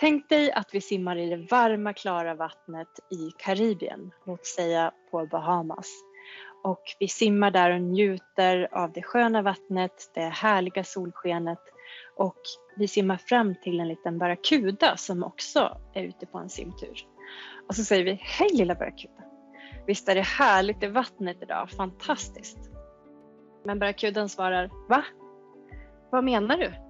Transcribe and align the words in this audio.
Tänk 0.00 0.28
dig 0.28 0.52
att 0.52 0.74
vi 0.74 0.80
simmar 0.80 1.16
i 1.16 1.30
det 1.30 1.36
varma 1.50 1.92
klara 1.92 2.34
vattnet 2.34 2.88
i 3.10 3.30
Karibien, 3.38 4.10
låt 4.26 4.46
säga 4.46 4.92
på 5.10 5.26
Bahamas. 5.26 5.86
Och 6.64 6.82
vi 6.98 7.08
simmar 7.08 7.50
där 7.50 7.70
och 7.70 7.80
njuter 7.80 8.68
av 8.72 8.92
det 8.92 9.02
sköna 9.02 9.42
vattnet, 9.42 10.10
det 10.14 10.20
härliga 10.20 10.84
solskenet 10.84 11.58
och 12.16 12.40
vi 12.76 12.88
simmar 12.88 13.16
fram 13.16 13.54
till 13.54 13.80
en 13.80 13.88
liten 13.88 14.18
barracuda 14.18 14.96
som 14.96 15.24
också 15.24 15.80
är 15.94 16.02
ute 16.02 16.26
på 16.26 16.38
en 16.38 16.48
simtur. 16.48 17.06
Och 17.68 17.76
så 17.76 17.84
säger 17.84 18.04
vi, 18.04 18.20
hej 18.22 18.48
lilla 18.52 18.74
barracuda! 18.74 19.22
Visst 19.86 20.08
är 20.08 20.14
det 20.14 20.26
härligt 20.26 20.82
i 20.82 20.86
vattnet 20.86 21.42
idag, 21.42 21.70
fantastiskt. 21.70 22.58
Men 23.64 23.78
barracudan 23.78 24.28
svarar, 24.28 24.70
va? 24.88 25.04
Vad 26.10 26.24
menar 26.24 26.58
du? 26.58 26.87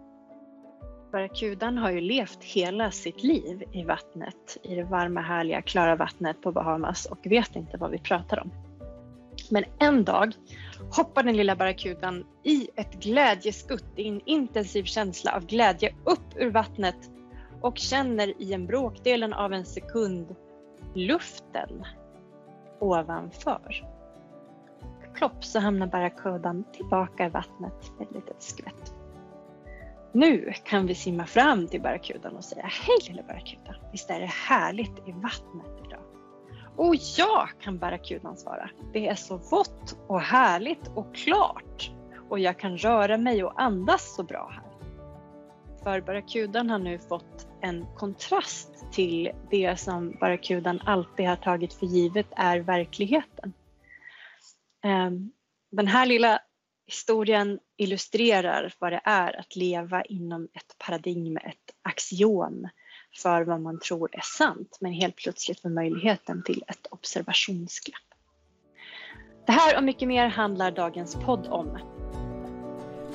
Barracudan 1.13 1.79
har 1.79 1.91
ju 1.91 2.01
levt 2.01 2.45
hela 2.45 2.91
sitt 2.91 3.23
liv 3.23 3.63
i 3.73 3.85
vattnet, 3.85 4.59
i 4.63 4.75
det 4.75 4.85
varma, 4.85 5.21
härliga, 5.21 5.63
klara 5.63 5.97
vattnet 5.97 6.43
på 6.43 6.53
Bahamas 6.53 7.07
och 7.07 7.19
vet 7.25 7.57
inte 7.57 7.77
vad 7.77 7.91
vi 7.91 7.99
pratar 7.99 8.41
om. 8.41 8.51
Men 9.51 9.65
en 9.79 10.05
dag 10.05 10.33
hoppar 10.97 11.23
den 11.23 11.37
lilla 11.37 11.57
barracudan 11.57 12.25
i 12.45 12.69
ett 12.77 12.95
glädjeskutt, 12.95 13.93
i 13.97 14.09
en 14.09 14.21
intensiv 14.25 14.85
känsla 14.85 15.33
av 15.33 15.47
glädje 15.47 15.95
upp 16.05 16.37
ur 16.37 16.51
vattnet 16.51 17.11
och 17.61 17.79
känner 17.79 18.43
i 18.43 18.53
en 18.53 18.67
bråkdelen 18.67 19.33
av 19.33 19.53
en 19.53 19.65
sekund 19.65 20.37
luften 20.95 21.85
ovanför. 22.81 23.87
Plopp 25.15 25.45
så 25.45 25.59
hamnar 25.59 25.87
barracudan 25.87 26.65
tillbaka 26.73 27.27
i 27.27 27.29
vattnet 27.29 27.93
med 27.99 28.09
ett 28.09 28.15
litet 28.15 28.43
skvätt. 28.43 28.98
Nu 30.13 30.53
kan 30.65 30.87
vi 30.87 30.95
simma 30.95 31.27
fram 31.27 31.69
till 31.69 31.81
barracudan 31.81 32.37
och 32.37 32.45
säga 32.45 32.67
Hej 32.67 32.97
lilla 33.09 33.23
barracuda, 33.23 33.75
visst 33.93 34.11
är 34.11 34.21
det 34.21 34.27
härligt 34.27 34.99
i 35.09 35.13
vattnet 35.13 35.87
idag? 35.87 36.03
Och 36.77 36.95
ja, 37.17 37.49
kan 37.61 37.79
barracudan 37.79 38.37
svara. 38.37 38.71
Det 38.93 39.09
är 39.09 39.15
så 39.15 39.37
vått 39.37 39.97
och 40.07 40.21
härligt 40.21 40.91
och 40.95 41.15
klart 41.15 41.91
och 42.29 42.39
jag 42.39 42.59
kan 42.59 42.79
röra 42.79 43.17
mig 43.17 43.45
och 43.45 43.63
andas 43.63 44.17
så 44.17 44.23
bra 44.23 44.51
här. 44.53 44.65
För 45.83 46.01
barracudan 46.01 46.71
har 46.71 46.79
nu 46.79 46.99
fått 46.99 47.49
en 47.61 47.87
kontrast 47.97 48.93
till 48.93 49.31
det 49.51 49.81
som 49.81 50.17
barracudan 50.21 50.81
alltid 50.85 51.27
har 51.27 51.37
tagit 51.37 51.73
för 51.75 51.87
givet 51.87 52.27
är 52.37 52.59
verkligheten. 52.59 53.53
Ehm, 54.85 55.33
den 55.71 55.87
här 55.87 56.07
lilla 56.07 56.41
historien 56.89 57.59
illustrerar 57.77 58.75
vad 58.79 58.93
det 58.93 59.01
är 59.05 59.41
att 59.41 59.57
leva 59.57 60.03
inom 60.03 60.45
ett 60.45 60.79
paradigm, 60.79 61.37
ett 61.37 61.75
axiom 61.83 62.69
för 63.23 63.43
vad 63.43 63.61
man 63.61 63.81
tror 63.81 64.09
är 64.13 64.21
sant 64.21 64.79
men 64.81 64.93
helt 64.93 65.17
plötsligt 65.17 65.61
får 65.61 65.69
möjligheten 65.69 66.43
till 66.43 66.63
ett 66.69 66.87
observationsglapp. 66.91 68.03
Det 69.47 69.53
här 69.53 69.77
och 69.77 69.85
mycket 69.85 70.09
mer 70.09 70.29
handlar 70.29 70.71
dagens 70.71 71.15
podd 71.15 71.47
om. 71.47 71.79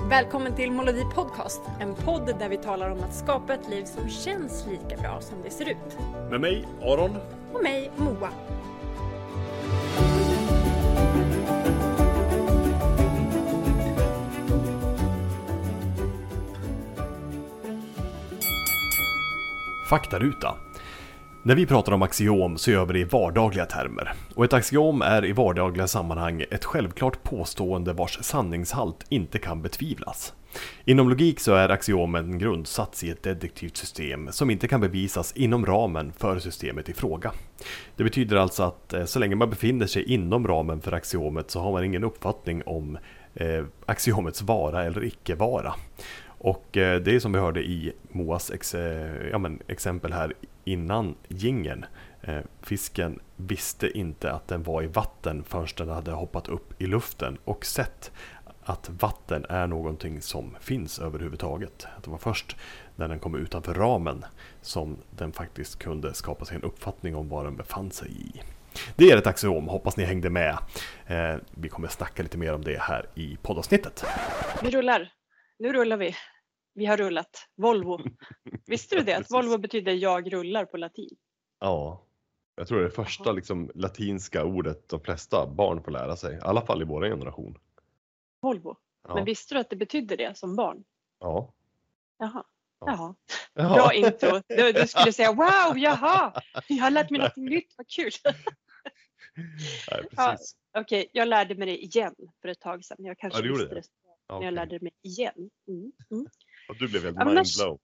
Välkommen 0.09 0.55
till 0.55 0.71
Molodi 0.71 1.03
Podcast, 1.15 1.61
en 1.81 1.95
podd 1.95 2.39
där 2.39 2.49
vi 2.49 2.57
talar 2.57 2.89
om 2.89 2.99
att 2.99 3.15
skapa 3.15 3.53
ett 3.53 3.69
liv 3.69 3.85
som 3.85 4.09
känns 4.09 4.65
lika 4.67 5.01
bra 5.01 5.21
som 5.21 5.41
det 5.41 5.49
ser 5.49 5.69
ut. 5.69 5.99
Med 6.29 6.41
mig, 6.41 6.65
Aron. 6.81 7.17
Och 7.53 7.63
mig, 7.63 7.91
Moa. 7.97 8.29
Faktaruta. 19.93 20.55
När 21.43 21.55
vi 21.55 21.65
pratar 21.65 21.91
om 21.91 22.01
axiom 22.01 22.57
så 22.57 22.71
gör 22.71 22.85
vi 22.85 22.93
det 22.93 22.99
i 22.99 23.03
vardagliga 23.03 23.65
termer. 23.65 24.13
Och 24.35 24.45
ett 24.45 24.53
axiom 24.53 25.01
är 25.01 25.25
i 25.25 25.31
vardagliga 25.31 25.87
sammanhang 25.87 26.45
ett 26.51 26.65
självklart 26.65 27.23
påstående 27.23 27.93
vars 27.93 28.17
sanningshalt 28.21 29.05
inte 29.09 29.39
kan 29.39 29.61
betvivlas. 29.61 30.33
Inom 30.85 31.09
logik 31.09 31.39
så 31.39 31.53
är 31.53 31.69
axiomen 31.69 32.25
en 32.25 32.39
grundsats 32.39 33.03
i 33.03 33.09
ett 33.09 33.23
deduktivt 33.23 33.77
system 33.77 34.31
som 34.31 34.49
inte 34.49 34.67
kan 34.67 34.81
bevisas 34.81 35.33
inom 35.33 35.65
ramen 35.65 36.11
för 36.17 36.39
systemet 36.39 36.89
i 36.89 36.93
fråga. 36.93 37.31
Det 37.95 38.03
betyder 38.03 38.37
alltså 38.37 38.63
att 38.63 38.93
eh, 38.93 39.05
så 39.05 39.19
länge 39.19 39.35
man 39.35 39.49
befinner 39.49 39.87
sig 39.87 40.13
inom 40.13 40.47
ramen 40.47 40.81
för 40.81 40.91
axiomet 40.91 41.51
så 41.51 41.59
har 41.59 41.71
man 41.71 41.83
ingen 41.83 42.03
uppfattning 42.03 42.63
om 42.65 42.97
eh, 43.33 43.65
axiomets 43.85 44.41
vara 44.41 44.83
eller 44.83 45.03
icke 45.03 45.35
vara. 45.35 45.73
Och 46.43 46.77
eh, 46.77 47.01
det 47.01 47.15
är 47.15 47.19
som 47.19 47.31
vi 47.31 47.39
hörde 47.39 47.63
i 47.63 47.93
Moas 48.11 48.51
ex, 48.51 48.75
eh, 48.75 49.27
ja, 49.31 49.37
men, 49.37 49.59
exempel 49.67 50.13
här 50.13 50.33
innan 50.63 51.15
gingen. 51.27 51.85
Eh, 52.21 52.39
fisken 52.61 53.19
visste 53.35 53.97
inte 53.97 54.31
att 54.31 54.47
den 54.47 54.63
var 54.63 54.83
i 54.83 54.87
vatten 54.87 55.43
förrän 55.43 55.67
den 55.77 55.89
hade 55.89 56.11
hoppat 56.11 56.47
upp 56.47 56.81
i 56.81 56.87
luften 56.87 57.37
och 57.43 57.65
sett 57.65 58.11
att 58.63 58.89
vatten 58.89 59.45
är 59.49 59.67
någonting 59.67 60.21
som 60.21 60.55
finns 60.59 60.99
överhuvudtaget. 60.99 61.87
det 62.03 62.09
var 62.09 62.17
först 62.17 62.55
när 62.95 63.07
den 63.07 63.19
kom 63.19 63.35
utanför 63.35 63.73
ramen 63.73 64.25
som 64.61 64.97
den 65.11 65.31
faktiskt 65.31 65.79
kunde 65.79 66.13
skapa 66.13 66.45
sig 66.45 66.55
en 66.55 66.63
uppfattning 66.63 67.15
om 67.15 67.29
vad 67.29 67.45
den 67.45 67.55
befann 67.55 67.91
sig 67.91 68.11
i. 68.11 68.41
Det 68.95 69.11
är 69.11 69.17
ett 69.17 69.27
axiom, 69.27 69.67
hoppas 69.67 69.97
ni 69.97 70.03
hängde 70.03 70.29
med. 70.29 70.57
vi 71.51 71.69
kommer 71.69 71.87
snacka 71.87 72.23
lite 72.23 72.37
mer 72.37 72.53
om 72.53 72.63
det 72.63 72.79
här 72.79 73.05
i 73.15 73.37
poddavsnittet. 73.41 74.05
Vi 74.63 74.71
rullar. 74.71 75.11
Nu 75.59 75.73
rullar 75.73 75.97
vi. 75.97 76.15
Vi 76.73 76.85
har 76.85 76.97
rullat. 76.97 77.47
Volvo. 77.55 77.99
Visste 78.65 78.95
du 78.95 79.01
det? 79.01 79.13
Att 79.13 79.31
Volvo 79.31 79.57
betyder 79.57 79.93
jag 79.93 80.33
rullar 80.33 80.65
på 80.65 80.77
latin. 80.77 81.15
Ja, 81.59 82.03
jag 82.55 82.67
tror 82.67 82.77
det 82.77 82.83
är 82.83 82.89
det 82.89 82.95
första 82.95 83.31
liksom, 83.31 83.71
latinska 83.75 84.43
ordet 84.43 84.89
de 84.89 84.99
flesta 84.99 85.47
barn 85.47 85.83
får 85.83 85.91
lära 85.91 86.15
sig. 86.15 86.35
I 86.35 86.39
alla 86.41 86.61
fall 86.61 86.81
i 86.81 86.85
vår 86.85 87.01
generation. 87.01 87.57
Volvo. 88.41 88.77
Ja. 89.07 89.15
Men 89.15 89.25
visste 89.25 89.55
du 89.55 89.59
att 89.59 89.69
det 89.69 89.75
betydde 89.75 90.15
det 90.15 90.37
som 90.37 90.55
barn? 90.55 90.83
Ja. 91.19 91.53
Jaha. 92.17 92.43
Jaha. 92.85 93.15
jaha. 93.53 93.73
Bra 93.75 93.93
intro. 93.93 94.41
Du, 94.47 94.71
du, 94.71 94.87
skulle 94.87 95.13
säga 95.13 95.31
wow, 95.31 95.77
jaha, 95.77 96.41
jag 96.67 96.83
har 96.83 96.91
lärt 96.91 97.09
mig 97.09 97.19
något 97.19 97.35
nytt, 97.35 97.73
vad 97.77 97.87
kul. 97.87 98.11
Nej, 99.91 100.03
ja, 100.11 100.37
Okej, 100.77 100.99
okay. 101.01 101.09
jag 101.13 101.27
lärde 101.27 101.55
mig 101.55 101.67
det 101.67 101.83
igen 101.83 102.15
för 102.41 102.49
ett 102.49 102.59
tag 102.59 102.85
sedan. 102.85 102.97
Jag 102.99 103.17
kanske 103.17 103.45
ja, 103.45 103.53
visste 103.53 103.75
det, 103.75 103.81
det 103.81 103.87
när 104.29 104.35
okay. 104.35 104.45
jag 104.45 104.53
lärde 104.53 104.79
mig 104.81 104.91
igen. 105.01 105.49
Mm. 105.67 105.91
Mm. 106.11 106.27
Och 106.69 106.77
du 106.79 106.87
blev 106.87 107.03
helt 107.03 107.17
mindblown. 107.17 107.79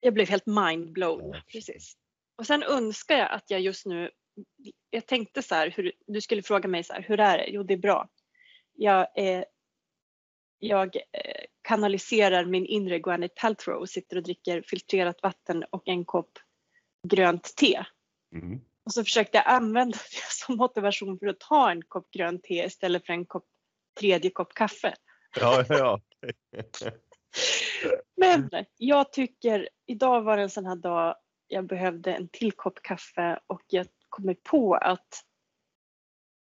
Jag 0.00 0.14
blev 0.14 0.28
helt 0.28 0.46
mindblown, 0.46 1.30
ja, 1.32 1.42
precis. 1.52 1.96
Och 2.36 2.46
sen 2.46 2.62
önskar 2.62 3.18
jag 3.18 3.30
att 3.30 3.50
jag 3.50 3.60
just 3.60 3.86
nu, 3.86 4.10
jag 4.90 5.06
tänkte 5.06 5.42
så 5.42 5.54
här, 5.54 5.70
hur, 5.76 5.92
du 6.06 6.20
skulle 6.20 6.42
fråga 6.42 6.68
mig 6.68 6.84
så 6.84 6.92
här, 6.92 7.02
hur 7.02 7.20
är 7.20 7.38
det? 7.38 7.46
Jo, 7.48 7.62
det 7.62 7.74
är 7.74 7.78
bra. 7.78 8.08
Jag, 8.72 9.18
eh, 9.18 9.44
jag 10.58 10.96
eh, 10.96 11.44
kanaliserar 11.62 12.44
min 12.44 12.66
inre 12.66 12.98
Gwyneth 12.98 13.40
Paltrow 13.40 13.80
och 13.80 13.88
sitter 13.88 14.16
och 14.16 14.22
dricker 14.22 14.62
filtrerat 14.62 15.22
vatten 15.22 15.64
och 15.70 15.88
en 15.88 16.04
kopp 16.04 16.38
grönt 17.08 17.56
te. 17.56 17.84
Mm. 18.34 18.60
Och 18.84 18.92
så 18.92 19.04
försökte 19.04 19.38
jag 19.38 19.46
använda 19.46 19.98
det 20.10 20.32
som 20.32 20.56
motivation 20.56 21.18
för 21.18 21.26
att 21.26 21.40
ta 21.40 21.70
en 21.70 21.82
kopp 21.82 22.10
grönt 22.10 22.42
te 22.42 22.64
istället 22.64 23.06
för 23.06 23.12
en 23.12 23.26
kopp, 23.26 23.46
tredje 24.00 24.30
kopp 24.30 24.54
kaffe. 24.54 24.94
Ja, 25.40 25.64
ja. 25.68 26.00
Men 28.16 28.50
jag 28.76 29.12
tycker, 29.12 29.68
idag 29.86 30.22
var 30.22 30.36
det 30.36 30.42
en 30.42 30.50
sån 30.50 30.66
här 30.66 30.76
dag 30.76 31.16
jag 31.48 31.66
behövde 31.66 32.14
en 32.14 32.28
till 32.28 32.52
kopp 32.52 32.82
kaffe 32.82 33.40
och 33.46 33.62
jag 33.66 33.86
kommer 34.08 34.34
på 34.34 34.74
att 34.74 35.24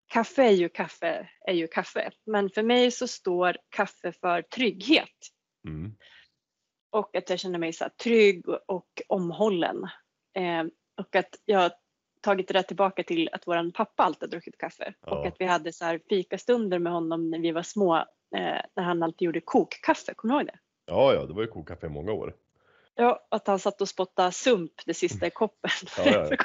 kaffe 0.06 0.42
är 0.42 0.50
ju 0.50 0.68
kaffe 0.68 1.28
är 1.46 1.52
ju 1.52 1.66
kaffe. 1.66 2.10
Men 2.26 2.50
för 2.50 2.62
mig 2.62 2.90
så 2.90 3.08
står 3.08 3.56
kaffe 3.68 4.12
för 4.12 4.42
trygghet. 4.42 5.18
Mm. 5.68 5.96
Och 6.90 7.16
att 7.16 7.30
jag 7.30 7.38
känner 7.38 7.58
mig 7.58 7.72
så 7.72 7.88
trygg 8.02 8.48
och 8.48 9.02
omhållen. 9.08 9.84
Eh, 10.36 10.64
och 10.96 11.16
att 11.16 11.36
jag 11.44 11.58
har 11.58 11.72
tagit 12.20 12.48
det 12.48 12.54
där 12.54 12.62
tillbaka 12.62 13.02
till 13.02 13.28
att 13.32 13.46
våran 13.46 13.72
pappa 13.72 14.02
alltid 14.02 14.22
har 14.22 14.28
druckit 14.28 14.58
kaffe. 14.58 14.94
Ja. 15.00 15.18
Och 15.18 15.26
att 15.26 15.36
vi 15.38 15.44
hade 15.44 15.72
så 15.72 15.84
här 15.84 16.00
fikastunder 16.08 16.78
med 16.78 16.92
honom 16.92 17.30
när 17.30 17.38
vi 17.38 17.52
var 17.52 17.62
små. 17.62 17.96
Eh, 18.36 18.62
när 18.76 18.82
han 18.82 19.02
alltid 19.02 19.26
gjorde 19.26 19.40
kokkaffe, 19.40 20.14
kommer 20.14 20.34
du 20.34 20.40
ihåg 20.40 20.46
det? 20.46 20.58
Ja, 20.90 21.14
ja, 21.14 21.26
det 21.26 21.32
var 21.32 21.42
ju 21.42 21.48
kokkaffe 21.48 21.86
i 21.86 21.90
många 21.90 22.12
år. 22.12 22.34
Ja, 22.94 23.26
att 23.30 23.46
han 23.46 23.58
satt 23.58 23.80
och 23.80 23.88
spottade 23.88 24.32
sump 24.32 24.72
det 24.86 24.94
sista 24.94 25.26
i 25.26 25.30
koppen. 25.30 25.70
Ja, 25.96 26.04
ja, 26.04 26.28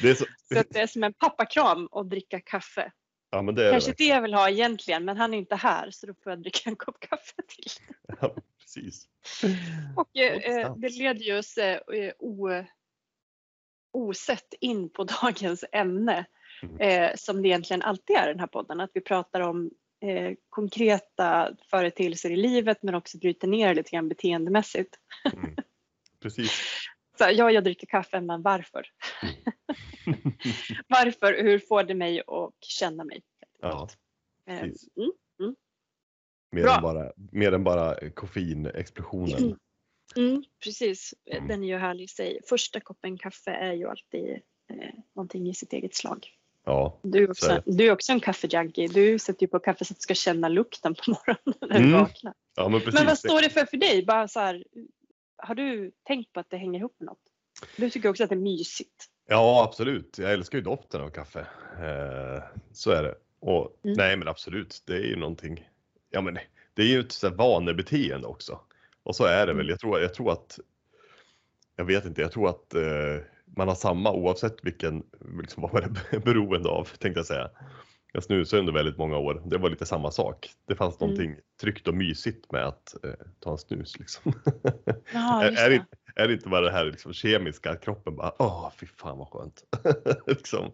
det. 0.00 0.08
är 0.08 0.14
så... 0.14 0.24
så 0.24 0.62
det 0.70 0.80
är 0.80 0.86
som 0.86 1.04
en 1.04 1.12
pappakram 1.12 1.88
att 1.92 2.10
dricka 2.10 2.40
kaffe. 2.40 2.92
Ja, 3.30 3.42
men 3.42 3.54
det 3.54 3.66
är 3.68 3.72
Kanske 3.72 3.90
det, 3.90 3.96
det 3.98 4.04
jag 4.04 4.22
vill 4.22 4.34
ha 4.34 4.50
egentligen, 4.50 5.04
men 5.04 5.16
han 5.16 5.34
är 5.34 5.38
inte 5.38 5.56
här 5.56 5.90
så 5.90 6.06
då 6.06 6.14
får 6.22 6.32
jag 6.32 6.42
dricka 6.42 6.70
en 6.70 6.76
kopp 6.76 7.00
kaffe 7.00 7.42
till. 7.48 7.70
Ja, 8.20 8.34
precis. 8.60 9.08
Och 9.96 10.16
eh, 10.16 10.74
det 10.76 10.88
leder 10.88 11.20
ju 11.20 11.38
oss 11.38 11.58
eh, 11.58 11.80
o, 12.18 12.64
osett 13.92 14.54
in 14.60 14.90
på 14.90 15.04
dagens 15.04 15.64
ämne 15.72 16.26
mm. 16.62 16.80
eh, 16.80 17.16
som 17.16 17.42
det 17.42 17.48
egentligen 17.48 17.82
alltid 17.82 18.16
är 18.16 18.28
i 18.28 18.32
den 18.32 18.40
här 18.40 18.46
podden, 18.46 18.80
att 18.80 18.90
vi 18.94 19.00
pratar 19.00 19.40
om 19.40 19.70
eh, 20.04 20.34
konkreta 20.48 21.56
företeelser 21.70 22.30
i 22.30 22.36
livet 22.36 22.82
men 22.82 22.94
också 22.94 23.18
bryter 23.18 23.48
ner 23.48 23.74
lite 23.74 23.90
grann 23.90 24.08
beteendemässigt. 24.08 24.98
Mm. 25.34 25.54
Precis. 26.20 26.50
Så 27.18 27.24
ja, 27.32 27.50
jag 27.50 27.64
dricker 27.64 27.86
kaffe, 27.86 28.20
men 28.20 28.42
varför? 28.42 28.86
varför? 30.88 31.42
Hur 31.42 31.58
får 31.58 31.82
det 31.82 31.94
mig 31.94 32.20
att 32.26 32.64
känna 32.64 33.04
mig? 33.04 33.22
Ja, 33.60 33.88
Eh, 34.46 34.60
precis. 34.60 34.88
Mm, 34.96 35.54
mer, 36.52 36.62
Bra. 36.62 36.76
än 36.76 36.82
bara, 36.82 37.12
mer 37.32 37.52
än 37.52 37.64
bara 37.64 38.10
koffeinexplosionen. 38.10 39.58
mm, 40.16 40.44
precis, 40.64 41.14
Mm. 41.30 41.48
den 41.48 41.62
är 41.62 41.68
ju 41.68 41.76
härlig 41.76 42.04
i 42.04 42.08
sig. 42.08 42.40
Första 42.48 42.80
koppen 42.80 43.18
kaffe 43.18 43.50
är 43.50 43.72
ju 43.72 43.88
alltid 43.88 44.30
eh, 44.70 44.94
någonting 45.14 45.48
i 45.48 45.54
sitt 45.54 45.72
eget 45.72 45.94
slag. 45.94 46.28
Ja, 46.64 46.98
Du 47.02 47.22
är 47.22 47.26
Så 47.26 47.30
också, 47.30 47.50
är 47.50 47.62
du 47.66 47.86
är 47.86 47.92
också 47.92 48.12
en 48.12 48.20
kaffejunkie. 48.20 48.88
Du 48.88 49.18
sätter 49.18 49.42
ju 49.42 49.48
på 49.48 49.58
kaffe 49.58 49.84
så 49.84 49.92
att 49.92 49.98
du 49.98 50.00
ska 50.02 50.14
känna 50.14 50.48
lukten 50.48 50.94
på 50.94 51.02
morgonen 51.10 51.58
när 51.60 51.68
du 51.68 51.86
Mm, 51.86 52.00
vaknar. 52.00 52.34
ja 52.56 52.68
men 52.68 52.80
precis. 52.80 52.94
Men 52.94 53.06
vad 53.06 53.18
står 53.18 53.42
det 53.42 53.50
för 53.50 53.66
för 53.66 53.76
dig? 53.76 54.04
Bara 54.04 54.28
så 54.28 54.40
här, 54.40 54.64
har 55.36 55.54
du 55.54 55.92
tänkt 56.06 56.32
på 56.32 56.40
att 56.40 56.50
det 56.50 56.56
hänger 56.56 56.78
ihop 56.78 56.94
med 56.98 57.06
något? 57.06 57.18
Du 57.76 57.90
tycker 57.90 58.08
också 58.08 58.22
att 58.24 58.30
det 58.30 58.34
är 58.34 58.40
mysigt. 58.40 59.04
Ja, 59.28 59.64
absolut. 59.68 60.18
Jag 60.18 60.32
älskar 60.32 60.58
ju 60.58 60.64
doften 60.64 61.00
av 61.00 61.08
kaffe. 61.10 61.40
Eh, 61.80 62.42
så 62.72 62.90
är 62.90 63.02
det. 63.02 63.14
Och 63.40 63.78
Mm. 63.84 63.96
nej, 63.96 64.16
men 64.16 64.28
absolut. 64.28 64.82
Det 64.86 64.92
är 64.94 65.00
ju 65.06 65.16
någonting. 65.16 65.68
Ja, 66.10 66.20
men 66.20 66.38
det 66.74 66.82
är 66.82 66.86
ju 66.86 67.00
ett 67.00 67.12
så 67.12 67.28
här 67.28 67.34
vanebeteende 67.34 68.26
också. 68.26 68.60
Och 69.02 69.16
så 69.16 69.24
är 69.24 69.46
det 69.46 69.52
väl. 69.52 69.60
Mm. 69.60 69.68
Jag 69.70 69.80
tror, 69.80 70.00
jag 70.00 70.14
tror 70.14 70.32
att. 70.32 70.58
Jag 71.76 71.84
vet 71.84 72.04
inte. 72.04 72.20
Jag 72.20 72.32
tror 72.32 72.48
att 72.48 72.74
eh, 72.74 72.82
man 73.56 73.68
har 73.68 73.74
samma 73.74 74.12
oavsett 74.12 74.56
vilken, 74.62 75.02
liksom 75.42 75.62
vad 75.62 75.72
man 75.72 75.96
är 76.10 76.18
beroende 76.18 76.68
av 76.68 76.84
tänkte 76.84 77.18
jag 77.18 77.26
säga. 77.26 77.50
Jag 78.12 78.22
snusade 78.22 78.60
under 78.60 78.72
väldigt 78.72 78.98
många 78.98 79.18
år. 79.18 79.42
Det 79.46 79.58
var 79.58 79.70
lite 79.70 79.86
samma 79.86 80.10
sak. 80.10 80.50
Det 80.68 80.76
fanns 80.76 81.00
Mm. 81.00 81.10
någonting 81.10 81.36
tryggt 81.60 81.88
och 81.88 81.94
mysigt 81.94 82.52
med 82.52 82.66
att 82.66 83.04
eh, 83.04 83.10
ta 83.40 83.50
en 83.50 83.58
snus 83.58 83.98
liksom. 83.98 84.32
Ja, 85.12 85.42
är, 85.44 85.70
det, 85.70 85.84
är 86.16 86.28
det 86.28 86.34
inte 86.34 86.48
bara 86.48 86.60
det 86.60 86.70
här 86.70 86.84
liksom 86.84 87.12
kemiska, 87.12 87.70
att 87.70 87.84
kroppen 87.84 88.16
bara 88.16 88.32
åh 88.38 88.70
fy 88.80 88.86
fan 88.86 89.18
vad 89.18 89.28
skönt. 89.28 89.64
liksom. 90.26 90.72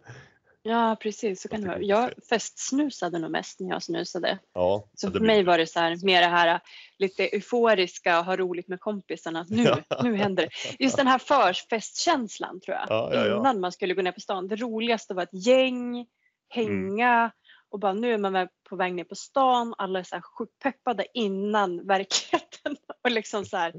Ja, 0.63 0.97
precis. 1.01 1.41
Så 1.43 1.49
kan 1.49 1.61
det 1.61 1.69
vara. 1.69 1.83
Jag 1.83 2.11
festsnusade 2.29 3.19
nog 3.19 3.31
mest 3.31 3.61
när 3.61 3.69
jag 3.69 3.83
snusade. 3.83 4.39
Ja, 4.55 4.89
Så 4.95 5.11
för 5.11 5.21
mig 5.21 5.45
var 5.45 5.59
det 5.59 5.67
så 5.67 5.81
här, 5.81 6.05
mer 6.05 6.21
det 6.21 6.27
här 6.27 6.61
lite 6.99 7.27
euforiska, 7.29 8.21
ha 8.21 8.37
roligt 8.37 8.69
med 8.69 8.81
kompisarna. 8.81 9.47
Nu, 9.49 9.63
Ja. 9.89 10.03
nu 10.03 10.17
händer 10.17 10.43
det. 10.43 10.85
Just 10.85 10.97
den 10.97 11.07
här 11.07 11.19
förfestkänslan 11.19 12.61
tror 12.61 12.77
jag. 12.77 12.87
Ja, 12.89 13.15
ja. 13.15 13.37
Innan 13.37 13.61
man 13.61 13.73
skulle 13.73 13.95
gå 13.95 14.03
ner 14.03 14.13
på 14.13 14.21
stan. 14.21 14.49
Det 14.49 14.57
roligaste 14.57 15.15
var 15.15 15.23
ett 15.23 15.47
gäng, 15.47 16.07
hänga 16.49 17.11
Mm. 17.19 17.31
och 17.71 17.81
bara 17.81 17.93
nu 17.93 18.13
är 18.15 18.19
man 18.19 18.49
på 18.69 18.77
väg 18.77 18.95
ner 18.95 19.05
på 19.05 19.15
stan. 19.15 19.75
Alla 19.79 19.99
är 19.99 20.03
så 20.03 20.15
här 20.15 20.23
sjukt 20.23 20.59
peppade 20.63 21.07
innan 21.15 21.87
verkligheten. 21.87 22.77
Och 23.05 23.11
liksom 23.11 23.45
så 23.45 23.57
här, 23.57 23.75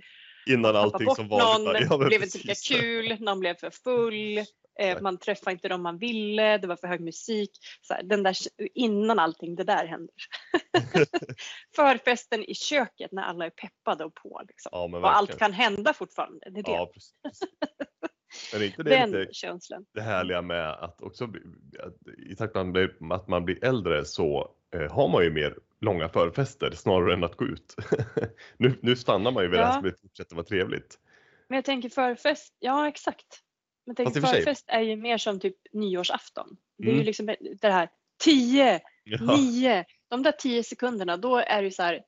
innan 0.50 0.76
allting 0.76 1.16
som 1.16 1.28
vanligt. 1.28 1.90
någon, 1.90 2.00
Ja, 2.02 2.08
blev 2.08 2.24
inte 2.24 2.38
lika 2.38 2.54
kul, 2.76 3.18
någon 3.20 3.40
blev 3.40 3.56
för 3.56 3.70
full, 3.70 4.46
eh, 4.82 5.02
man 5.02 5.18
träffade 5.18 5.52
inte 5.52 5.68
dem 5.68 5.82
man 5.82 5.98
ville, 5.98 6.58
det 6.58 6.68
var 6.68 6.76
för 6.76 6.88
hög 6.88 7.02
musik. 7.02 7.52
Så 7.82 7.94
här, 7.94 8.04
den 8.04 8.24
där, 8.24 8.36
innan 8.74 9.20
allting 9.20 9.56
det 9.56 9.64
där 9.64 9.86
händer. 9.86 10.16
Förfesten 11.76 12.44
i 12.44 12.56
köket 12.56 13.12
när 13.12 13.24
alla 13.24 13.46
är 13.46 13.50
peppade 13.50 14.06
och 14.06 14.14
på. 14.16 14.42
Liksom. 14.48 14.70
Ja, 14.72 14.98
och 15.00 15.16
allt 15.16 15.38
kan 15.38 15.54
hända 15.54 15.94
fortfarande. 15.94 16.50
Det 16.50 16.60
är 16.60 16.64
det. 16.64 16.72
Ja, 16.72 16.92
precis. 16.94 17.14
Men 18.54 18.62
är 18.62 18.66
inte 18.66 18.84
det 18.84 18.90
den 18.90 19.12
lite 19.12 19.34
känslan. 19.34 19.86
det 19.94 20.02
härliga 20.02 20.42
med 20.42 20.70
att 20.72 21.02
också 21.02 21.24
att 21.80 22.18
i 22.32 22.36
takt 22.36 22.56
med 22.56 22.90
att 23.12 23.28
man 23.28 23.46
blir- 23.46 23.66
äldre 23.66 24.06
så 24.06 24.56
eh, 24.76 24.92
har 24.92 25.08
man 25.10 25.24
ju 25.24 25.32
mer 25.32 25.58
långa 25.82 26.10
förfester 26.10 26.72
snarare 26.72 27.14
än 27.14 27.24
att 27.24 27.36
gå 27.36 27.46
ut. 27.46 27.76
nu, 28.58 28.80
nu 28.82 28.96
stannar 28.96 29.32
man 29.32 29.44
ju 29.44 29.50
vid 29.50 29.60
det 29.60 29.66
här 29.66 29.72
Ja. 29.72 29.74
som 29.74 29.84
det 29.84 30.02
fortsätter 30.02 30.36
vara 30.36 30.46
trevligt. 30.46 31.00
Men 31.48 31.56
jag 31.56 31.66
tänker 31.66 31.90
förfest, 31.90 32.56
ja 32.60 32.88
exakt. 32.88 33.42
Men 33.86 33.96
tänk, 33.96 34.14
förfest 34.14 34.66
är 34.68 34.80
ju 34.82 34.96
mer 34.96 35.18
som 35.18 35.40
typ 35.40 35.58
nyårsafton. 35.74 36.58
Det 36.78 36.84
är 36.84 36.88
ju 36.88 36.94
Mm. 36.94 37.06
liksom 37.06 37.36
det 37.62 37.70
här 37.72 37.90
10, 38.24 38.82
Ja, 39.04 39.36
nio, 39.36 39.86
de 40.10 40.24
där 40.24 40.32
tio 40.32 40.64
sekunderna, 40.64 41.18
då 41.18 41.38
är 41.38 41.64
det 41.64 41.72
så 41.72 41.84
här 41.84 42.04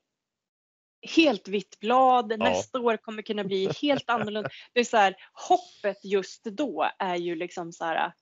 helt 1.16 1.48
vitt 1.48 1.80
blad, 1.80 2.32
Ja. 2.32 2.36
nästa 2.36 2.80
år 2.80 2.96
kommer 2.96 3.22
kunna 3.22 3.44
bli 3.44 3.70
helt 3.82 4.10
annorlunda. 4.10 4.50
Det 4.72 4.80
är 4.80 4.84
så 4.84 4.96
här, 4.96 5.16
hoppet 5.48 6.04
just 6.04 6.44
då 6.44 6.90
är 6.98 7.16
ju 7.16 7.34
liksom 7.36 7.72
så 7.72 7.84
här 7.84 8.12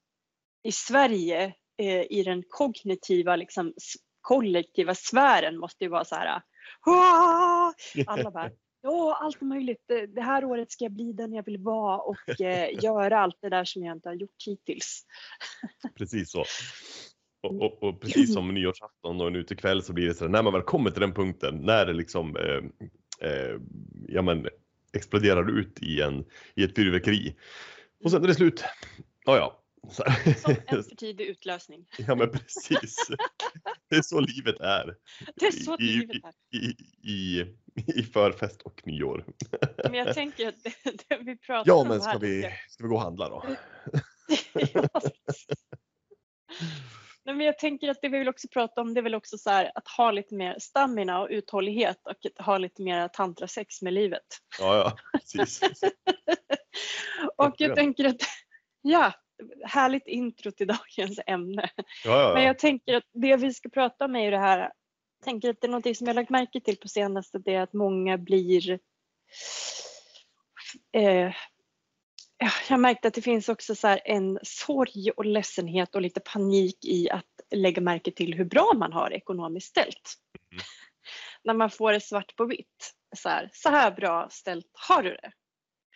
i 0.62 0.72
Sverige, 0.72 1.54
eh, 1.78 2.02
i 2.12 2.22
den 2.26 2.42
kognitiva 2.48 3.36
liksom 3.36 3.74
kollektiva 4.20 4.94
sfären 4.94 5.58
måste 5.58 5.84
ju 5.84 5.90
vara 5.90 6.04
så 6.04 6.14
här 6.14 6.42
"Wah!" 6.86 7.72
alla 8.06 8.30
bara 8.30 8.50
Ja, 8.82 9.18
allt 9.20 9.40
möjligt. 9.40 9.84
Det- 9.88 10.06
Det 10.06 10.20
här 10.22 10.44
året 10.44 10.72
ska 10.72 10.84
jag 10.84 10.92
bli 10.92 11.12
den 11.12 11.32
jag 11.32 11.44
vill 11.44 11.58
vara 11.58 11.98
och 11.98 12.16
eh, 12.40 12.84
göra 12.84 13.18
allt 13.20 13.38
det 13.42 13.48
där 13.48 13.64
som 13.64 13.84
jag 13.84 13.96
inte 13.96 14.08
har 14.08 14.14
gjort 14.14 14.46
hittills. 14.46 15.06
precis 15.96 16.30
så. 16.30 16.44
Och, 17.42 17.62
och, 17.62 17.82
och 17.82 18.00
precis 18.00 18.34
som 18.34 18.48
nyårsafton 18.54 19.20
och 19.20 19.32
nu 19.32 19.44
till 19.44 19.56
kväll 19.56 19.82
så 19.82 19.92
blir 19.92 20.06
det 20.06 20.14
så 20.14 20.24
här, 20.24 20.28
när 20.30 20.42
man 20.42 20.52
väl 20.52 20.62
kommer 20.62 20.90
till 20.90 21.00
den 21.00 21.14
punkten, 21.14 21.56
när 21.56 21.86
det 21.86 21.92
liksom 21.92 22.36
eh, 22.36 23.28
eh, 23.30 23.56
ja, 24.08 24.22
men, 24.22 24.46
exploderar 24.92 25.58
ut 25.58 25.82
i, 25.82 26.00
en, 26.00 26.24
i 26.54 26.64
ett 26.64 26.76
fyrverkeri. 26.76 27.36
Och 28.04 28.10
sen 28.10 28.24
är 28.24 28.28
det 28.28 28.34
slut. 28.34 28.64
Ja, 29.24 29.36
ja. 29.36 29.58
Som 29.92 30.54
en 30.66 30.82
för 30.82 30.96
tidig 30.96 31.24
utlösning. 31.26 31.86
Ja, 31.98 32.14
men 32.14 32.30
precis. 32.30 32.96
Det 33.90 33.96
är 33.96 34.02
så 34.02 34.20
livet 34.20 34.60
är. 34.60 34.96
Det 35.36 35.46
är 35.46 35.50
så 35.50 35.76
livet 35.76 36.10
är. 36.24 36.56
I, 36.58 36.66
i, 37.02 37.12
i 37.12 37.46
förfest 38.12 38.62
och 38.62 38.86
nyår. 38.86 39.24
Men 39.84 39.94
jag 39.94 40.14
tänker 40.14 40.48
att 40.48 40.62
det, 40.62 40.74
det 41.08 41.18
vi 41.24 41.36
pratar 41.36 41.70
Ja, 41.70 41.74
om 41.74 41.88
men 41.88 42.00
här, 42.00 42.10
ska 42.10 42.18
vi, 42.18 42.42
ska 42.68 42.84
vi 42.84 42.88
gå 42.88 42.94
och 42.94 43.00
handla 43.00 43.28
då? 43.28 43.44
Ja. 44.74 44.88
Nej, 47.24 47.34
men 47.34 47.46
jag 47.46 47.58
tänker 47.58 47.88
att 47.88 47.98
det 48.02 48.08
vi 48.08 48.18
vill 48.18 48.28
också 48.28 48.48
prata 48.48 48.80
om 48.80 48.94
det 48.94 49.00
är 49.00 49.02
väl 49.02 49.14
också 49.14 49.38
så 49.38 49.50
här 49.50 49.72
att 49.74 49.88
ha 49.88 50.10
lite 50.10 50.34
mer 50.34 50.56
stamina 50.58 51.20
och 51.20 51.28
uthållighet 51.30 52.00
och 52.04 52.26
att 52.26 52.46
ha 52.46 52.58
lite 52.58 52.82
mer 52.82 53.08
tantrasex 53.08 53.82
med 53.82 53.92
livet. 53.92 54.22
Ja, 54.60 54.76
ja, 54.76 54.96
precis. 55.18 55.60
Och 57.36 57.54
jag 57.58 57.76
tänker 57.76 58.04
att, 58.04 58.20
ja, 58.82 59.12
härligt 59.64 60.06
intro 60.06 60.50
till 60.50 60.66
dagens 60.66 61.20
ämne. 61.26 61.70
Ja, 62.04 62.22
ja, 62.22 62.34
Men 62.34 62.42
ja. 62.42 62.46
jag 62.46 62.58
tänker 62.58 62.94
att 62.94 63.08
det 63.12 63.36
vi 63.36 63.54
ska 63.54 63.68
prata 63.68 64.04
om 64.04 64.16
är 64.16 64.24
ju 64.24 64.30
det 64.30 64.38
här, 64.38 64.72
tänker 65.22 65.50
att 65.50 65.60
det 65.60 65.66
är 65.66 65.70
något 65.70 65.96
som 65.96 66.06
jag 66.06 66.16
lagt 66.16 66.30
märke 66.30 66.60
till 66.60 66.76
på 66.76 66.88
senaste, 66.88 67.38
det 67.38 67.54
är 67.54 67.60
att 67.60 67.72
många 67.72 68.18
blir 68.18 68.78
eh, 70.92 71.32
ja, 72.38 72.50
jag 72.68 72.80
märkte 72.80 73.08
att 73.08 73.14
det 73.14 73.22
finns 73.22 73.48
också 73.48 73.74
så 73.74 73.98
en 74.04 74.38
sorg 74.42 75.10
och 75.10 75.24
ledsenhet 75.24 75.94
och 75.94 76.02
lite 76.02 76.20
panik 76.20 76.84
i 76.84 77.10
att 77.10 77.24
lägga 77.50 77.82
märke 77.82 78.10
till 78.10 78.34
hur 78.34 78.44
bra 78.44 78.72
man 78.76 78.92
har 78.92 79.12
ekonomiskt 79.12 79.68
ställt. 79.68 80.14
Mm. 80.52 80.64
När 81.44 81.54
man 81.54 81.70
får 81.70 81.92
det 81.92 82.00
svart 82.00 82.36
på 82.36 82.44
vitt. 82.44 82.94
Så 83.16 83.28
här, 83.28 83.50
så 83.52 83.68
här 83.68 83.90
bra 83.90 84.28
ställt 84.30 84.70
har 84.72 85.02
du 85.02 85.10
det. 85.10 85.32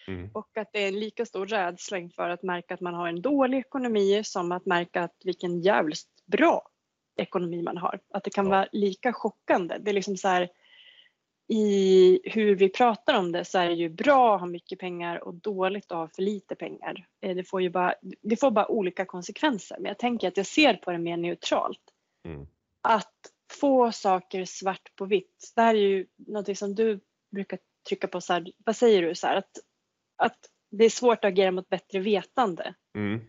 Mm. 0.08 0.30
Och 0.34 0.56
att 0.56 0.72
det 0.72 0.84
är 0.84 0.88
en 0.88 1.00
lika 1.00 1.26
stor 1.26 1.46
rädsla 1.46 1.98
inför 1.98 2.28
att 2.28 2.42
märka 2.42 2.74
att 2.74 2.80
man 2.80 2.94
har 2.94 3.08
en 3.08 3.22
dålig 3.22 3.58
ekonomi 3.58 4.24
som 4.24 4.52
att 4.52 4.66
märka 4.66 5.02
att 5.02 5.16
vilken 5.24 5.60
jävligt 5.60 6.06
bra 6.26 6.62
ekonomi 7.16 7.62
man 7.62 7.76
har. 7.76 8.00
Att 8.10 8.24
det 8.24 8.30
kan 8.30 8.44
Ja. 8.44 8.50
vara 8.50 8.68
lika 8.72 9.12
chockande. 9.12 9.78
Det 9.78 9.90
är 9.90 9.94
liksom 9.94 10.16
så 10.16 10.28
här 10.28 10.48
i 11.48 12.20
hur 12.24 12.54
vi 12.54 12.68
pratar 12.68 13.14
om 13.18 13.32
det 13.32 13.44
så 13.44 13.58
är 13.58 13.68
det 13.68 13.74
ju 13.74 13.88
bra 13.88 14.34
att 14.34 14.40
ha 14.40 14.46
mycket 14.46 14.78
pengar 14.78 15.24
och 15.24 15.34
dåligt 15.34 15.92
att 15.92 15.98
ha 15.98 16.08
för 16.08 16.22
lite 16.22 16.54
pengar. 16.54 17.06
Eh, 17.20 17.36
Det 17.36 17.44
får 17.44 17.62
ju 17.62 17.70
bara, 17.70 17.94
det 18.22 18.36
får 18.36 18.50
bara 18.50 18.70
olika 18.70 19.04
konsekvenser. 19.04 19.76
Men 19.78 19.88
jag 19.88 19.98
tänker 19.98 20.28
att 20.28 20.36
jag 20.36 20.46
ser 20.46 20.74
på 20.74 20.92
det 20.92 20.98
mer 20.98 21.16
neutralt. 21.16 21.82
Mm. 22.24 22.46
Att 22.82 23.32
få 23.60 23.92
saker 23.92 24.44
svart 24.44 24.96
på 24.96 25.04
vitt. 25.04 25.52
Det 25.54 25.60
här 25.62 25.74
är 25.74 25.78
ju 25.78 26.06
något 26.16 26.58
som 26.58 26.74
du 26.74 27.00
brukar 27.30 27.58
trycka 27.88 28.08
på. 28.08 28.20
Så 28.20 28.32
här, 28.32 28.52
vad 28.64 28.76
säger 28.76 29.02
du? 29.02 29.14
Så 29.14 29.26
här, 29.26 29.36
att, 29.36 29.50
att 30.16 30.38
det 30.70 30.84
är 30.84 30.90
svårt 30.90 31.18
att 31.24 31.28
agera 31.28 31.50
mot 31.50 31.68
bättre 31.68 31.98
vetande. 31.98 32.74
Mm. 32.94 33.20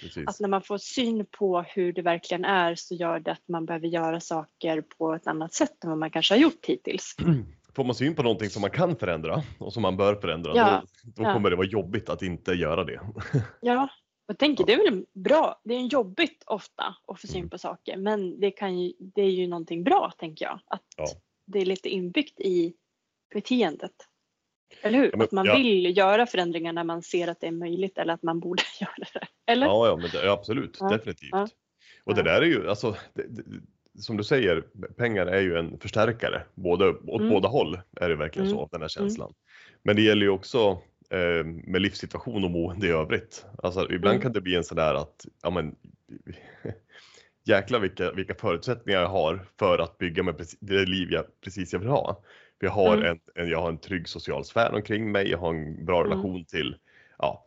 Precis. 0.00 0.28
Att 0.28 0.40
när 0.40 0.48
man 0.48 0.62
får 0.62 0.78
syn 0.78 1.26
på 1.30 1.62
hur 1.62 1.92
det 1.92 2.02
verkligen 2.02 2.44
är 2.44 2.74
så 2.74 2.94
gör 2.94 3.20
det 3.20 3.32
att 3.32 3.48
man 3.48 3.66
behöver 3.66 3.86
göra 3.88 4.20
saker 4.20 4.80
på 4.80 5.14
ett 5.14 5.26
annat 5.26 5.54
sätt 5.54 5.84
än 5.84 5.90
vad 5.90 5.98
man 5.98 6.10
kanske 6.10 6.34
har 6.34 6.38
gjort 6.38 6.66
hittills. 6.66 7.16
Får 7.76 7.84
man 7.84 7.94
syn 7.94 8.14
på 8.14 8.22
någonting 8.22 8.50
som 8.50 8.60
man 8.62 8.70
kan 8.70 8.96
förändra 8.96 9.42
och 9.58 9.72
som 9.72 9.82
man 9.82 9.96
bör 9.96 10.14
förändra, 10.14 10.52
Ja, 10.56 10.82
då, 11.04 11.10
då 11.16 11.22
ja. 11.28 11.32
kommer 11.32 11.50
det 11.50 11.56
vara 11.56 11.66
jobbigt 11.66 12.08
att 12.08 12.22
inte 12.22 12.52
göra 12.52 12.84
det. 12.84 13.00
Ja, 13.60 13.88
jag 14.26 14.38
tänker 14.38 14.66
det 14.66 14.72
är 14.72 14.90
väl 14.90 15.04
bra. 15.14 15.60
Det 15.64 15.74
är 15.74 15.80
jobbigt 15.80 16.42
ofta 16.46 16.96
att 17.06 17.20
få 17.20 17.26
syn 17.26 17.36
Mm. 17.38 17.50
på 17.50 17.58
saker 17.58 17.96
men 17.96 18.40
det, 18.40 18.50
kan 18.50 18.78
ju, 18.80 18.92
det 18.98 19.22
är 19.22 19.30
ju 19.30 19.46
någonting 19.46 19.84
bra 19.84 20.12
tänker 20.18 20.44
jag. 20.44 20.60
Att 20.66 20.82
Ja. 20.96 21.06
det 21.46 21.58
är 21.58 21.64
lite 21.66 21.88
inbyggt 21.88 22.40
i 22.40 22.74
beteendet. 23.34 23.92
Eller 24.82 24.98
hur? 24.98 25.04
Ja, 25.04 25.10
men- 25.16 25.24
att 25.24 25.32
man 25.32 25.46
ja. 25.46 25.56
vill 25.56 25.96
göra 25.96 26.26
förändringar 26.26 26.72
när 26.72 26.84
man 26.84 27.02
ser 27.02 27.28
att 27.28 27.40
det 27.40 27.46
är 27.46 27.52
möjligt 27.52 27.98
eller 27.98 28.14
att 28.14 28.22
man 28.22 28.40
borde 28.40 28.62
göra 28.80 28.94
det. 29.14 29.52
Eller? 29.52 29.66
Ja, 29.66 29.86
ja 29.86 29.96
men 29.96 30.10
det, 30.12 30.32
absolut, 30.32 30.76
Ja, 30.80 30.88
definitivt. 30.88 31.32
Och 32.04 32.14
det 32.14 32.22
där 32.22 32.42
är 32.42 32.46
ju, 32.46 32.68
alltså, 32.68 32.96
det, 33.14 33.22
det, 33.28 33.42
som 34.02 34.16
du 34.16 34.24
säger, 34.24 34.60
pengar 34.96 35.26
är 35.26 35.40
ju 35.40 35.56
en 35.58 35.78
förstärkare. 35.78 36.42
Både, 36.54 36.88
åt 36.88 37.20
Mm. 37.20 37.32
båda 37.32 37.48
håll 37.48 37.80
är 38.00 38.08
det 38.08 38.16
verkligen 38.16 38.46
Mm. 38.48 38.58
så, 38.58 38.68
den 38.72 38.80
här 38.80 38.88
känslan. 38.88 39.34
Men 39.82 39.96
det 39.96 40.02
gäller 40.02 40.22
ju 40.22 40.30
också 40.30 40.78
eh, 41.10 41.44
med 41.44 41.82
livssituation 41.82 42.44
och 42.44 42.50
mående 42.50 42.86
i 42.86 42.90
övrigt. 42.90 43.44
Alltså 43.62 43.80
ibland 43.92 44.14
Mm. 44.14 44.22
kan 44.22 44.32
det 44.32 44.40
bli 44.40 44.54
en 44.56 44.64
sån 44.64 44.76
där 44.76 44.94
att, 44.94 45.26
ja 45.42 45.50
men 45.50 45.76
jäklar 47.44 47.80
vilka, 47.80 48.12
vilka 48.12 48.34
förutsättningar 48.34 49.00
jag 49.00 49.08
har 49.08 49.46
för 49.58 49.78
att 49.78 49.98
bygga 49.98 50.32
precis, 50.32 50.58
det 50.60 50.86
liv 50.86 51.08
jag 51.10 51.24
precis 51.40 51.72
jag 51.72 51.80
vill 51.80 51.88
ha. 51.88 52.22
Jag 52.58 52.70
har, 52.70 52.96
Mm. 52.96 53.06
en, 53.06 53.20
en, 53.42 53.48
jag 53.50 53.60
har 53.60 53.68
en 53.68 53.78
trygg 53.78 54.08
social 54.08 54.44
sfär 54.44 54.74
omkring 54.74 55.12
mig, 55.12 55.30
jag 55.30 55.38
har 55.38 55.54
en 55.54 55.84
bra 55.84 56.00
Mm. 56.00 56.10
relation 56.10 56.44
till, 56.44 56.76
ja, 57.18 57.46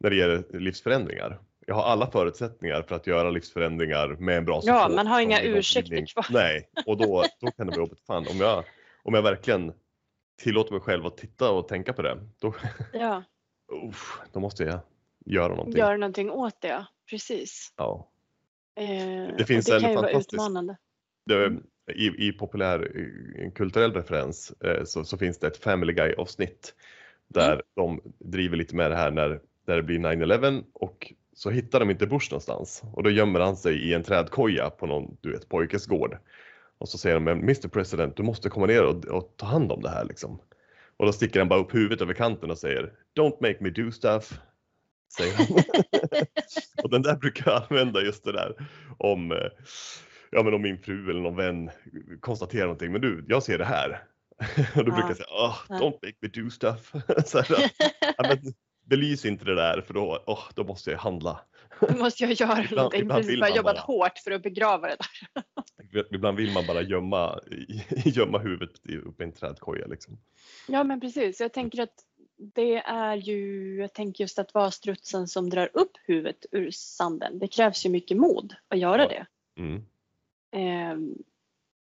när 0.00 0.10
det 0.10 0.16
gäller 0.16 0.44
livsförändringar. 0.58 1.38
Jag 1.66 1.74
har 1.74 1.82
alla 1.82 2.10
förutsättningar 2.10 2.82
för 2.82 2.96
att 2.96 3.06
göra 3.06 3.30
livsförändringar 3.30 4.08
med 4.08 4.36
en 4.38 4.44
bra 4.44 4.60
Ja, 4.64 4.78
support 4.82 4.96
man 4.96 5.06
har 5.06 5.20
inga 5.20 5.40
ursäkter 5.42 6.06
kvar. 6.06 6.26
Nej, 6.30 6.68
och 6.86 6.96
då, 6.96 7.24
då 7.40 7.50
kan 7.50 7.66
det 7.66 7.70
vara 7.70 7.80
jobbigt. 7.80 8.00
Fan, 8.06 8.26
om 8.30 8.36
jag, 8.36 8.64
om 9.02 9.14
jag 9.14 9.22
verkligen 9.22 9.72
tillåter 10.42 10.72
mig 10.72 10.80
själv 10.80 11.06
att 11.06 11.16
titta 11.16 11.50
och 11.50 11.68
tänka 11.68 11.92
på 11.92 12.02
det, 12.02 12.18
då, 12.40 12.54
Ja, 12.92 13.22
uff, 13.88 14.20
då 14.32 14.40
måste 14.40 14.64
jag 14.64 14.80
göra 15.26 15.48
någonting. 15.48 15.78
gör 15.78 15.96
någonting 15.96 16.30
åt 16.30 16.60
det, 16.60 16.68
ja. 16.68 16.86
Precis. 17.10 17.72
Ja. 17.76 18.08
Eh, 18.76 18.86
Det 19.38 19.44
finns 19.46 19.66
det 19.66 19.74
en 19.76 19.80
kan 19.80 19.90
ju 19.90 19.96
vara 19.96 20.10
utmanande. 20.10 20.76
Det, 21.26 21.52
i, 21.94 22.28
I 22.28 22.32
populär 22.32 22.90
en 23.38 23.50
kulturell 23.50 23.92
referens 23.92 24.52
eh, 24.60 24.84
så, 24.84 25.04
så 25.04 25.18
finns 25.18 25.38
det 25.38 25.46
ett 25.46 25.56
Family 25.56 25.92
Guy 25.92 26.12
avsnitt 26.12 26.74
där 27.28 27.52
Mm. 27.52 27.64
de 27.74 28.00
driver 28.18 28.56
lite 28.56 28.76
med 28.76 28.90
det 28.90 28.96
här 28.96 29.10
när, 29.10 29.40
när 29.66 29.76
det 29.76 29.82
blir 29.82 29.98
9-11 29.98 30.64
och 30.72 31.12
så 31.34 31.50
hittar 31.50 31.80
de 31.80 31.90
inte 31.90 32.06
Bush 32.06 32.32
någonstans 32.32 32.82
och 32.92 33.02
då 33.02 33.10
gömmer 33.10 33.40
han 33.40 33.56
sig 33.56 33.74
i 33.88 33.94
en 33.94 34.02
trädkoja 34.02 34.70
på 34.70 34.86
någon 34.86 35.16
du 35.20 35.32
vet, 35.32 35.48
pojkes 35.48 35.86
gård. 35.86 36.18
Och 36.78 36.88
så 36.88 36.98
säger 36.98 37.14
de, 37.14 37.24
men 37.24 37.38
Mr 37.38 37.68
President, 37.68 38.16
du 38.16 38.22
måste 38.22 38.48
komma 38.48 38.66
ner 38.66 38.84
och, 38.84 39.04
och 39.04 39.34
ta 39.36 39.46
hand 39.46 39.72
om 39.72 39.82
det 39.82 39.90
här 39.90 40.04
liksom. 40.04 40.40
Och 40.96 41.06
då 41.06 41.12
sticker 41.12 41.38
han 41.40 41.48
bara 41.48 41.60
upp 41.60 41.74
huvudet 41.74 42.00
över 42.00 42.14
kanten 42.14 42.50
och 42.50 42.58
säger 42.58 42.92
Don't 43.18 43.36
make 43.40 43.56
me 43.60 43.70
do 43.70 43.90
stuff. 43.90 44.38
Säger 45.16 45.34
han. 45.34 45.46
och 46.84 46.90
den 46.90 47.02
där 47.02 47.16
brukar 47.16 47.50
jag 47.50 47.62
använda 47.70 48.00
just 48.02 48.24
det 48.24 48.32
där 48.32 48.54
om, 48.98 49.32
eh, 49.32 49.48
ja, 50.36 50.42
men 50.42 50.54
om 50.54 50.62
min 50.62 50.78
fru 50.78 51.10
eller 51.10 51.20
någon 51.20 51.36
vän 51.36 51.70
konstaterar 52.20 52.62
någonting. 52.62 52.92
Men 52.92 53.00
du, 53.00 53.24
jag 53.28 53.42
ser 53.42 53.58
det 53.58 53.64
här. 53.64 54.02
och 54.38 54.46
då 54.74 54.80
Ja. 54.80 54.82
brukar 54.82 55.08
jag 55.08 55.16
säga, 55.16 55.28
oh, 55.30 55.56
don't 55.68 55.98
make 56.02 56.14
me 56.20 56.28
do 56.28 56.50
stuff. 56.50 56.92
så 57.26 57.38
här, 57.40 57.70
ja, 58.18 58.36
belys 58.84 59.24
inte 59.24 59.44
det 59.44 59.54
där 59.54 59.80
för 59.80 59.94
då, 59.94 60.22
oh, 60.26 60.42
då 60.54 60.64
måste 60.64 60.90
jag 60.90 60.98
handla. 60.98 61.40
Då 61.80 61.96
måste 61.96 62.24
jag 62.24 62.32
göra 62.32 62.52
Ibland- 62.64 62.76
någonting. 62.76 63.00
ibland 63.00 63.22
Precis, 63.22 63.40
bara 63.40 63.48
man 63.48 63.56
jobbat 63.56 63.76
bara. 63.76 63.82
hårt 63.82 64.18
för 64.24 64.30
att 64.30 64.42
begrava 64.42 64.88
det 64.88 64.96
där. 65.92 66.06
Ibland 66.14 66.36
vill 66.36 66.52
man 66.52 66.66
bara 66.66 66.82
gömma, 66.82 67.40
gömma 68.04 68.38
huvudet 68.38 68.70
uppe 69.06 69.22
i 69.22 69.26
en 69.26 69.32
trädkoja. 69.32 69.86
Liksom. 69.86 70.18
Ja, 70.68 70.84
men 70.84 71.00
precis. 71.00 71.40
Jag 71.40 71.52
tänker 71.52 71.82
att 71.82 71.94
det 72.54 72.76
är 72.86 73.16
ju, 73.16 73.74
jag 73.80 73.92
tänker 73.92 74.24
just 74.24 74.38
att 74.38 74.54
vara 74.54 74.70
strutsen 74.70 75.28
som 75.28 75.50
drar 75.50 75.70
upp 75.72 75.92
huvudet 76.04 76.46
ur 76.52 76.70
sanden. 76.70 77.38
Det 77.38 77.48
krävs 77.48 77.86
ju 77.86 77.90
mycket 77.90 78.16
mod 78.16 78.54
att 78.68 78.78
göra 78.78 79.02
Ja. 79.02 79.08
det. 79.08 79.26
Mm. 79.62 79.82
Ehm, 80.52 81.14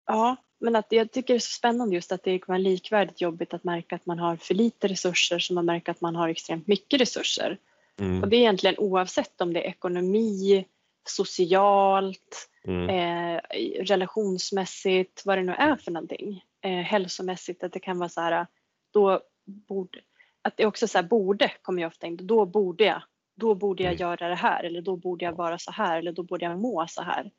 ja, 0.07 0.37
men 0.59 0.77
att 0.77 0.87
jag 0.89 1.11
tycker 1.13 1.35
det 1.35 1.39
är 1.39 1.41
så 1.41 1.53
spännande 1.59 1.95
just 1.95 2.13
att 2.13 2.23
det 2.23 2.39
kan 2.39 2.53
vara 2.53 2.59
likvärdigt 2.59 3.21
jobbigt 3.21 3.55
att 3.55 3.65
märka 3.65 3.95
att 3.95 4.07
man 4.07 4.19
har 4.19 4.37
för 4.37 4.55
lite 4.55 4.89
resurser 4.89 5.39
som 5.39 5.59
att 5.59 5.65
märka 5.65 5.91
att 5.91 6.01
man 6.01 6.17
har 6.17 6.29
extremt 6.29 6.67
mycket 6.67 7.01
resurser. 7.01 7.59
Mm. 8.01 8.23
Och 8.23 8.29
det 8.29 8.37
är 8.37 8.41
egentligen 8.41 8.79
oavsett 8.79 9.41
om 9.41 9.53
det 9.53 9.61
är 9.65 9.69
ekonomi, 9.69 10.65
socialt, 11.09 12.49
Mm. 12.65 12.89
eh, 12.89 13.41
relationsmässigt, 13.85 15.23
vad 15.25 15.39
det 15.39 15.43
nu 15.43 15.53
är 15.53 15.77
för 15.77 15.91
någonting. 15.91 16.45
Eh, 16.61 16.71
hälsomässigt, 16.71 17.65
att 17.65 17.73
det 17.73 17.81
kan 17.81 17.99
vara 17.99 18.09
så 18.09 18.21
här, 18.21 18.47
då 18.93 19.21
borde, 19.45 19.99
att 20.43 20.57
det 20.57 20.67
också 20.67 20.89
så 20.89 20.99
här, 20.99 21.03
borde 21.03 21.53
kommer 21.63 21.83
jag 21.83 21.89
ofta 21.89 22.07
in, 22.07 22.27
då 22.27 22.47
borde 22.47 22.85
jag, 22.85 23.03
då 23.37 23.55
borde 23.55 23.83
jag 23.83 23.93
Mm. 23.93 24.01
göra 24.01 24.29
det 24.29 24.35
här 24.35 24.65
eller 24.65 24.83
då 24.83 24.97
borde 24.97 25.25
jag 25.25 25.33
vara 25.33 25.59
så 25.59 25.71
här 25.71 25.99
eller 25.99 26.13
då 26.13 26.23
borde 26.23 26.45
jag 26.45 26.59
må 26.59 26.87
så 26.89 27.03
här. 27.03 27.31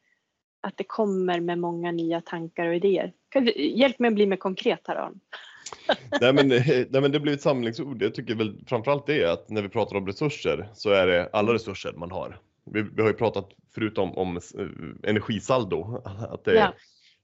Att 0.64 0.78
det 0.78 0.84
kommer 0.84 1.40
med 1.40 1.60
många 1.60 1.92
nya 1.92 2.22
tankar 2.22 2.68
och 2.68 2.76
idéer. 2.76 3.14
Hjälp 3.56 4.00
mig 4.00 4.08
att 4.08 4.16
bli 4.16 4.26
mer 4.26 4.38
konkret 4.38 4.82
här 4.88 4.96
Aron. 4.96 5.20
nej, 6.22 6.34
men, 6.34 6.52
eh, 6.52 6.68
nej 6.68 7.02
men 7.02 7.12
det 7.12 7.20
blir 7.20 7.34
ett 7.34 7.42
samlingsord. 7.42 8.04
Jag 8.04 8.16
tycker 8.16 8.36
väl 8.36 8.64
framförallt 8.68 9.08
det 9.08 9.26
att 9.26 9.50
när 9.50 9.62
vi 9.62 9.70
pratar 9.70 9.96
om 9.96 10.08
resurser 10.08 10.70
så 10.74 10.90
är 10.90 11.08
det 11.08 11.30
alla 11.34 11.54
resurser 11.54 11.94
man 11.94 12.12
har. 12.12 12.40
Vi, 12.66 12.82
vi 12.82 13.02
har 13.02 13.10
ju 13.10 13.16
pratat 13.16 13.50
förut 13.76 13.98
om, 13.98 14.18
om 14.18 14.38
eh, 14.38 15.10
energisaldo, 15.10 16.02
att 16.30 16.46
det, 16.46 16.56
Ja. 16.56 16.74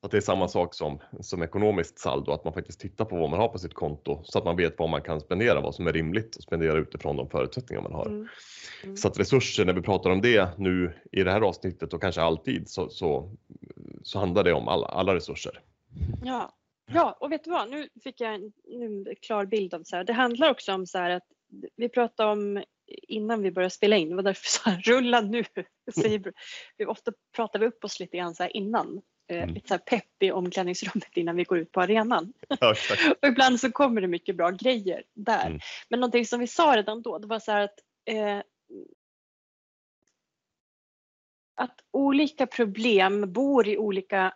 Att 0.01 0.11
det 0.11 0.17
är 0.17 0.21
samma 0.21 0.47
sak 0.47 0.73
som, 0.73 0.99
som 1.19 1.43
ekonomiskt 1.43 1.99
saldo, 1.99 2.31
att 2.31 2.43
man 2.43 2.53
faktiskt 2.53 2.79
tittar 2.79 3.05
på 3.05 3.15
vad 3.15 3.29
man 3.29 3.39
har 3.39 3.47
på 3.47 3.59
sitt 3.59 3.73
konto 3.73 4.21
så 4.23 4.39
att 4.39 4.45
man 4.45 4.55
vet 4.55 4.79
vad 4.79 4.89
man 4.89 5.01
kan 5.01 5.21
spendera, 5.21 5.61
vad 5.61 5.75
som 5.75 5.87
är 5.87 5.93
rimligt 5.93 6.37
att 6.37 6.43
spendera 6.43 6.77
utifrån 6.77 7.17
de 7.17 7.29
förutsättningar 7.29 7.81
man 7.81 7.93
har. 7.93 8.05
Mm. 8.05 8.27
Mm. 8.83 8.97
Så 8.97 9.07
att 9.07 9.19
resurser, 9.19 9.65
när 9.65 9.73
vi 9.73 9.81
pratar 9.81 10.09
om 10.09 10.21
det 10.21 10.49
nu 10.57 10.93
i 11.11 11.23
det 11.23 11.31
här 11.31 11.41
avsnittet 11.41 11.93
och 11.93 12.01
kanske 12.01 12.21
alltid 12.21 12.69
så, 12.69 12.89
så, 12.89 13.35
så 14.03 14.19
handlar 14.19 14.43
det 14.43 14.53
om 14.53 14.67
alla, 14.67 14.87
alla 14.87 15.15
resurser. 15.15 15.61
Ja. 16.23 16.55
ja, 16.93 17.17
och 17.19 17.31
vet 17.31 17.43
du 17.43 17.51
vad? 17.51 17.69
Nu 17.69 17.89
fick 18.03 18.21
jag 18.21 18.35
en, 18.35 18.51
en 18.81 19.15
klar 19.21 19.45
bild 19.45 19.73
av 19.73 19.83
så 19.83 19.95
här. 19.95 20.03
Det 20.03 20.13
handlar 20.13 20.51
också 20.51 20.73
om 20.73 20.85
så 20.85 20.97
här 20.97 21.09
att 21.09 21.27
vi 21.75 21.89
pratade 21.89 22.31
om 22.31 22.63
innan 22.87 23.41
vi 23.41 23.51
började 23.51 23.69
spela 23.69 23.97
in, 23.97 24.09
det 24.09 24.15
var 24.15 24.23
därför 24.23 24.45
jag 24.65 24.83
sa 24.83 24.91
rulla 24.91 25.21
nu. 25.21 25.43
Säger, 25.95 26.33
vi 26.77 26.85
ofta 26.85 27.11
pratar 27.35 27.59
vi 27.59 27.65
upp 27.65 27.83
oss 27.83 27.99
lite 27.99 28.17
grann 28.17 28.35
så 28.35 28.43
här 28.43 28.57
innan. 28.57 29.01
Eh, 29.29 29.43
Mm. 29.43 29.55
Lite 29.55 29.67
så 29.67 29.73
här 29.73 29.79
pepp 29.79 30.23
i 30.23 30.31
omklädningsrummet 30.31 31.17
innan 31.17 31.35
vi 31.35 31.43
går 31.43 31.57
ut 31.57 31.71
på 31.71 31.81
arenan. 31.81 32.33
Ja. 32.59 32.75
Och 33.21 33.27
ibland 33.27 33.59
så 33.59 33.71
kommer 33.71 34.01
det 34.01 34.07
mycket 34.07 34.35
bra 34.35 34.49
grejer 34.49 35.03
där. 35.13 35.47
Mm. 35.47 35.59
Men 35.89 35.99
någonting 35.99 36.25
som 36.25 36.39
vi 36.39 36.47
sa 36.47 36.77
redan 36.77 37.01
då, 37.01 37.17
det 37.17 37.27
var 37.27 37.39
så 37.39 37.51
här 37.51 37.61
att 37.61 37.79
eh, 38.05 38.41
att 41.55 41.79
olika 41.91 42.47
problem 42.47 43.33
bor 43.33 43.67
i 43.67 43.77
olika 43.77 44.33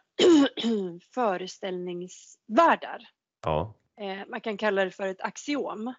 föreställningsvärldar. 1.13 3.07
Ja. 3.41 3.73
Eh, 4.01 4.19
man 4.27 4.41
kan 4.41 4.57
kalla 4.57 4.85
det 4.85 4.91
för 4.91 5.07
ett 5.07 5.21
axiom. 5.21 5.93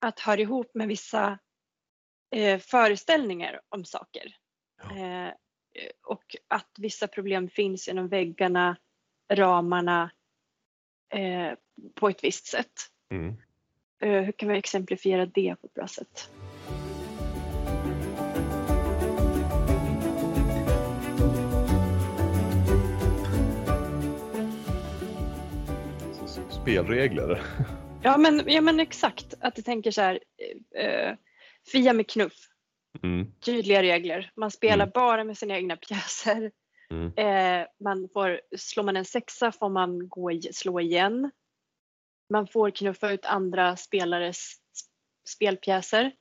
Att 0.00 0.20
hör 0.20 0.40
ihop 0.40 0.70
med 0.74 0.88
vissa 0.88 1.38
eh, 2.36 2.58
föreställningar 2.58 3.60
om 3.68 3.84
saker. 3.84 4.36
Eh, 4.82 5.28
och 6.06 6.36
att 6.48 6.70
vissa 6.78 7.08
problem 7.08 7.48
finns 7.48 7.88
inom 7.88 8.08
väggarna, 8.08 8.76
ramarna 9.32 10.10
eh, 11.14 11.52
på 11.94 12.08
ett 12.08 12.24
visst 12.24 12.46
sätt. 12.46 12.72
Mm. 13.10 13.36
Eh, 14.02 14.22
hur 14.22 14.32
kan 14.32 14.48
vi 14.48 14.58
exemplifiera 14.58 15.26
det 15.26 15.56
på 15.60 15.66
ett 15.66 15.74
bra 15.74 15.86
sätt? 15.88 16.30
Spelregler. 26.62 27.42
Ja 28.02 28.18
men, 28.18 28.42
ja, 28.46 28.60
men 28.60 28.80
exakt, 28.80 29.34
att 29.40 29.54
du 29.54 29.62
tänker 29.62 29.90
så 29.90 30.00
här, 30.00 30.20
eh, 30.76 30.84
eh, 30.84 31.16
Fia 31.72 31.92
med 31.92 32.10
knuff, 32.10 32.48
Mm. 33.02 33.32
tydliga 33.40 33.82
regler. 33.82 34.30
Man 34.36 34.50
spelar 34.50 34.84
Mm. 34.84 34.90
bara 34.94 35.24
med 35.24 35.38
sina 35.38 35.54
egna 35.56 35.76
pjäser. 35.76 36.50
Mm. 36.90 37.12
Eh, 37.16 37.66
man 37.80 38.08
får, 38.12 38.40
slår 38.56 38.84
man 38.84 38.96
en 38.96 39.04
sexa 39.04 39.52
får 39.52 39.68
man 39.68 40.08
gå 40.08 40.40
slå 40.52 40.80
igen. 40.80 41.30
Man 42.30 42.46
får 42.46 42.70
knuffa 42.70 43.10
ut 43.12 43.24
andra 43.24 43.76
spelares 43.76 44.56
spelpjäser. 45.28 46.12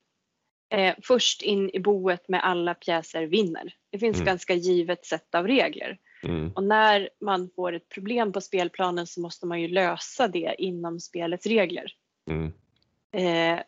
Eh, 0.74 0.96
först 1.04 1.42
in 1.42 1.70
i 1.74 1.80
boet 1.80 2.30
med 2.30 2.44
alla 2.44 2.74
pjäser 2.74 3.24
vinner. 3.24 3.75
Det 3.92 4.00
finns 4.00 4.16
Mm. 4.18 4.25
ganska 4.25 4.54
givet 4.54 5.06
sätt 5.06 5.36
av 5.36 5.48
regler. 5.48 6.00
Mm. 6.24 6.51
Och 6.56 6.63
när 6.63 7.10
man 7.22 7.50
får 7.56 7.74
ett 7.74 7.90
problem 7.90 8.32
på 8.32 8.42
spelplanen 8.42 9.08
så 9.08 9.22
måste 9.22 9.46
man 9.46 9.62
ju 9.62 9.68
lösa 9.68 10.28
det 10.28 10.56
inom 10.58 11.00
spelets 11.00 11.46
regler. 11.46 11.92
Mm. 12.30 12.54
Eh, 13.13 13.63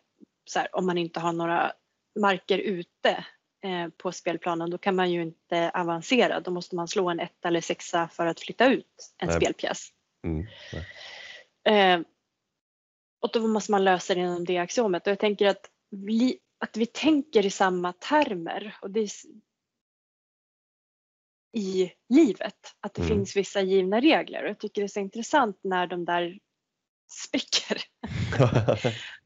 så 0.46 0.60
här, 0.60 0.76
om 0.76 0.86
man 0.86 0.98
inte 0.98 1.20
har 1.20 1.34
några 1.34 1.74
marker 2.20 2.58
ute 2.58 3.26
eh, 3.64 3.90
på 3.98 4.12
spelplanen 4.12 4.70
då 4.70 4.78
kan 4.78 4.96
man 4.96 5.12
ju 5.12 5.22
inte 5.22 5.72
avancera. 5.74 6.40
Då 6.40 6.52
måste 6.52 6.76
man 6.76 6.88
slå 6.88 7.10
en 7.10 7.20
etta 7.20 7.48
eller 7.48 7.62
sexa 7.62 8.08
för 8.08 8.26
att 8.26 8.40
flytta 8.40 8.74
ut 8.74 9.14
en 9.18 9.28
Nej. 9.28 9.38
spelpjäs. 9.38 9.90
Mm. 10.28 10.48
Eh, 11.66 12.08
och 13.22 13.30
då 13.34 13.48
måste 13.48 13.72
man 13.72 13.84
lösa 13.84 14.14
det 14.14 14.20
inom 14.20 14.46
det 14.46 14.58
axiomet. 14.58 15.08
Och 15.08 15.12
jag 15.12 15.20
tänker 15.20 15.48
att 15.48 15.70
vi, 15.90 16.40
att 16.58 16.78
vi 16.78 16.86
tänker 16.86 17.46
i 17.46 17.50
samma 17.50 17.94
termer. 17.94 18.78
Och 18.82 18.92
det 18.92 19.00
är 19.00 19.10
i 21.54 21.92
livet. 22.10 22.76
Att 22.80 22.94
det 22.94 23.02
Mm. 23.02 23.16
finns 23.16 23.36
vissa 23.36 23.62
givna 23.62 24.02
regler. 24.02 24.44
Och 24.44 24.50
jag 24.50 24.60
tycker 24.60 24.82
det 24.82 24.86
är 24.86 24.88
så 24.88 25.00
intressant 25.00 25.60
när 25.64 25.88
de 25.88 26.06
där 26.06 26.40
spricker. 27.12 27.78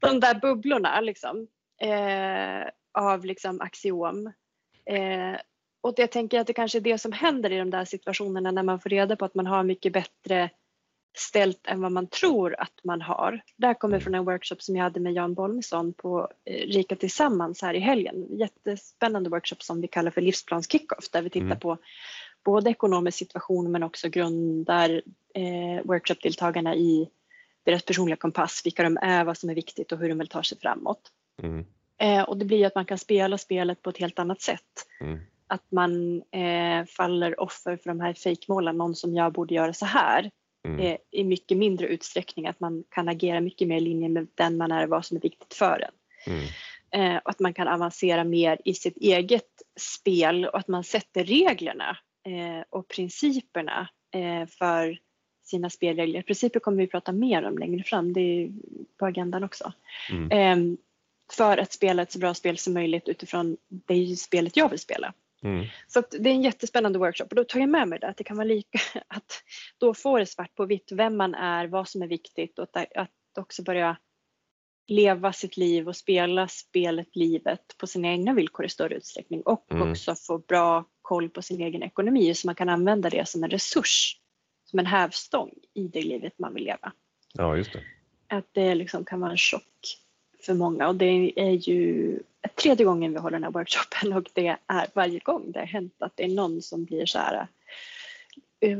de 0.00 0.20
där 0.20 0.40
bubblorna 0.40 1.00
liksom, 1.00 1.48
eh, 1.80 2.68
av 2.92 3.24
liksom 3.24 3.60
axiom. 3.60 4.26
Eh, 4.86 5.36
och 5.80 5.94
jag 5.96 6.10
tänker 6.10 6.40
att 6.40 6.46
det 6.46 6.52
kanske 6.52 6.78
är 6.78 6.80
det 6.80 6.98
som 6.98 7.12
händer 7.12 7.52
i 7.52 7.58
de 7.58 7.70
där 7.70 7.84
situationerna 7.84 8.50
när 8.50 8.62
man 8.62 8.80
får 8.80 8.90
reda 8.90 9.16
på 9.16 9.24
att 9.24 9.34
man 9.34 9.46
har 9.46 9.62
mycket 9.62 9.92
bättre 9.92 10.50
ställt 11.16 11.66
än 11.66 11.80
vad 11.82 11.92
man 11.92 12.06
tror 12.06 12.54
att 12.60 12.80
man 12.84 13.00
har. 13.02 13.40
Det 13.56 13.66
här 13.66 13.74
kommer 13.74 13.94
Mm. 13.94 14.04
från 14.04 14.14
en 14.14 14.24
workshop 14.24 14.56
som 14.58 14.76
jag 14.76 14.82
hade 14.84 15.00
med 15.00 15.12
Jan 15.12 15.34
Bolmesson 15.34 15.92
på 15.92 16.28
eh, 16.44 16.66
Rika 16.66 16.96
Tillsammans 16.96 17.62
här 17.62 17.74
i 17.74 17.78
helgen. 17.78 18.26
Jättespännande 18.38 19.30
workshop 19.30 19.56
som 19.60 19.80
vi 19.80 19.88
kallar 19.88 20.10
för 20.10 20.20
livsplans 20.20 20.70
kickoff 20.72 21.10
där 21.10 21.22
vi 21.22 21.30
tittar 21.30 21.46
Mm. 21.46 21.58
på 21.60 21.78
både 22.44 22.70
ekonomisk 22.70 23.18
situation 23.18 23.72
men 23.72 23.82
också 23.82 24.08
grundar 24.08 25.02
eh, 25.34 25.84
workshopdeltagarna 25.84 26.74
i 26.74 27.08
deras 27.64 27.82
personliga 27.82 28.16
kompass, 28.16 28.62
vilka 28.64 28.82
de 28.82 28.96
är, 29.02 29.24
vad 29.24 29.38
som 29.38 29.50
är 29.50 29.54
viktigt 29.54 29.92
och 29.92 29.98
hur 29.98 30.08
de 30.08 30.18
vill 30.18 30.28
ta 30.28 30.42
sig 30.42 30.58
framåt. 30.58 31.00
Mm. 31.42 31.66
Eh, 31.98 32.22
och 32.22 32.36
det 32.36 32.44
blir 32.44 32.58
ju 32.58 32.64
att 32.64 32.74
man 32.74 32.86
kan 32.86 32.98
spela 32.98 33.38
spelet 33.38 33.82
på 33.82 33.90
ett 33.90 33.98
helt 33.98 34.18
annat 34.18 34.40
sätt. 34.40 34.86
Mm. 35.00 35.18
Att 35.46 35.72
man 35.72 36.22
eh, 36.30 36.84
faller 36.86 37.40
offer 37.40 37.76
för 37.76 37.90
de 37.90 38.00
här 38.00 38.12
fejkmålen, 38.12 38.76
någon 38.76 38.94
som 38.94 39.14
jag 39.14 39.32
borde 39.32 39.54
göra 39.54 39.72
så 39.72 39.86
här 39.86 40.30
Mm. 40.64 40.80
eh, 40.80 40.96
i 41.10 41.24
mycket 41.24 41.58
mindre 41.58 41.86
utsträckning. 41.86 42.46
Att 42.46 42.60
man 42.60 42.84
kan 42.90 43.08
agera 43.08 43.40
mycket 43.40 43.68
mer 43.68 43.76
i 43.76 43.80
linje 43.80 44.08
med 44.08 44.26
den 44.34 44.56
man 44.56 44.72
är 44.72 44.82
och 44.82 44.88
vad 44.88 45.06
som 45.06 45.16
är 45.16 45.20
viktigt 45.20 45.54
för 45.54 45.84
en. 45.84 45.92
Mm. 46.34 46.44
Eh, 46.90 47.22
och 47.24 47.30
att 47.30 47.40
man 47.40 47.54
kan 47.54 47.68
avancera 47.68 48.24
mer 48.24 48.58
i 48.64 48.74
sitt 48.74 48.96
eget 48.96 49.62
spel 49.80 50.44
och 50.46 50.58
att 50.58 50.68
man 50.68 50.84
sätter 50.84 51.24
reglerna 51.24 51.96
eh, 52.26 52.64
och 52.70 52.88
principerna 52.88 53.88
eh, 54.14 54.48
för 54.48 54.98
sina 55.44 55.70
spelregler. 55.70 56.22
Principer 56.22 56.60
kommer 56.60 56.78
vi 56.78 56.86
prata 56.86 57.12
mer 57.12 57.44
om 57.44 57.58
längre 57.58 57.82
fram, 57.82 58.12
det 58.12 58.20
är 58.20 58.50
på 58.98 59.06
agendan 59.06 59.44
också. 59.44 59.72
Mm. 60.10 60.76
För 61.32 61.58
att 61.58 61.72
spela 61.72 62.02
ett 62.02 62.12
så 62.12 62.18
bra 62.18 62.34
spel 62.34 62.58
som 62.58 62.74
möjligt 62.74 63.08
utifrån 63.08 63.56
det 63.68 64.18
spelet 64.18 64.56
jag 64.56 64.68
vill 64.68 64.78
spela. 64.78 65.14
Mm. 65.42 65.66
Så 65.86 66.02
det 66.10 66.30
är 66.30 66.34
en 66.34 66.42
jättespännande 66.42 66.98
workshop 66.98 67.26
och 67.30 67.36
då 67.36 67.44
tar 67.44 67.60
jag 67.60 67.68
med 67.68 67.88
mig 67.88 67.98
det 67.98 68.08
att 68.08 68.16
det 68.16 68.24
kan 68.24 68.36
vara 68.36 68.44
lika 68.44 68.78
att 69.08 69.42
då 69.78 69.94
få 69.94 70.18
det 70.18 70.26
svart 70.26 70.54
på 70.54 70.66
vitt 70.66 70.92
vem 70.92 71.16
man 71.16 71.34
är, 71.34 71.66
vad 71.66 71.88
som 71.88 72.02
är 72.02 72.06
viktigt 72.06 72.58
och 72.58 72.76
att, 72.76 72.96
att 72.96 73.38
också 73.38 73.62
börja 73.62 73.96
leva 74.86 75.32
sitt 75.32 75.56
liv 75.56 75.88
och 75.88 75.96
spela 75.96 76.48
spelet 76.48 77.16
livet 77.16 77.60
på 77.78 77.86
sina 77.86 78.08
egna 78.08 78.34
villkor 78.34 78.66
i 78.66 78.68
större 78.68 78.94
utsträckning 78.94 79.42
och 79.42 79.66
Mm. 79.70 79.90
också 79.90 80.14
få 80.14 80.38
bra 80.38 80.84
koll 81.02 81.30
på 81.30 81.42
sin 81.42 81.60
egen 81.60 81.82
ekonomi 81.82 82.34
så 82.34 82.48
man 82.48 82.54
kan 82.54 82.68
använda 82.68 83.10
det 83.10 83.28
som 83.28 83.44
en 83.44 83.50
resurs, 83.50 84.20
som 84.64 84.78
en 84.78 84.86
hävstång 84.86 85.50
i 85.74 85.88
det 85.88 86.02
livet 86.02 86.38
man 86.38 86.54
vill 86.54 86.64
leva. 86.64 86.92
Ja, 87.32 87.56
just 87.56 87.72
det. 87.72 87.82
Att 88.28 88.48
det 88.52 88.74
liksom 88.74 89.04
kan 89.04 89.20
vara 89.20 89.30
en 89.30 89.36
chock 89.36 89.98
för 90.42 90.54
många 90.54 90.88
och 90.88 90.94
det 90.94 91.32
är 91.36 91.68
ju 91.68 92.22
tredje 92.54 92.86
gången 92.86 93.12
vi 93.12 93.18
håller 93.18 93.36
den 93.36 93.44
här 93.44 93.50
workshopen 93.50 94.12
och 94.12 94.30
det 94.32 94.56
är 94.66 94.86
varje 94.94 95.18
gång 95.18 95.52
det 95.52 95.58
har 95.58 95.66
hänt 95.66 95.94
att 95.98 96.16
det 96.16 96.24
är 96.24 96.28
någon 96.28 96.62
som 96.62 96.84
blir 96.84 97.06
så 97.06 97.18
här 97.18 97.48
eh, 98.60 98.78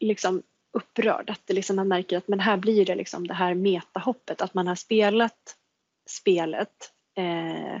liksom 0.00 0.42
upprörd. 0.72 1.30
Att 1.30 1.40
det 1.44 1.54
liksom 1.54 1.76
man 1.76 1.88
märker 1.88 2.18
att 2.18 2.28
men 2.28 2.40
här 2.40 2.56
blir 2.56 2.84
det 2.84 2.94
liksom 2.94 3.26
det 3.26 3.34
här 3.34 3.54
metahoppet, 3.54 4.42
att 4.42 4.54
man 4.54 4.66
har 4.66 4.74
spelat 4.74 5.56
spelet, 6.08 6.92
eh, 7.16 7.80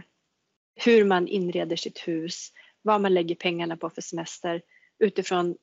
hur 0.74 1.04
man 1.04 1.28
inreder 1.28 1.76
sitt 1.76 1.98
hus, 1.98 2.52
vad 2.82 3.00
man 3.00 3.14
lägger 3.14 3.34
pengarna 3.34 3.76
på 3.76 3.90
för 3.90 4.02
semester 4.02 4.62
utifrån 4.98 5.56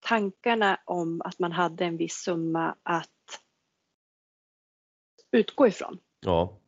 tankarna 0.00 0.80
om 0.84 1.22
att 1.24 1.38
man 1.38 1.52
hade 1.52 1.84
en 1.84 1.96
viss 1.96 2.14
summa 2.14 2.76
att 2.82 3.40
utgå 5.32 5.66
ifrån. 5.66 5.98
Ja. 6.20 6.58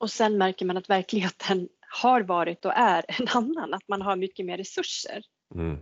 Och 0.00 0.10
sen 0.10 0.38
märker 0.38 0.66
man 0.66 0.76
att 0.76 0.90
verkligheten 0.90 1.68
har 1.80 2.20
varit 2.20 2.64
och 2.64 2.72
är 2.76 3.04
en 3.08 3.28
annan, 3.28 3.74
att 3.74 3.88
man 3.88 4.02
har 4.02 4.16
mycket 4.16 4.46
mer 4.46 4.56
resurser. 4.56 5.22
Mm. 5.54 5.78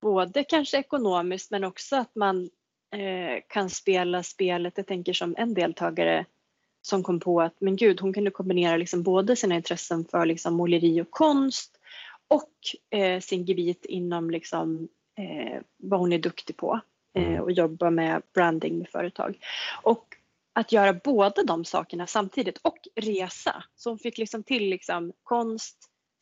Både 0.00 0.44
kanske 0.44 0.78
ekonomiskt 0.78 1.50
men 1.50 1.64
också 1.64 1.96
att 1.96 2.14
man 2.14 2.50
eh, 2.94 3.42
kan 3.48 3.70
spela 3.70 4.22
spelet, 4.22 4.72
jag 4.76 4.86
tänker 4.86 5.12
som 5.12 5.34
en 5.38 5.54
deltagare 5.54 6.24
som 6.82 7.02
kom 7.02 7.20
på 7.20 7.40
att 7.40 7.60
men 7.60 7.76
gud 7.76 8.00
hon 8.00 8.12
kunde 8.12 8.30
kombinera 8.30 8.76
liksom 8.76 9.02
både 9.02 9.36
sina 9.36 9.54
intressen 9.54 10.04
för 10.04 10.26
liksom 10.26 10.54
måleri 10.54 11.00
och 11.00 11.10
konst 11.10 11.80
och 12.28 12.52
eh, 12.98 13.20
sin 13.20 13.44
gebit 13.44 13.84
inom 13.84 14.30
liksom, 14.30 14.88
eh, 15.18 15.60
vad 15.76 16.00
hon 16.00 16.12
är 16.12 16.18
duktig 16.18 16.56
på 16.56 16.80
eh, 17.14 17.24
Mm. 17.26 17.40
och 17.40 17.52
jobba 17.52 17.90
med 17.90 18.22
branding 18.34 18.78
med 18.78 18.88
företag. 18.88 19.38
Och 19.82 20.16
att 20.54 20.72
göra 20.72 20.92
båda 20.92 21.42
de 21.42 21.64
sakerna 21.64 22.06
samtidigt 22.06 22.58
och 22.62 22.78
resa. 23.00 23.64
Så 23.76 23.90
hon 23.90 23.98
fick 23.98 24.18
liksom 24.18 24.42
till 24.42 24.68
liksom 24.68 25.12
konst, 25.22 25.76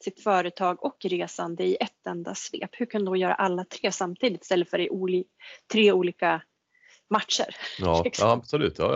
sitt 0.05 0.23
företag 0.23 0.85
och 0.85 0.97
resande 1.05 1.65
i 1.65 1.77
ett 1.81 2.07
enda 2.07 2.35
svep. 2.35 2.71
Hur 2.73 2.87
kunde 2.87 3.11
hon 3.11 3.21
göra 3.21 3.35
alla 3.35 3.65
tre 3.65 3.93
samtidigt 3.93 4.43
istället 4.43 4.71
för 4.71 4.79
i 4.79 4.89
oli- 4.89 5.25
tre 5.73 5.93
olika 5.93 6.43
matcher? 7.11 7.57
Ja, 7.79 8.03
Liksom. 8.05 8.29
ja, 8.29 8.33
absolut. 8.35 8.79
Ja, 8.79 8.95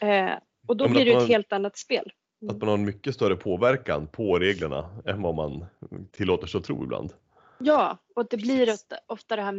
ja. 0.00 0.06
Eh, 0.08 0.38
och 0.68 0.76
då 0.76 0.88
blir 0.88 1.04
det 1.04 1.12
ett 1.12 1.28
helt 1.28 1.52
annat 1.52 1.78
spel. 1.78 2.12
Att 2.50 2.58
man 2.58 2.68
har 2.68 2.74
en 2.74 2.84
mycket 2.84 3.14
större 3.14 3.36
påverkan 3.36 4.06
på 4.06 4.38
reglerna 4.38 5.02
än 5.06 5.22
vad 5.22 5.34
man 5.34 5.66
tillåter 6.12 6.46
sig 6.46 6.58
att 6.58 6.64
tro 6.64 6.84
ibland. 6.84 7.12
Ja, 7.58 7.98
och 8.14 8.26
det 8.30 8.36
blir 8.36 8.76
ofta, 9.06 9.36
det 9.36 9.42
här 9.42 9.52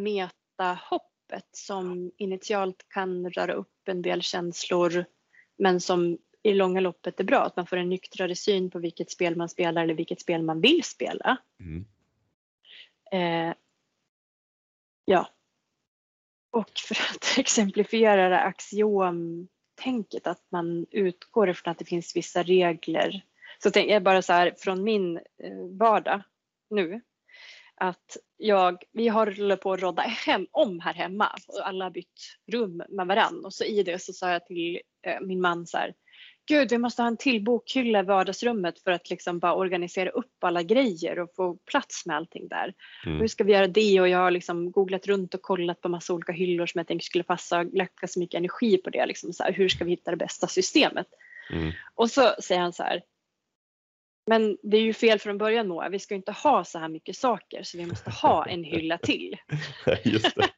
metahoppet 1.31 1.55
som 1.55 2.11
initialt 2.17 2.85
kan 2.89 3.29
röra 3.29 3.53
upp 3.53 3.87
en 3.87 4.01
del 4.01 4.21
känslor 4.21 5.05
men 5.57 5.79
som 5.79 6.17
i 6.43 6.53
långa 6.53 6.79
loppet 6.79 7.19
är 7.19 7.23
bra. 7.23 7.43
Att 7.43 7.55
man 7.55 7.67
får 7.67 7.77
en 7.77 7.89
nyktrare 7.89 8.35
syn 8.35 8.69
på 8.69 8.79
vilket 8.79 9.11
spel 9.11 9.35
man 9.35 9.49
spelar 9.49 9.83
eller 9.83 9.93
vilket 9.93 10.21
spel 10.21 10.43
man 10.43 10.61
vill 10.61 10.83
spela. 10.83 11.37
Mm. 11.59 11.85
Eh, 13.11 13.55
ja. 15.05 15.29
Och 16.51 16.71
för 16.87 16.95
att 16.95 17.37
exemplifiera 17.37 18.29
det 18.29 18.39
axiomtänket 18.39 20.27
att 20.27 20.45
man 20.51 20.85
utgår 20.91 21.49
ifrån 21.49 21.71
att 21.71 21.79
det 21.79 21.85
finns 21.85 22.15
vissa 22.15 22.43
regler. 22.43 23.21
Så 23.63 23.71
tänker 23.71 23.93
jag 23.93 24.03
bara 24.03 24.21
så 24.21 24.33
här 24.33 24.55
från 24.57 24.83
min 24.83 25.17
eh, 25.17 25.77
vardag 25.79 26.23
nu. 26.69 27.01
Att 27.83 28.17
jag, 28.37 28.83
vi 28.91 29.07
hållit 29.07 29.61
på 29.61 29.73
att 29.73 29.81
rodda 29.81 30.01
hem, 30.01 30.47
om 30.51 30.79
här 30.79 30.93
hemma 30.93 31.29
och 31.47 31.67
alla 31.67 31.85
har 31.85 31.91
bytt 31.91 32.37
rum 32.51 32.83
med 32.89 33.07
varann 33.07 33.45
och 33.45 33.53
så 33.53 33.63
i 33.63 33.83
det 33.83 34.01
så 34.01 34.13
sa 34.13 34.31
jag 34.31 34.45
till 34.45 34.81
eh, 35.07 35.21
min 35.21 35.41
man 35.41 35.67
så 35.67 35.77
här 35.77 35.93
Gud, 36.45 36.69
vi 36.69 36.77
måste 36.77 37.01
ha 37.01 37.07
en 37.07 37.17
till 37.17 37.43
bokhylla 37.43 37.99
i 37.99 38.03
vardagsrummet 38.03 38.79
för 38.79 38.91
att 38.91 39.09
liksom 39.09 39.39
bara 39.39 39.55
organisera 39.55 40.09
upp 40.09 40.43
alla 40.43 40.63
grejer 40.63 41.19
och 41.19 41.35
få 41.35 41.57
plats 41.71 42.05
med 42.05 42.15
allting 42.15 42.47
där. 42.47 42.73
Mm. 43.05 43.19
Hur 43.19 43.27
ska 43.27 43.43
vi 43.43 43.53
göra 43.53 43.67
det? 43.67 44.01
Och 44.01 44.09
jag 44.09 44.17
har 44.17 44.31
liksom 44.31 44.71
googlat 44.71 45.07
runt 45.07 45.33
och 45.33 45.41
kollat 45.41 45.81
på 45.81 45.89
massa 45.89 46.13
olika 46.13 46.31
hyllor 46.31 46.65
som 46.65 46.79
jag 46.79 46.87
tänker 46.87 47.05
skulle 47.05 47.23
passa 47.23 47.59
och 47.59 47.73
lagt 47.73 47.95
ganska 47.95 48.19
mycket 48.19 48.37
energi 48.37 48.77
på 48.77 48.89
det. 48.89 49.05
Liksom 49.05 49.33
så 49.33 49.43
här, 49.43 49.53
hur 49.53 49.69
ska 49.69 49.85
vi 49.85 49.91
hitta 49.91 50.11
det 50.11 50.17
bästa 50.17 50.47
systemet? 50.47 51.07
Mm. 51.53 51.71
Och 51.95 52.11
så 52.11 52.33
säger 52.41 52.61
han 52.61 52.73
så 52.73 52.83
här. 52.83 53.01
Men 54.31 54.57
det 54.63 54.77
är 54.77 54.81
ju 54.81 54.93
fel 54.93 55.19
från 55.19 55.37
början 55.37 55.67
Moa, 55.67 55.89
vi 55.89 55.99
ska 55.99 56.15
inte 56.15 56.31
ha 56.31 56.63
så 56.63 56.79
här 56.79 56.89
mycket 56.89 57.15
saker 57.15 57.63
så 57.63 57.77
vi 57.77 57.85
måste 57.85 58.09
ha 58.09 58.45
en 58.45 58.63
hylla 58.63 58.97
till. 58.97 59.37
Just 60.03 60.35
det. 60.35 60.49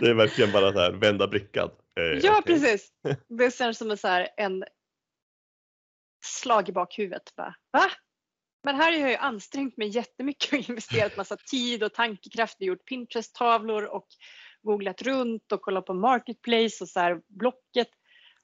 Det 0.00 0.10
är 0.10 0.14
verkligen 0.14 0.52
bara 0.52 0.72
så 0.72 0.78
här 0.78 0.92
vända 0.92 1.28
brickan. 1.28 1.70
Eh, 2.00 2.04
Ja 2.04 2.38
okej. 2.38 2.54
precis. 2.54 2.92
Det 3.28 3.54
känns 3.54 3.78
som 3.78 3.90
en, 3.90 3.96
så 3.96 4.08
här, 4.08 4.28
en 4.36 4.64
slag 6.24 6.68
i 6.68 6.72
bakhuvudet. 6.72 7.36
Bara, 7.36 7.54
Va? 7.72 7.90
Men 8.64 8.76
här 8.76 8.92
har 8.92 8.98
jag 8.98 9.10
ju 9.10 9.16
ansträngt 9.16 9.76
mig 9.76 9.88
jättemycket 9.88 10.52
och 10.52 10.58
investerat 10.68 11.16
massa 11.16 11.36
tid 11.36 11.82
och 11.82 11.94
tankekraft 11.94 12.56
och 12.60 12.66
gjort 12.66 12.88
Pinterest-tavlor 12.88 13.84
och 13.84 14.06
googlat 14.62 15.02
runt 15.02 15.52
och 15.52 15.62
kollat 15.62 15.86
på 15.86 15.94
Marketplace 15.94 16.84
och 16.84 16.88
så 16.88 17.00
här 17.00 17.20
Blocket. 17.28 17.88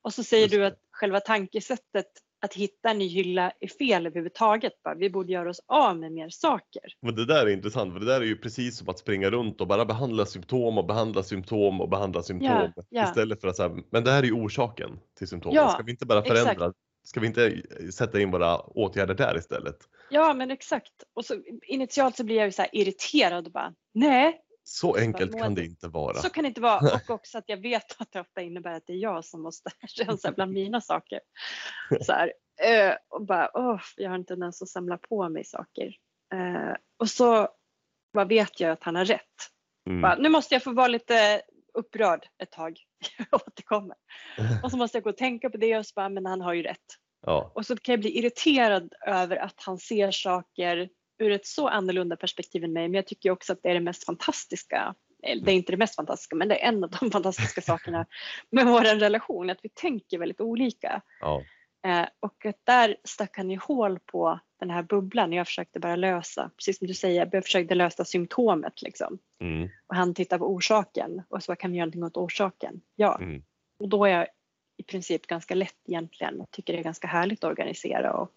Och 0.03 0.15
så 0.15 0.25
säger 0.25 0.49
du 0.49 0.65
att 0.65 0.79
själva 0.91 1.21
tankesättet 1.21 2.09
att 2.41 2.55
hitta 2.55 2.91
en 2.91 2.99
ny 2.99 3.09
hylla 3.09 3.53
är 3.61 3.69
fel 3.69 4.07
överhuvudtaget. 4.07 4.73
Bara, 4.85 4.95
vi 4.95 5.11
borde 5.11 5.33
göra 5.33 5.51
oss 5.51 5.61
av 5.67 5.97
med 5.97 6.13
mer 6.13 6.29
saker. 6.29 6.83
Men 7.03 7.15
det 7.15 7.25
där 7.25 7.47
är 7.47 7.51
intressant 7.51 7.93
för 7.93 8.01
det 8.01 8.07
där 8.07 8.21
är 8.21 8.25
ju 8.25 8.37
precis 8.37 8.79
som 8.79 8.89
att 8.89 8.99
springa 8.99 9.31
runt 9.31 9.61
och 9.61 9.67
bara 9.67 9.85
behandla 9.85 10.27
symptom 10.27 10.79
och 10.79 10.87
behandla 10.87 11.23
symptom 11.23 11.81
och 11.81 11.89
behandla 11.89 12.23
symptom. 12.23 12.73
Ja, 12.77 12.83
ja. 12.89 13.05
Istället 13.05 13.41
för 13.41 13.49
att 13.49 13.57
säga, 13.57 13.77
men 13.91 14.05
det 14.05 14.11
här 14.11 14.23
är 14.23 14.27
ju 14.27 14.33
orsaken 14.33 15.01
till 15.19 15.29
symptomen. 15.29 15.57
Ja, 15.57 15.69
ska 15.69 15.83
vi 15.83 15.91
inte 15.91 16.07
bara 16.07 16.19
exakt. 16.19 16.41
förändra? 16.41 16.73
Ska 17.05 17.21
vi 17.21 17.27
inte 17.27 17.63
sätta 17.93 18.21
in 18.21 18.31
våra 18.31 18.59
åtgärder 18.59 19.15
där 19.15 19.39
istället? 19.39 19.77
Ja 20.11 20.35
men 20.35 20.51
exakt. 20.51 20.93
Och 21.15 21.25
så 21.25 21.35
initialt 21.63 22.17
så 22.17 22.25
blir 22.25 22.37
jag 22.37 22.47
ju 22.47 22.53
så 22.53 22.65
irriterad 22.73 23.47
och 23.47 23.53
bara 23.53 23.75
nej, 23.95 24.41
Så 24.71 24.97
enkelt 24.97 25.33
må 25.33 25.39
kan 25.39 25.55
det- 25.55 25.65
inte 25.65 25.89
vara. 25.89 26.15
Så 26.15 26.31
kan 26.31 26.43
det 26.45 26.49
inte 26.49 26.61
vara. 26.61 26.79
Och 26.95 27.11
också 27.11 27.39
att 27.39 27.45
jag 27.47 27.57
vet 27.57 28.01
att 28.01 28.13
det 28.13 28.21
ofta 28.21 28.43
innebär 28.43 28.73
att 28.73 28.87
det 28.87 28.93
är 28.93 28.97
jag 28.97 29.25
som 29.25 29.43
måste 29.43 29.71
rensa 29.97 30.33
bland 30.33 30.53
mina 30.53 30.81
saker. 30.81 31.21
Så 32.01 32.13
här, 32.13 32.33
eh, 32.63 32.95
och 33.09 33.27
bara, 33.27 33.51
åh, 33.55 33.81
jag 33.97 34.09
har 34.11 34.15
en 34.15 34.25
tendens 34.25 34.63
att 34.63 34.69
samla 34.69 34.99
på 34.99 35.29
mig 35.29 35.45
saker. 35.45 35.95
Eh, 36.35 36.77
och 36.99 37.09
så 37.11 37.49
vad 38.13 38.29
vet 38.29 38.61
jag 38.61 38.71
att 38.71 38.83
han 38.83 38.95
har 38.97 39.05
rätt. 39.05 39.23
Mm. 39.89 40.01
Bara, 40.03 40.17
nu 40.17 40.29
måste 40.29 40.55
jag 40.55 40.63
få 40.63 40.73
vara 40.73 40.89
lite 40.89 41.43
upprörd 41.75 42.27
ett 42.43 42.51
tag. 42.51 42.79
Jag 43.31 43.41
återkommer. 43.47 43.97
Och 44.63 44.71
så 44.71 44.77
måste 44.77 44.97
jag 44.97 45.03
gå 45.05 45.11
och 45.11 45.17
tänka 45.17 45.51
på 45.51 45.57
det 45.57 45.79
och 45.79 45.87
så 45.87 45.93
bara, 45.97 46.09
men 46.09 46.27
han 46.27 46.41
har 46.41 46.53
ju 46.53 46.63
rätt. 46.63 46.87
Ja, 47.27 47.53
Och 47.55 47.67
så 47.67 47.77
kan 47.77 47.93
jag 47.93 48.01
bli 48.01 48.19
irriterad 48.19 48.95
över 49.07 49.37
att 49.37 49.55
han 49.57 49.79
ser 49.79 50.11
saker 50.11 50.89
ur 51.19 51.31
ett 51.31 51.47
så 51.47 51.69
annorlunda 51.69 52.17
perspektiv 52.17 52.65
än 52.65 52.73
mig. 52.73 52.89
Men 52.89 52.95
jag 52.95 53.07
tycker 53.07 53.31
också 53.31 53.53
att 53.53 53.63
det 53.63 53.69
är 53.69 53.75
det 53.75 53.81
mest 53.81 54.05
fantastiska 54.05 54.95
det 55.23 55.51
är 55.51 55.55
inte 55.55 55.73
det 55.73 55.77
mest 55.77 55.97
fantastiska, 55.97 56.37
men 56.37 56.49
det 56.49 56.65
är 56.65 56.69
en 56.69 56.85
av 56.85 56.91
de 56.91 57.11
fantastiska 57.11 57.61
sakerna 57.61 58.07
med 58.51 58.67
vår 58.67 58.81
relation, 58.81 59.51
att 59.51 59.59
vi 59.63 59.69
tänker 59.69 60.19
väldigt 60.19 60.41
olika. 60.41 61.03
Ja. 61.21 61.43
Eh, 61.87 62.09
och 62.21 62.47
att 62.47 62.61
där 62.65 62.97
stack 63.05 63.37
han 63.37 63.51
ju 63.51 63.59
hål 63.59 63.99
på 63.99 64.41
den 64.61 64.71
här 64.71 64.83
bubblan 64.83 65.33
jag 65.33 65.47
försökte 65.47 65.81
bara 65.81 65.97
lösa. 65.97 66.51
Precis 66.57 66.79
som 66.79 66.87
du 66.87 66.95
säger, 66.95 67.29
jag 67.33 67.45
försökte 67.45 67.75
lösa 67.75 68.05
symptomet 68.05 68.83
liksom. 68.83 69.19
Mm. 69.41 69.69
Och 69.87 69.97
han 69.97 70.15
tittar 70.15 70.39
på 70.39 70.47
orsaken 70.47 71.23
och 71.29 71.43
så 71.43 71.57
kan 71.57 71.71
vi 71.71 71.77
göra 71.77 71.87
någonting 71.87 72.05
åt 72.05 72.17
orsaken? 72.17 72.81
Ja, 72.97 73.19
Mm. 73.21 73.43
och 73.79 73.89
då 73.89 74.05
är 74.05 74.11
jag 74.11 74.27
i 74.77 74.83
princip 74.83 75.27
ganska 75.27 75.55
lätt 75.55 75.89
egentligen 75.89 76.41
och 76.41 76.51
tycker 76.51 76.73
det 76.73 76.79
är 76.79 76.85
ganska 76.85 77.07
härligt 77.09 77.45
att 77.45 77.51
organisera 77.51 78.13
och 78.13 78.35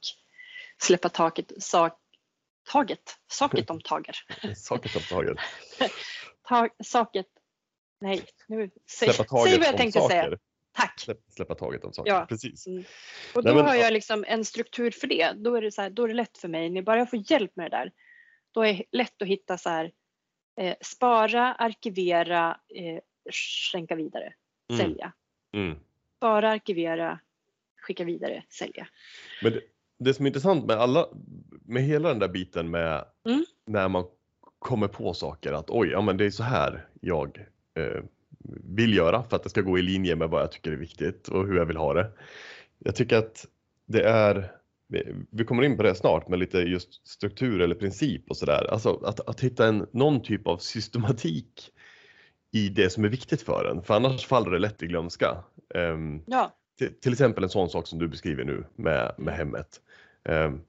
släppa 0.84 1.10
taket, 1.10 1.64
sak, 1.64 2.01
taget, 2.72 3.20
saket 3.28 3.70
om 3.70 3.82
tager. 3.82 4.16
Saker 4.56 4.90
som 4.90 5.02
taget. 5.02 5.38
Ta, 6.48 6.70
saket, 6.84 7.26
nej, 8.02 8.26
nu, 8.48 8.70
säg, 8.90 9.14
säg 9.14 9.26
vad 9.30 9.48
jag 9.50 9.70
om 9.72 9.78
tänkte 9.78 10.00
saker. 10.00 10.24
säga. 10.24 10.38
Tack. 10.74 11.06
Släppa, 11.30 11.56
taget 11.56 11.84
om 11.84 11.94
saker. 11.94 12.12
Ja. 12.12 12.26
Precis. 12.30 12.68
Mm. 12.68 12.84
Och 13.36 13.44
Nej, 13.44 13.54
då 13.54 13.58
men- 13.60 13.66
har 13.66 13.76
jag 13.76 13.94
liksom 13.94 14.26
en 14.28 14.46
struktur 14.46 14.92
för 14.92 15.08
det. 15.08 15.32
Då 15.36 15.56
är 15.56 15.62
det, 15.62 15.72
så 15.72 15.82
här, 15.82 15.90
då 15.90 16.04
är 16.04 16.08
det 16.08 16.14
lätt 16.14 16.38
för 16.38 16.48
mig. 16.48 16.70
När 16.70 16.82
bara 16.82 16.98
jag 16.98 17.10
får 17.10 17.32
hjälp 17.32 17.56
med 17.56 17.72
det 17.72 17.78
där, 17.78 17.92
då 18.52 18.62
är 18.66 18.74
det 18.74 18.84
lätt 18.92 19.22
att 19.22 19.28
hitta 19.28 19.58
så 19.58 19.70
här, 19.70 19.92
eh, 20.62 20.76
spara, 20.82 21.54
arkivera, 21.54 22.60
eh, 22.76 23.00
skänka 23.72 23.96
vidare, 23.96 24.34
Mm. 24.72 24.82
sälja. 24.82 25.14
Mm. 25.54 25.80
Spara, 26.18 26.50
arkivera, 26.52 27.20
skicka 27.82 28.04
vidare, 28.04 28.44
sälja. 28.50 28.88
Men 29.44 29.52
det, 29.54 29.62
det 30.04 30.14
som 30.14 30.26
är 30.26 30.30
intressant 30.30 30.66
med 30.66 30.76
alla, 30.78 31.06
med 31.66 31.84
hela 31.84 32.10
den 32.10 32.20
där 32.20 32.28
biten 32.28 32.70
med 32.72 33.06
Mm. 33.26 33.46
när 33.68 33.88
man 33.90 34.04
kommer 34.60 34.88
på 34.88 35.14
saker 35.14 35.54
att 35.54 35.70
oj, 35.70 35.88
ja 35.90 36.02
men 36.02 36.18
det 36.18 36.26
är 36.26 36.30
så 36.32 36.44
här 36.44 36.86
jag 37.02 37.38
eh, 37.78 38.04
vill 38.64 38.94
göra 38.98 39.24
för 39.24 39.36
att 39.36 39.44
det 39.44 39.50
ska 39.50 39.62
gå 39.62 39.78
i 39.78 39.82
linje 39.82 40.16
med 40.16 40.30
vad 40.30 40.42
jag 40.42 40.52
tycker 40.52 40.72
är 40.72 40.76
viktigt 40.76 41.28
och 41.28 41.48
hur 41.48 41.58
jag 41.58 41.66
vill 41.66 41.78
ha 41.78 41.94
det. 41.94 42.12
Jag 42.80 42.96
tycker 42.96 43.18
att 43.18 43.46
det 43.88 44.04
är, 44.04 44.52
vi- 45.32 45.46
kommer 45.46 45.64
in 45.64 45.78
på 45.78 45.84
det 45.84 45.96
snart, 45.96 46.28
med 46.28 46.40
lite 46.40 46.58
just 46.60 47.08
struktur 47.08 47.62
eller 47.62 47.76
princip 47.76 48.30
och 48.30 48.38
sådär. 48.38 48.68
Alltså 48.72 49.00
att, 49.06 49.30
att 49.30 49.42
hitta 49.42 49.68
en, 49.68 49.88
någon 49.92 50.22
typ 50.22 50.48
av 50.48 50.58
systematik 50.58 51.72
i 52.52 52.70
det 52.70 52.90
som 52.90 53.04
är 53.06 53.10
viktigt 53.10 53.42
för 53.42 53.72
en, 53.72 53.84
för 53.84 53.94
annars 53.94 54.26
faller 54.26 54.52
det 54.52 54.60
lätt 54.60 54.84
i 54.84 54.88
glömska. 54.88 55.44
Ehm, 55.76 56.22
Ja, 56.28 56.52
till, 56.78 57.00
till 57.00 57.12
exempel 57.12 57.44
en 57.44 57.50
sån 57.50 57.70
sak 57.70 57.88
som 57.88 58.00
du 58.00 58.08
beskriver 58.08 58.44
nu 58.44 58.64
med, 58.76 59.16
med 59.18 59.34
hemmet. 59.34 59.82
Um, 60.30 60.62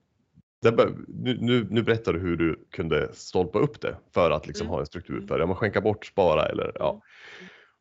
nu, 1.08 1.38
nu, 1.40 1.66
nu 1.70 1.82
berättar 1.82 2.12
du 2.12 2.18
hur 2.18 2.36
du 2.36 2.66
kunde 2.70 3.08
stolpa 3.12 3.58
upp 3.58 3.80
det 3.80 3.96
för 4.14 4.30
att 4.30 4.46
liksom 4.46 4.66
Mm. 4.66 4.72
ha 4.72 4.80
en 4.80 4.86
struktur 4.86 5.20
för 5.26 5.38
det. 5.38 5.46
Man 5.46 5.56
skänka 5.56 5.80
bort, 5.80 6.06
spara 6.06 6.46
eller 6.46 6.72
ja. 6.74 7.02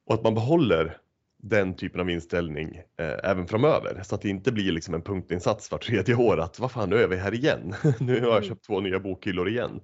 Och 0.06 0.14
att 0.16 0.24
man 0.24 0.34
behåller 0.34 0.98
den 1.44 1.76
typen 1.76 2.02
av 2.02 2.10
inställning 2.10 2.76
eh, 2.98 3.30
även 3.32 3.48
framöver 3.48 4.02
så 4.04 4.16
att 4.16 4.22
det 4.22 4.30
inte 4.30 4.52
blir 4.52 4.72
liksom 4.72 4.94
en 4.94 5.02
punktinsats 5.02 5.72
var 5.72 5.78
tredje 5.78 6.16
år 6.16 6.40
att 6.40 6.60
vad 6.60 6.72
fan 6.72 6.90
nu 6.90 6.96
är 6.98 7.08
vi 7.08 7.16
här 7.16 7.34
igen. 7.34 7.76
nu 8.00 8.14
har 8.20 8.28
jag 8.28 8.38
Mm. 8.38 8.50
köpt 8.50 8.66
två 8.66 8.80
nya 8.80 9.00
bokhyllor 9.00 9.50
igen. 9.50 9.82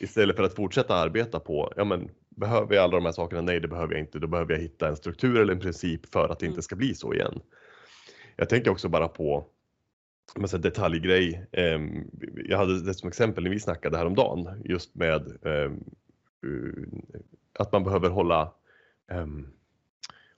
Istället 0.00 0.36
för 0.36 0.42
att 0.42 0.54
fortsätta 0.54 0.94
arbeta 0.94 1.40
på, 1.40 1.72
ja 1.76 1.84
men 1.84 2.10
behöver 2.36 2.74
jag 2.74 2.84
alla 2.84 2.94
de 2.96 3.04
här 3.04 3.12
sakerna? 3.12 3.42
Nej, 3.42 3.60
det 3.60 3.68
behöver 3.68 3.94
jag 3.94 4.00
inte. 4.00 4.18
Då 4.18 4.26
behöver 4.26 4.52
jag 4.52 4.60
hitta 4.60 4.88
en 4.88 4.96
struktur 4.96 5.40
eller 5.40 5.52
en 5.52 5.60
princip 5.60 6.12
för 6.12 6.28
att 6.28 6.38
det 6.38 6.46
inte 6.46 6.54
Mm. 6.56 6.62
ska 6.62 6.76
bli 6.76 6.94
så 6.94 7.14
igen. 7.14 7.40
Jag 8.36 8.48
tänker 8.48 8.70
också 8.70 8.88
bara 8.88 9.08
på 9.08 9.46
men 10.34 10.48
här 10.52 10.58
detaljgrej. 10.58 11.46
Ehm, 11.52 12.10
Jag 12.44 12.58
hade 12.58 12.82
det 12.82 12.94
som 12.94 13.08
exempel 13.08 13.44
när 13.44 13.50
vi 13.50 13.60
snackade 13.60 13.96
häromdagen 13.96 14.62
just 14.64 14.94
med 14.94 15.46
ehm, 15.46 15.84
eh, 16.44 17.18
att 17.58 17.72
man 17.72 17.84
behöver 17.84 18.08
hålla, 18.10 18.52
ehm, 19.10 19.48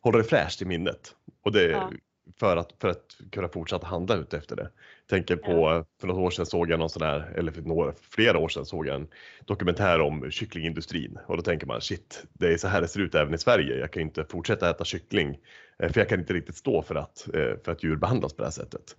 hålla 0.00 0.18
det 0.18 0.24
fräscht 0.24 0.62
i 0.62 0.64
minnet. 0.64 1.14
Och 1.42 1.52
det 1.52 1.68
Ja. 1.70 1.92
för, 2.40 2.56
att, 2.56 2.74
för 2.80 2.88
att 2.88 3.16
kunna 3.32 3.48
fortsätta 3.48 3.86
handla 3.86 4.14
ut 4.16 4.34
efter 4.34 4.56
det. 4.56 4.70
Tänker 5.06 5.36
på, 5.36 5.84
för 6.00 6.06
några 6.06 6.20
år 6.20 6.30
sedan 6.30 6.46
såg 6.46 6.70
jag 6.70 6.78
någon 6.78 6.90
sån 6.90 7.00
där, 7.00 7.32
eller 7.36 7.52
för 7.52 7.62
några, 7.62 7.92
flera 8.10 8.38
år 8.38 8.48
sedan 8.48 8.66
såg 8.66 8.86
jag 8.86 8.94
en 8.94 9.08
dokumentär 9.44 10.00
om 10.00 10.30
kycklingindustrin 10.30 11.18
och 11.26 11.36
då 11.36 11.42
tänker 11.42 11.66
man 11.66 11.80
shit, 11.80 12.24
det 12.32 12.52
är 12.52 12.56
så 12.56 12.68
här 12.68 12.80
det 12.80 12.88
ser 12.88 13.00
ut 13.00 13.14
även 13.14 13.34
i 13.34 13.38
Sverige. 13.38 13.78
Jag 13.78 13.92
kan 13.92 14.02
inte 14.02 14.24
fortsätta 14.24 14.70
äta 14.70 14.84
kyckling 14.84 15.38
eh, 15.78 15.92
för 15.92 16.00
jag 16.00 16.08
kan 16.08 16.20
inte 16.20 16.32
riktigt 16.32 16.56
stå 16.56 16.82
för 16.82 16.94
att, 16.94 17.28
eh, 17.34 17.56
för 17.64 17.72
att 17.72 17.82
djur 17.82 17.96
behandlas 17.96 18.32
på 18.32 18.42
det 18.42 18.46
här 18.46 18.52
sättet. 18.52 18.96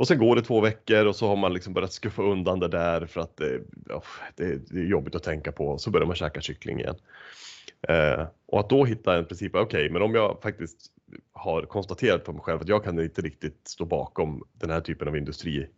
Och 0.00 0.08
sen 0.08 0.18
går 0.18 0.36
det 0.36 0.42
två 0.42 0.60
veckor 0.60 1.06
och 1.06 1.16
så 1.16 1.28
har 1.28 1.36
man 1.36 1.54
liksom 1.54 1.72
börjat 1.72 1.92
skuffa 1.92 2.22
undan 2.22 2.60
det 2.60 2.68
där 2.68 3.06
för 3.06 3.20
att 3.20 3.36
det, 3.36 3.60
ja, 3.88 4.02
det, 4.36 4.44
är 4.70 4.84
jobbigt 4.84 5.14
att 5.14 5.22
tänka 5.22 5.52
på. 5.52 5.78
Så 5.78 5.90
börjar 5.90 6.06
man 6.06 6.16
käka 6.16 6.40
kyckling 6.40 6.80
igen. 6.80 6.96
Eh, 7.88 8.26
och 8.46 8.60
att 8.60 8.70
då 8.70 8.84
hitta 8.84 9.16
en 9.16 9.24
princip, 9.24 9.54
okej, 9.54 9.90
men 9.90 10.02
om 10.02 10.14
jag 10.14 10.42
faktiskt 10.42 10.80
har 11.32 11.62
konstaterat 11.62 12.24
för 12.24 12.32
mig 12.32 12.42
själv 12.42 12.60
att 12.60 12.68
jag 12.68 12.84
kan 12.84 13.00
inte 13.00 13.22
riktigt 13.22 13.68
stå 13.68 13.84
bakom 13.84 14.44
den 14.52 14.70
här 14.70 14.80
typen 14.80 15.08
av 15.08 15.16
industri 15.16 15.68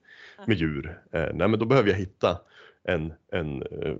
med 0.46 0.56
djur. 0.56 1.00
Eh, 1.12 1.28
nej, 1.34 1.48
men 1.48 1.58
då 1.58 1.66
behöver 1.66 1.90
jag 1.90 1.96
hitta 1.96 2.40
en, 2.84 3.12
en, 3.32 3.62
eh, 3.62 3.96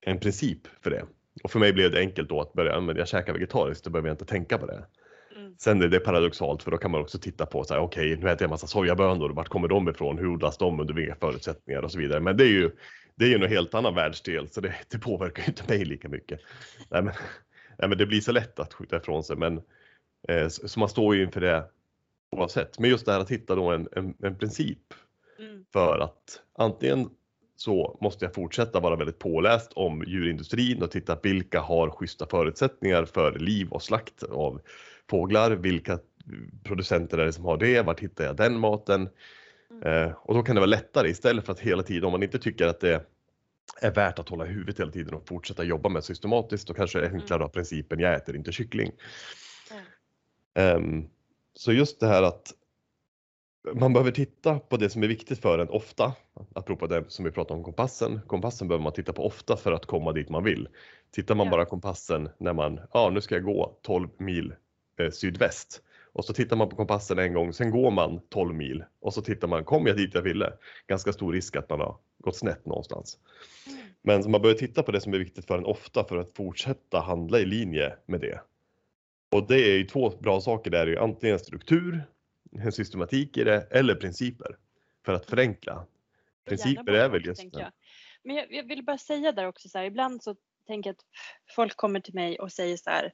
en 0.00 0.18
princip 0.18 0.66
för 0.80 0.90
det. 0.90 1.04
Och 1.42 1.50
för 1.50 1.58
mig 1.58 1.72
blev 1.72 1.90
det 1.90 2.00
enkelt 2.00 2.28
då 2.28 2.40
att 2.40 2.52
börja, 2.52 2.72
ja, 2.72 2.80
men 2.80 2.96
jag 2.96 3.08
käkar 3.08 3.32
vegetariskt, 3.32 3.84
då 3.84 3.90
behöver 3.90 4.08
jag 4.08 4.14
inte 4.14 4.24
tänka 4.24 4.58
på 4.58 4.66
det. 4.66 4.84
Sen 5.60 5.82
är 5.82 5.88
det 5.88 6.00
paradoxalt 6.00 6.62
för 6.62 6.70
då 6.70 6.78
kan 6.78 6.90
man 6.90 7.00
också 7.00 7.18
titta 7.18 7.46
på 7.46 7.64
så 7.64 7.74
här, 7.74 7.80
okej, 7.80 8.16
nu 8.16 8.30
äter 8.30 8.42
jag 8.42 8.50
massa 8.50 8.66
sojabönor, 8.66 9.30
vart 9.30 9.48
kommer 9.48 9.68
de 9.68 9.88
ifrån, 9.88 10.18
hur 10.18 10.26
odlas 10.26 10.58
de, 10.58 10.80
under 10.80 10.94
vilka 10.94 11.14
förutsättningar 11.14 11.82
och 11.82 11.92
så 11.92 11.98
vidare. 11.98 12.20
Men 12.20 12.36
det 12.36 12.44
är 12.44 12.48
ju, 12.48 12.70
det 13.14 13.24
är 13.24 13.28
ju 13.28 13.34
en 13.34 13.48
helt 13.48 13.74
annan 13.74 13.94
världsdel 13.94 14.48
så 14.48 14.60
det, 14.60 14.74
det 14.88 14.98
påverkar 14.98 15.42
ju 15.42 15.46
inte 15.46 15.62
mig 15.68 15.84
lika 15.84 16.08
mycket. 16.08 16.40
Nej, 16.90 17.02
men, 17.02 17.14
nej, 17.78 17.88
men 17.88 17.98
det 17.98 18.06
blir 18.06 18.20
så 18.20 18.32
lätt 18.32 18.58
att 18.58 18.74
skjuta 18.74 18.96
ifrån 18.96 19.24
sig, 19.24 19.36
men 19.36 19.60
eh, 20.28 20.48
så, 20.48 20.68
så 20.68 20.80
man 20.80 20.88
står 20.88 21.16
ju 21.16 21.22
inför 21.22 21.40
det 21.40 21.64
oavsett. 22.36 22.78
Men 22.78 22.90
just 22.90 23.06
det 23.06 23.12
här 23.12 23.20
att 23.20 23.30
hitta 23.30 23.54
då 23.54 23.70
en, 23.70 23.88
en, 23.92 24.14
en 24.22 24.38
princip 24.38 24.94
Mm. 25.38 25.64
för 25.72 25.98
att 25.98 26.42
antingen 26.58 27.10
så 27.56 27.98
måste 28.00 28.24
jag 28.24 28.34
fortsätta 28.34 28.80
vara 28.80 28.96
väldigt 28.96 29.18
påläst 29.18 29.72
om 29.72 30.04
djurindustrin 30.06 30.82
och 30.82 30.90
titta 30.90 31.18
vilka 31.22 31.60
har 31.60 31.90
schyssta 31.90 32.26
förutsättningar 32.26 33.04
för 33.04 33.38
liv 33.38 33.68
och 33.70 33.82
slakt 33.82 34.22
av 34.22 34.60
fåglar. 35.10 35.50
Vilka 35.50 35.98
producenter 36.64 37.18
är 37.18 37.26
det 37.26 37.32
som 37.32 37.44
har 37.44 37.56
det? 37.56 37.82
Vart 37.82 38.00
hittar 38.00 38.24
jag 38.24 38.36
den 38.36 38.58
maten? 38.58 39.08
Eh, 39.84 40.10
och 40.16 40.34
då 40.34 40.42
kan 40.42 40.54
det 40.54 40.60
vara 40.60 40.70
lättare 40.70 41.08
istället 41.08 41.46
för 41.46 41.52
att 41.52 41.60
hela 41.60 41.82
tiden, 41.82 42.04
om 42.04 42.12
man 42.12 42.22
inte 42.22 42.38
tycker 42.38 42.66
att 42.66 42.80
det 42.80 43.06
är 43.80 43.90
värt 43.90 44.18
att 44.18 44.28
hålla 44.28 44.44
huvudet 44.44 44.80
hela 44.80 44.92
tiden 44.92 45.14
och 45.14 45.28
fortsätta 45.28 45.64
jobba 45.64 45.88
med 45.88 46.04
systematiskt, 46.04 46.68
då 46.68 46.74
kanske 46.74 47.00
det 47.00 47.06
är 47.06 47.10
enklare 47.10 47.36
att 47.36 47.48
ha 47.48 47.48
principen 47.48 48.00
jag 48.00 48.14
äter 48.14 48.36
inte 48.36 48.52
kyckling. 48.52 48.92
Ehm, 50.54 51.08
så 51.54 51.72
just 51.72 52.00
det 52.00 52.06
här 52.06 52.22
att 52.22 52.54
man 53.74 53.92
behöver 53.92 54.10
titta 54.10 54.58
på 54.58 54.76
det 54.76 54.90
som 54.90 55.02
är 55.02 55.08
viktigt 55.08 55.38
för 55.38 55.58
en 55.58 55.68
ofta. 55.68 56.12
Apropå 56.54 56.86
det 56.86 57.04
som 57.08 57.24
vi 57.24 57.30
pratade 57.30 57.58
om 57.58 57.64
kompassen. 57.64 58.20
Kompassen 58.26 58.68
behöver 58.68 58.82
man 58.82 58.92
titta 58.92 59.12
på 59.12 59.26
ofta 59.26 59.56
för 59.56 59.72
att 59.72 59.86
komma 59.86 60.12
dit 60.12 60.28
man 60.28 60.44
vill. 60.44 60.68
Tittar 61.10 61.34
man 61.34 61.50
bara 61.50 61.64
kompassen 61.64 62.28
när 62.38 62.52
man, 62.52 62.80
ja 62.92 63.10
nu 63.10 63.20
ska 63.20 63.34
jag 63.34 63.44
gå 63.44 63.78
12 63.82 64.08
mil 64.18 64.54
eh, 65.00 65.10
sydväst. 65.10 65.82
Och 66.12 66.24
så 66.24 66.32
tittar 66.32 66.56
man 66.56 66.68
på 66.68 66.76
kompassen 66.76 67.18
en 67.18 67.32
gång, 67.32 67.52
sen 67.52 67.70
går 67.70 67.90
man 67.90 68.20
12 68.28 68.54
mil 68.54 68.84
och 69.00 69.14
så 69.14 69.22
tittar 69.22 69.48
man, 69.48 69.64
kom 69.64 69.86
jag 69.86 69.96
dit 69.96 70.14
jag 70.14 70.22
ville? 70.22 70.52
Ganska 70.86 71.12
stor 71.12 71.32
risk 71.32 71.56
att 71.56 71.70
man 71.70 71.80
har 71.80 71.96
gått 72.18 72.36
snett 72.36 72.66
någonstans. 72.66 73.18
Men 74.02 74.22
så 74.22 74.30
man 74.30 74.42
börjar 74.42 74.56
titta 74.56 74.82
på 74.82 74.92
det 74.92 75.00
som 75.00 75.14
är 75.14 75.18
viktigt 75.18 75.46
för 75.46 75.58
en 75.58 75.64
ofta 75.64 76.04
för 76.04 76.16
att 76.16 76.32
fortsätta 76.32 77.00
handla 77.00 77.38
i 77.38 77.44
linje 77.44 77.96
med 78.06 78.20
det. 78.20 78.40
Och 79.32 79.46
det 79.48 79.60
är 79.60 79.76
ju 79.78 79.84
två 79.84 80.10
bra 80.10 80.40
saker 80.40 80.70
där, 80.70 80.86
det 80.86 80.92
är 80.92 80.94
ju 80.94 81.02
antingen 81.02 81.38
struktur, 81.38 82.04
en 82.52 82.72
systematik 82.72 83.36
i 83.36 83.44
det, 83.44 83.68
eller 83.70 83.94
principer 83.94 84.56
för 85.04 85.12
att 85.12 85.26
förenkla. 85.26 85.86
Principer 86.48 86.92
är 86.92 87.08
väl 87.08 87.26
just 87.26 87.44
jag. 87.52 87.72
Men 88.24 88.36
jag, 88.36 88.52
jag 88.52 88.64
vill 88.64 88.84
bara 88.84 88.98
säga 88.98 89.32
där 89.32 89.46
också 89.46 89.68
så 89.68 89.78
här, 89.78 89.84
ibland 89.84 90.22
så 90.22 90.36
tänker 90.66 90.90
jag 90.90 90.94
att 90.94 91.04
folk 91.54 91.76
kommer 91.76 92.00
till 92.00 92.14
mig 92.14 92.38
och 92.38 92.52
säger 92.52 92.76
så 92.76 92.90
här, 92.90 93.04
"Ja, 93.04 93.10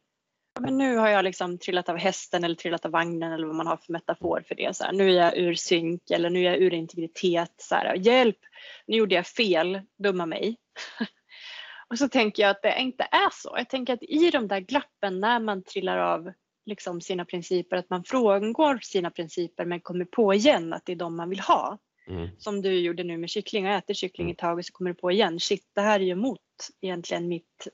men 0.60 0.78
nu 0.78 0.96
har 0.96 1.08
jag 1.08 1.24
liksom 1.24 1.58
trillat 1.58 1.88
av 1.88 1.96
hästen 1.96 2.44
eller 2.44 2.54
trillat 2.54 2.84
av 2.84 2.90
vagnen 2.90 3.32
eller 3.32 3.46
vad 3.46 3.56
man 3.56 3.66
har 3.66 3.76
för 3.76 3.92
metafor 3.92 4.44
för 4.48 4.54
det. 4.54 4.76
Så 4.76 4.84
här, 4.84 4.92
nu 4.92 5.10
är 5.10 5.24
jag 5.24 5.36
ur 5.36 5.54
synk 5.54 6.10
eller 6.10 6.30
nu 6.30 6.40
är 6.40 6.44
jag 6.44 6.56
ur 6.56 6.74
integritet. 6.74 7.54
Så 7.56 7.74
här, 7.74 7.94
Hjälp, 7.94 8.38
nu 8.86 8.96
gjorde 8.96 9.14
jag 9.14 9.26
fel, 9.26 9.80
dumma 9.98 10.26
mig. 10.26 10.56
och 11.88 11.98
så 11.98 12.08
tänker 12.08 12.42
jag 12.42 12.50
att 12.50 12.62
det 12.62 12.80
inte 12.80 13.04
är 13.10 13.30
så. 13.32 13.54
Jag 13.56 13.68
tänker 13.68 13.92
att 13.92 14.02
i 14.02 14.30
de 14.30 14.48
där 14.48 14.60
glappen 14.60 15.20
när 15.20 15.38
man 15.38 15.62
trillar 15.62 15.98
av 15.98 16.32
liksom 16.66 17.00
sina 17.00 17.24
principer, 17.24 17.76
att 17.76 17.90
man 17.90 18.04
frångår 18.04 18.78
sina 18.82 19.10
principer 19.10 19.64
men 19.64 19.80
kommer 19.80 20.04
på 20.04 20.34
igen 20.34 20.72
att 20.72 20.86
det 20.86 20.92
är 20.92 20.96
de 20.96 21.16
man 21.16 21.28
vill 21.28 21.40
ha 21.40 21.78
Mm. 22.06 22.28
som 22.38 22.62
du 22.62 22.80
gjorde 22.80 23.04
nu 23.04 23.18
med 23.18 23.30
kyckling 23.30 23.66
och 23.66 23.72
äter 23.72 23.94
kyckling 23.94 24.26
Mm. 24.26 24.32
ett 24.32 24.38
tag 24.38 24.58
och 24.58 24.64
så 24.64 24.72
kommer 24.72 24.90
du 24.90 24.94
på 24.94 25.10
igen, 25.10 25.40
shit 25.40 25.70
det 25.74 25.80
här 25.80 26.00
är 26.00 26.04
ju 26.04 26.10
emot 26.10 26.40
egentligen 26.80 27.28
mitt, 27.28 27.68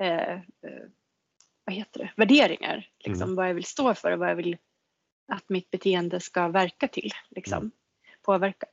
eh, 0.00 0.32
eh, 0.32 0.40
vad 1.64 1.74
heter 1.74 2.00
det, 2.00 2.10
värderingar. 2.16 2.88
Liksom, 3.04 3.22
Mm. 3.22 3.36
Vad 3.36 3.48
jag 3.48 3.54
vill 3.54 3.64
stå 3.64 3.94
för 3.94 4.12
och 4.12 4.18
vad 4.18 4.30
jag 4.30 4.36
vill 4.36 4.56
att 5.32 5.48
mitt 5.48 5.70
beteende 5.70 6.20
ska 6.20 6.48
verka 6.48 6.88
till, 6.88 7.10
liksom, 7.30 7.58
Mm. 7.58 7.70
påverka. 8.22 8.66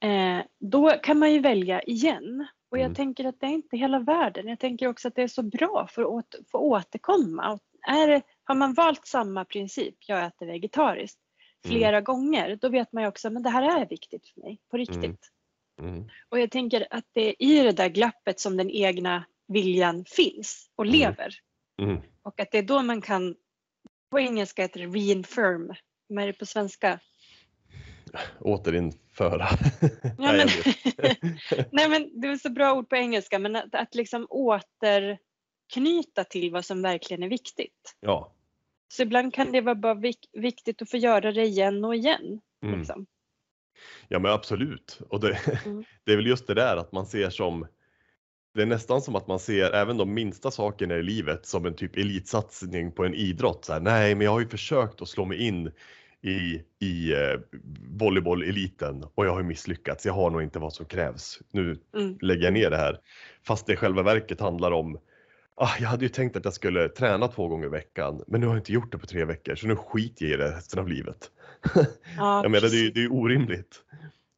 Eh, 0.00 0.44
då 0.58 0.90
kan 0.90 1.18
man 1.18 1.32
ju 1.32 1.38
välja 1.38 1.82
igen 1.82 2.46
Och 2.72 2.78
jag 2.78 2.84
Mm. 2.84 2.94
tänker 2.94 3.24
att 3.24 3.40
det 3.40 3.46
är 3.46 3.50
inte 3.50 3.76
hela 3.76 3.98
världen. 3.98 4.48
Jag 4.48 4.58
tänker 4.60 4.86
också 4.86 5.08
att 5.08 5.14
det 5.14 5.22
är 5.22 5.28
så 5.28 5.42
bra 5.42 5.86
för 5.90 6.18
att 6.18 6.34
få 6.50 6.58
återkomma. 6.58 7.52
Och 7.52 7.60
är 7.88 8.08
det, 8.08 8.22
har 8.44 8.54
man 8.54 8.74
valt 8.74 9.06
samma 9.06 9.44
princip, 9.44 9.94
jag 10.06 10.24
äter 10.26 10.46
vegetariskt, 10.46 11.18
Mm. 11.64 11.76
flera 11.76 12.00
gånger, 12.00 12.56
då 12.56 12.68
vet 12.68 12.92
man 12.92 13.02
ju 13.02 13.08
också 13.08 13.28
att 13.28 13.42
det 13.42 13.50
här 13.50 13.80
är 13.80 13.86
viktigt 13.88 14.28
för 14.28 14.40
mig, 14.40 14.58
på 14.70 14.76
riktigt. 14.76 15.30
Mm. 15.80 15.94
Mm. 15.94 16.08
Och 16.28 16.38
jag 16.40 16.50
tänker 16.50 16.86
att 16.90 17.04
det 17.12 17.28
är 17.28 17.34
i 17.42 17.62
det 17.62 17.72
där 17.72 17.88
glappet 17.88 18.40
som 18.40 18.56
den 18.56 18.70
egna 18.70 19.24
viljan 19.48 20.04
finns 20.04 20.70
och 20.76 20.84
Mm. 20.84 20.98
lever. 20.98 21.34
Mm. 21.80 22.00
Och 22.22 22.40
att 22.40 22.50
det 22.52 22.58
är 22.58 22.62
då 22.62 22.82
man 22.82 23.00
kan, 23.02 23.34
på 24.10 24.20
engelska 24.20 24.62
heter 24.62 24.80
det 24.80 24.86
reinfirm, 24.86 25.72
vad 26.08 26.22
är 26.22 26.26
det 26.26 26.32
på 26.32 26.46
svenska? 26.46 26.98
Återinföra. 28.40 29.46
Ja, 29.80 29.88
Nej, 30.18 30.36
men, 30.36 30.48
nej 31.72 31.88
men 31.88 32.20
det 32.20 32.28
är 32.28 32.36
så 32.36 32.50
bra 32.50 32.72
ord 32.72 32.88
på 32.88 32.96
engelska, 32.96 33.38
men 33.38 33.56
att, 33.56 33.74
att 33.74 33.94
liksom 33.94 34.26
återknyta 34.30 36.24
till 36.30 36.50
vad 36.52 36.64
som 36.64 36.82
verkligen 36.82 37.22
är 37.22 37.28
viktigt. 37.28 37.96
ja. 38.00 38.32
Så 38.92 39.02
ibland 39.02 39.34
kan 39.34 39.52
det 39.52 39.60
vara 39.60 39.74
bara 39.74 39.94
vik- 39.94 40.28
viktigt 40.32 40.82
att 40.82 40.90
få 40.90 40.96
göra 40.96 41.32
det 41.32 41.44
igen 41.44 41.84
och 41.84 41.94
igen. 41.94 42.40
Mm. 42.62 42.78
Liksom. 42.78 43.06
Ja 44.08 44.18
men 44.18 44.32
absolut. 44.32 45.00
Och 45.10 45.20
det, 45.20 45.38
Mm. 45.66 45.84
det 46.04 46.12
är 46.12 46.16
väl 46.16 46.26
just 46.26 46.46
det 46.46 46.54
där 46.54 46.76
att 46.76 46.92
man 46.92 47.06
ser 47.06 47.30
som 47.30 47.66
det 48.54 48.62
är 48.62 48.66
nästan 48.66 49.02
som 49.02 49.16
att 49.16 49.26
man 49.26 49.38
ser 49.38 49.70
även 49.74 49.96
de 49.96 50.14
minsta 50.14 50.50
sakerna 50.50 50.94
i 50.96 51.02
livet 51.02 51.46
som 51.46 51.66
en 51.66 51.74
typ 51.74 51.96
elitsatsning 51.96 52.92
på 52.92 53.04
en 53.04 53.14
idrott. 53.14 53.64
Så 53.64 53.72
här, 53.72 53.80
Nej, 53.80 54.14
men 54.14 54.24
jag 54.24 54.30
har 54.32 54.40
ju 54.40 54.48
försökt 54.48 55.02
att 55.02 55.08
slå 55.08 55.24
mig 55.24 55.38
in 55.46 55.72
i, 56.22 56.62
i 56.78 57.12
eh, 57.12 57.40
volleybolleliten 58.00 59.04
och 59.14 59.26
jag 59.26 59.30
har 59.32 59.40
ju 59.40 59.46
misslyckats. 59.46 60.06
Jag 60.06 60.12
har 60.12 60.30
nog 60.30 60.42
inte 60.42 60.58
vad 60.58 60.72
som 60.72 60.86
krävs. 60.86 61.38
Nu 61.52 61.78
Mm. 61.96 62.18
lägger 62.20 62.44
jag 62.44 62.52
ner 62.52 62.70
det 62.70 62.76
här. 62.76 62.98
Fast 63.46 63.66
det 63.66 63.72
i 63.72 63.76
själva 63.76 64.02
verket 64.02 64.40
handlar 64.40 64.70
om 64.70 64.98
ah, 65.54 65.70
jag 65.80 65.88
hade 65.88 66.04
ju 66.04 66.08
tänkt 66.08 66.36
att 66.36 66.44
jag 66.44 66.54
skulle 66.54 66.88
träna 66.88 67.28
två 67.28 67.48
gånger 67.48 67.66
i 67.66 67.70
veckan, 67.70 68.22
men 68.26 68.40
nu 68.40 68.46
har 68.46 68.54
jag 68.54 68.60
inte 68.60 68.72
gjort 68.72 68.92
det 68.92 68.98
på 68.98 69.06
tre 69.06 69.24
veckor, 69.24 69.54
så 69.54 69.66
nu 69.66 69.76
skiter 69.76 70.24
jag 70.26 70.34
i 70.34 70.36
det 70.36 70.50
resten 70.56 70.78
av 70.80 70.88
livet. 70.88 71.30
Ja, 71.74 71.84
Jag 72.42 72.50
menar, 72.50 72.68
det 72.68 73.00
är, 73.00 73.02
ju- 73.02 73.08
orimligt. 73.08 73.76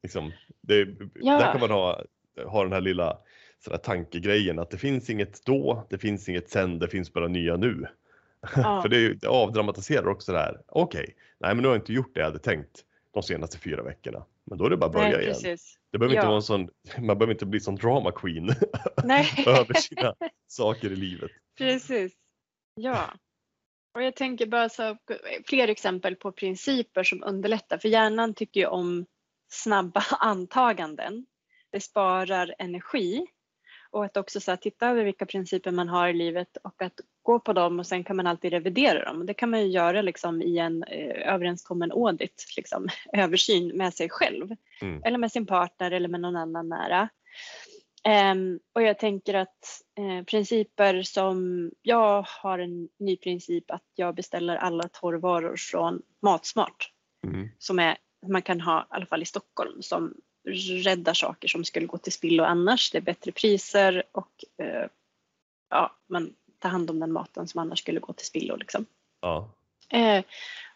Liksom, 0.03 0.33
det, 0.61 0.89
Ja. 1.15 1.39
Där 1.39 1.53
kan 1.53 1.61
man 1.61 1.71
ha, 1.71 2.03
ha 2.47 2.63
den 2.63 2.73
här 2.73 2.81
lilla 2.81 3.19
sådär, 3.65 3.79
tankegrejen 3.79 4.59
att 4.59 4.71
det 4.71 4.79
finns 4.79 5.11
inget 5.11 5.45
då, 5.47 5.87
det 5.91 5.99
finns 5.99 6.29
inget 6.29 6.51
sen, 6.51 6.79
det 6.79 6.89
finns 6.89 7.13
bara 7.13 7.29
nya 7.29 7.57
nu. 7.57 7.87
Ja. 8.57 8.83
För 8.83 8.89
det, 8.89 9.15
det 9.15 9.27
avdramatiserar 9.29 10.09
också 10.09 10.33
det 10.33 10.39
här. 10.39 10.61
Okej, 10.67 11.15
nej 11.41 11.55
men 11.55 11.63
nu 11.63 11.69
har 11.69 11.75
jag 11.75 11.81
inte 11.81 11.93
gjort 11.93 12.15
det 12.15 12.21
jag 12.21 12.27
hade 12.27 12.39
tänkt 12.39 12.85
de 13.11 13.23
senaste 13.23 13.59
fyra 13.59 13.83
veckorna. 13.83 14.25
Men 14.45 14.59
då 14.59 14.67
är 14.67 14.71
det 14.71 14.77
bara 14.77 14.87
att 14.87 14.93
börja 14.93 15.09
Nej, 15.09 15.27
igen. 15.27 15.59
Det 15.91 15.99
behöver 15.99 16.15
inte 16.15 16.25
Ja. 16.25 16.29
vara 16.29 16.37
en 16.37 16.43
sån, 16.43 16.69
man 16.99 17.19
behöver 17.19 17.33
inte 17.33 17.47
bli 17.47 17.61
sån 17.61 17.77
drama 17.77 18.13
queen 18.13 18.49
över 19.47 19.75
sina 19.75 20.15
saker 20.47 20.93
i 20.93 20.97
livet. 20.97 21.31
Precis. 21.59 22.13
Ja. 22.75 23.15
Och 23.95 24.03
jag 24.03 24.17
tänker 24.17 24.47
bara 24.47 24.69
så 24.69 24.97
fler 25.47 25.69
exempel 25.69 26.17
på 26.17 26.33
principer 26.33 27.03
som 27.03 27.23
underlättar. 27.25 27.79
För 27.79 27.89
hjärnan 27.89 28.35
tycker 28.35 28.61
ju 28.61 28.67
om 28.67 29.07
snabba 29.53 30.05
antaganden. 30.21 31.27
Det 31.71 31.81
sparar 31.81 32.55
energi. 32.59 33.27
Och 33.93 34.05
att 34.05 34.17
också 34.17 34.41
så 34.41 34.51
här, 34.51 34.57
titta 34.57 34.89
över 34.89 35.05
vilka 35.05 35.27
principer 35.27 35.71
man 35.71 35.89
har 35.89 36.09
i 36.09 36.13
livet 36.13 36.57
och 36.57 36.83
att 36.83 37.01
gå 37.23 37.39
på 37.39 37.53
dem 37.53 37.79
och 37.79 37.87
sen 37.87 38.05
kan 38.05 38.17
man 38.17 38.27
alltid 38.27 38.53
revidera 38.53 39.05
dem. 39.05 39.27
Det 39.27 39.35
kan 39.35 39.51
man 39.51 39.61
ju 39.61 39.67
göra 39.67 40.03
liksom 40.03 40.43
i 40.43 40.59
en 40.59 40.83
eh, 40.83 41.35
överenskommen 41.35 41.93
audit, 41.93 42.45
liksom, 42.57 42.89
översyn 43.13 43.77
med 43.77 43.95
sig 43.95 44.09
själv. 44.11 44.57
Mm. 44.81 45.03
Eller 45.05 45.19
med 45.19 45.33
sin 45.33 45.47
partner 45.47 45.91
eller 45.91 46.09
med 46.09 46.21
någon 46.21 46.37
annan 46.37 46.69
nära. 46.69 47.09
Ehm, 48.05 48.61
och 48.73 48.83
jag 48.83 48.99
tänker 48.99 49.35
att 49.35 49.83
eh, 49.99 50.25
principer 50.25 51.03
som, 51.03 51.71
jag 51.83 52.27
har 52.29 52.59
en 52.59 52.89
ny 52.99 53.17
princip 53.17 53.71
att 53.71 53.87
jag 53.95 54.15
beställer 54.15 54.57
alla 54.57 54.89
torrvaror 54.89 55.57
från 55.57 56.03
Matsmart. 56.23 56.91
Mm. 57.27 57.49
Som 57.59 57.79
är, 57.79 57.97
man 58.27 58.43
kan 58.43 58.61
ha, 58.61 58.81
i 58.81 58.85
alla 58.89 59.07
fall 59.07 59.23
i 59.23 59.27
Stockholm, 59.27 59.83
som 59.83 60.15
räddar 60.85 61.15
saker 61.15 61.49
som 61.49 61.65
skulle 61.65 61.87
gå 61.87 61.99
till 61.99 62.13
spillo 62.13 62.45
annars. 62.45 62.91
Det 62.91 62.99
är 62.99 63.03
bättre 63.03 63.33
priser 63.33 64.03
och 64.13 64.45
eh, 64.59 64.87
ja, 65.71 65.97
man 66.07 66.35
tar 66.59 66.69
hand 66.69 66.91
om 66.91 67.01
den 67.01 67.13
maten 67.13 67.49
som 67.49 67.61
annars 67.61 67.79
skulle 67.79 68.01
gå 68.01 68.13
till 68.13 68.27
spillo. 68.27 68.57
Liksom. 68.57 68.87
Ja. 69.21 69.51
Eh, 69.89 70.25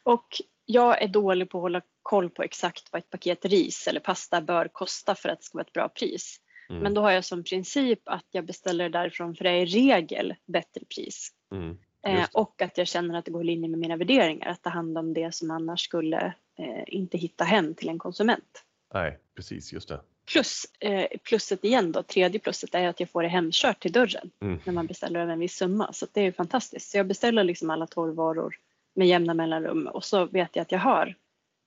och 0.02 0.26
jag 0.66 1.02
är 1.02 1.08
dålig 1.08 1.50
på 1.50 1.58
att 1.58 1.62
hålla 1.62 1.82
koll 2.02 2.30
på 2.30 2.42
exakt 2.42 2.92
vad 2.92 2.98
ett 2.98 3.10
paket 3.10 3.44
ris 3.44 3.86
eller 3.88 4.00
pasta 4.00 4.40
bör 4.40 4.68
kosta 4.68 5.14
för 5.14 5.28
att 5.28 5.38
det 5.38 5.44
ska 5.44 5.58
vara 5.58 5.66
ett 5.66 5.72
bra 5.72 5.88
pris. 5.88 6.40
Mm. 6.68 6.82
Men 6.82 6.94
då 6.94 7.00
har 7.00 7.10
jag 7.10 7.24
som 7.24 7.44
princip 7.44 8.00
att 8.04 8.26
jag 8.30 8.44
beställer 8.44 8.88
därifrån 8.88 9.34
för 9.34 9.44
det 9.44 9.50
är 9.50 9.62
i 9.62 9.66
regel 9.66 10.34
bättre 10.46 10.84
pris. 10.94 11.32
Mm. 11.52 11.78
Eh, 12.06 12.26
och 12.32 12.62
att 12.62 12.78
jag 12.78 12.86
känner 12.86 13.18
att 13.18 13.24
det 13.24 13.30
går 13.30 13.42
i 13.42 13.46
linje 13.46 13.68
med 13.68 13.78
mina 13.78 13.96
värderingar, 13.96 14.48
att 14.48 14.62
ta 14.62 14.70
hand 14.70 14.98
om 14.98 15.14
det 15.14 15.34
som 15.34 15.50
annars 15.50 15.80
skulle 15.80 16.34
eh, 16.58 16.84
inte 16.86 17.18
hitta 17.18 17.44
hem 17.44 17.74
till 17.74 17.88
en 17.88 17.98
konsument. 17.98 18.64
Nej, 18.94 19.18
precis, 19.36 19.72
just 19.72 19.88
det. 19.88 20.00
Plus, 20.32 20.66
eh, 20.80 21.06
plusset 21.28 21.64
igen 21.64 21.92
då, 21.92 22.02
tredje 22.02 22.40
plusset 22.40 22.74
är 22.74 22.88
att 22.88 23.00
jag 23.00 23.10
får 23.10 23.22
det 23.22 23.28
hemkört 23.28 23.80
till 23.82 23.92
dörren 23.92 24.30
Mm. 24.42 24.60
när 24.64 24.72
man 24.72 24.86
beställer 24.86 25.20
över 25.20 25.32
en 25.32 25.38
viss 25.38 25.56
summa. 25.56 25.92
Så 25.92 26.06
det 26.12 26.20
är 26.20 26.24
ju 26.24 26.32
fantastiskt. 26.32 26.90
Så 26.90 26.96
jag 26.96 27.06
beställer 27.06 27.44
liksom 27.44 27.70
alla 27.70 27.86
torrvaror 27.86 28.54
med 28.94 29.08
jämna 29.08 29.34
mellanrum 29.34 29.86
och 29.86 30.04
så 30.04 30.24
vet 30.26 30.56
jag 30.56 30.62
att 30.62 30.72
jag 30.72 30.78
har 30.78 31.14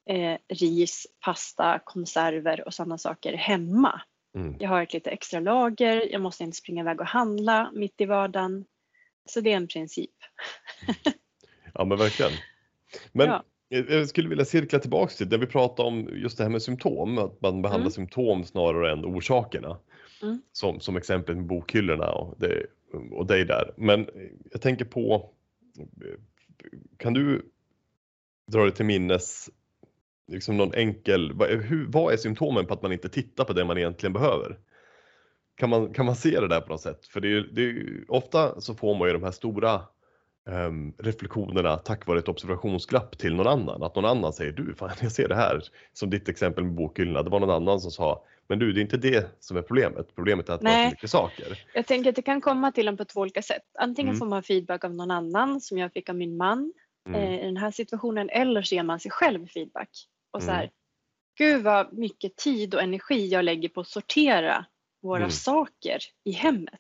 eh, 0.10 0.38
ris, 0.48 1.08
pasta, 1.26 1.80
konserver 1.86 2.68
och 2.68 2.74
sådana 2.74 2.98
saker 2.98 3.34
hemma. 3.34 4.02
Mm. 4.36 4.56
Jag 4.60 4.70
har 4.70 4.84
ett 4.84 4.94
lite 4.94 5.10
extra 5.10 5.40
lager, 5.40 6.12
jag 6.12 6.22
måste 6.22 6.44
inte 6.44 6.58
springa 6.58 6.82
iväg 6.82 7.00
och 7.02 7.08
handla 7.08 7.72
mitt 7.74 8.02
i 8.02 8.06
vardagen. 8.06 8.66
Så 9.26 9.42
det 9.42 9.52
är 9.52 9.58
en 9.58 9.68
princip. 9.68 10.12
Ja 11.74 11.86
men 11.86 11.98
verkligen. 11.98 12.32
Men 13.12 13.28
Ja. 13.28 13.44
Jag 13.70 14.10
skulle 14.10 14.30
vilja 14.30 14.46
cirkla 14.46 14.80
tillbaks 14.80 15.16
till 15.18 15.30
det 15.30 15.38
vi 15.38 15.46
pratade 15.46 15.88
om 15.88 16.10
just 16.14 16.38
det 16.38 16.44
här 16.44 16.52
med 16.52 16.62
symptom, 16.62 17.18
att 17.18 17.42
man 17.42 17.62
behandlar 17.62 17.86
Mm. 17.86 17.92
symptom 17.92 18.44
snarare 18.44 18.92
än 18.92 19.06
orsakerna. 19.06 19.78
Mm. 20.22 20.42
Som, 20.52 20.80
som 20.80 20.98
exempel 20.98 21.36
med 21.36 21.46
bokhyllorna 21.46 22.12
och, 22.12 22.36
det, 22.40 22.66
och 23.12 23.26
dig 23.26 23.46
där. 23.46 23.74
Men 23.78 24.10
jag 24.52 24.62
tänker 24.62 24.86
på, 24.86 25.30
kan 26.98 27.14
du 27.14 27.42
dra 28.52 28.64
dig 28.64 28.72
till 28.72 28.86
minnes 28.86 29.50
liksom 30.28 30.58
någon 30.58 30.74
enkel, 30.74 31.34
vad, 31.34 31.50
hur, 31.50 31.88
vad 31.88 32.14
är 32.14 32.18
symptomen 32.18 32.66
på 32.66 32.74
att 32.74 32.82
man 32.82 32.92
inte 32.92 33.10
tittar 33.10 33.44
på 33.44 33.54
det 33.54 33.66
man 33.66 33.78
egentligen 33.78 34.14
behöver? 34.14 34.60
Kan 35.56 35.70
man, 35.70 35.94
kan 35.94 36.06
man 36.06 36.16
se 36.16 36.40
det 36.40 36.48
där 36.48 36.62
på 36.62 36.70
något 36.70 36.82
sätt? 36.82 37.06
För 37.06 37.22
det 37.22 37.28
är, 37.28 37.50
det 37.52 37.62
är, 37.62 38.04
ofta 38.08 38.62
så 38.62 38.76
får 38.76 38.96
man 38.96 39.08
ju 39.08 39.14
de 39.14 39.24
här 39.24 39.32
stora 39.32 39.82
ehm, 40.50 40.94
reflektionerna 40.98 41.78
tack 41.78 42.08
vare 42.08 42.20
ett 42.20 42.28
observationsglapp 42.28 43.18
till 43.18 43.36
någon 43.36 43.48
annan. 43.48 43.84
Att 43.84 43.96
någon 43.96 44.06
annan 44.06 44.34
säger 44.34 44.52
du, 44.52 44.76
fan 44.76 44.92
jag 45.02 45.12
ser 45.12 45.28
det 45.28 45.36
här. 45.36 45.62
Som 45.94 46.10
ditt 46.10 46.30
exempel 46.30 46.64
med 46.64 46.74
bokhyllorna. 46.74 47.24
Det 47.24 47.30
var 47.30 47.40
någon 47.40 47.50
annan 47.50 47.80
som 47.80 47.92
sa, 47.92 48.24
men 48.48 48.60
du 48.60 48.74
det 48.74 48.80
är 48.80 48.82
inte 48.82 48.98
det 48.98 49.36
som 49.40 49.58
är 49.58 49.62
problemet. 49.62 50.16
Problemet 50.16 50.50
är 50.50 50.54
att 50.54 50.62
man 50.62 50.72
har 50.72 50.78
Nej. 50.78 50.86
för 50.90 50.96
mycket 50.96 51.10
saker. 51.10 51.66
Jag 51.74 51.86
tänker 51.88 52.10
att 52.10 52.16
det 52.16 52.22
kan 52.22 52.42
komma 52.42 52.72
till 52.72 52.88
en 52.88 52.98
på 52.98 53.06
två 53.06 53.20
olika 53.22 53.42
sätt. 53.42 53.64
Antingen 53.80 54.10
Mm. 54.10 54.20
får 54.20 54.26
man 54.26 54.44
feedback 54.44 54.84
av 54.84 54.94
någon 54.96 55.12
annan 55.12 55.62
som 55.62 55.78
jag 55.78 55.94
fick 55.94 56.10
av 56.10 56.16
min 56.16 56.38
man 56.38 56.74
Mm. 57.08 57.22
eh, 57.22 57.40
i 57.42 57.46
den 57.46 57.58
här 57.58 57.72
situationen 57.72 58.30
eller 58.30 58.62
så 58.62 58.76
ger 58.76 58.84
man 58.84 59.00
sig 59.00 59.12
själv 59.12 59.48
feedback. 59.48 59.90
Och 60.32 60.44
så 60.44 60.52
här, 60.52 60.60
Mm. 60.62 60.72
gud 61.38 61.64
vad 61.64 61.94
mycket 61.94 62.36
tid 62.36 62.76
och 62.76 62.82
energi 62.82 63.28
jag 63.28 63.46
lägger 63.46 63.70
på 63.70 63.82
att 63.82 63.88
sortera 63.88 64.66
våra 65.02 65.18
Mm. 65.18 65.30
saker 65.32 66.00
i 66.24 66.32
hemmet. 66.32 66.80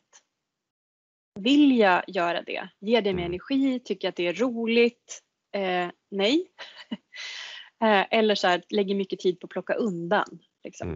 Vill 1.39 1.77
jag 1.77 2.03
göra 2.07 2.41
det? 2.41 2.69
Ger 2.79 3.01
det 3.01 3.13
mig 3.13 3.23
Mm. 3.23 3.31
energi? 3.31 3.79
Tycker 3.79 4.05
jag 4.07 4.09
att 4.09 4.15
det 4.15 4.27
är 4.27 4.33
roligt? 4.33 5.21
Eh, 5.55 5.87
nej. 6.11 6.47
eh, 7.83 8.05
eller 8.19 8.35
så 8.35 8.47
här, 8.47 8.63
lägger 8.69 8.95
mycket 8.95 9.19
tid 9.19 9.39
på 9.39 9.45
att 9.45 9.51
plocka 9.51 9.73
undan. 9.73 10.39
Liksom. 10.63 10.89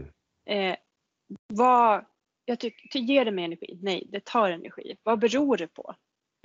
Mm. 0.46 0.72
Eh, 0.72 0.76
vad, 1.48 2.06
jag 2.46 2.60
tycker, 2.60 2.88
ty- 2.88 3.00
ger 3.00 3.26
det 3.26 3.32
mig 3.32 3.46
energi? 3.46 3.80
Nej, 3.82 4.08
det 4.12 4.26
tar 4.26 4.50
energi. 4.50 4.96
Vad 5.04 5.20
beror 5.20 5.58
det 5.58 5.68
på? 5.68 5.96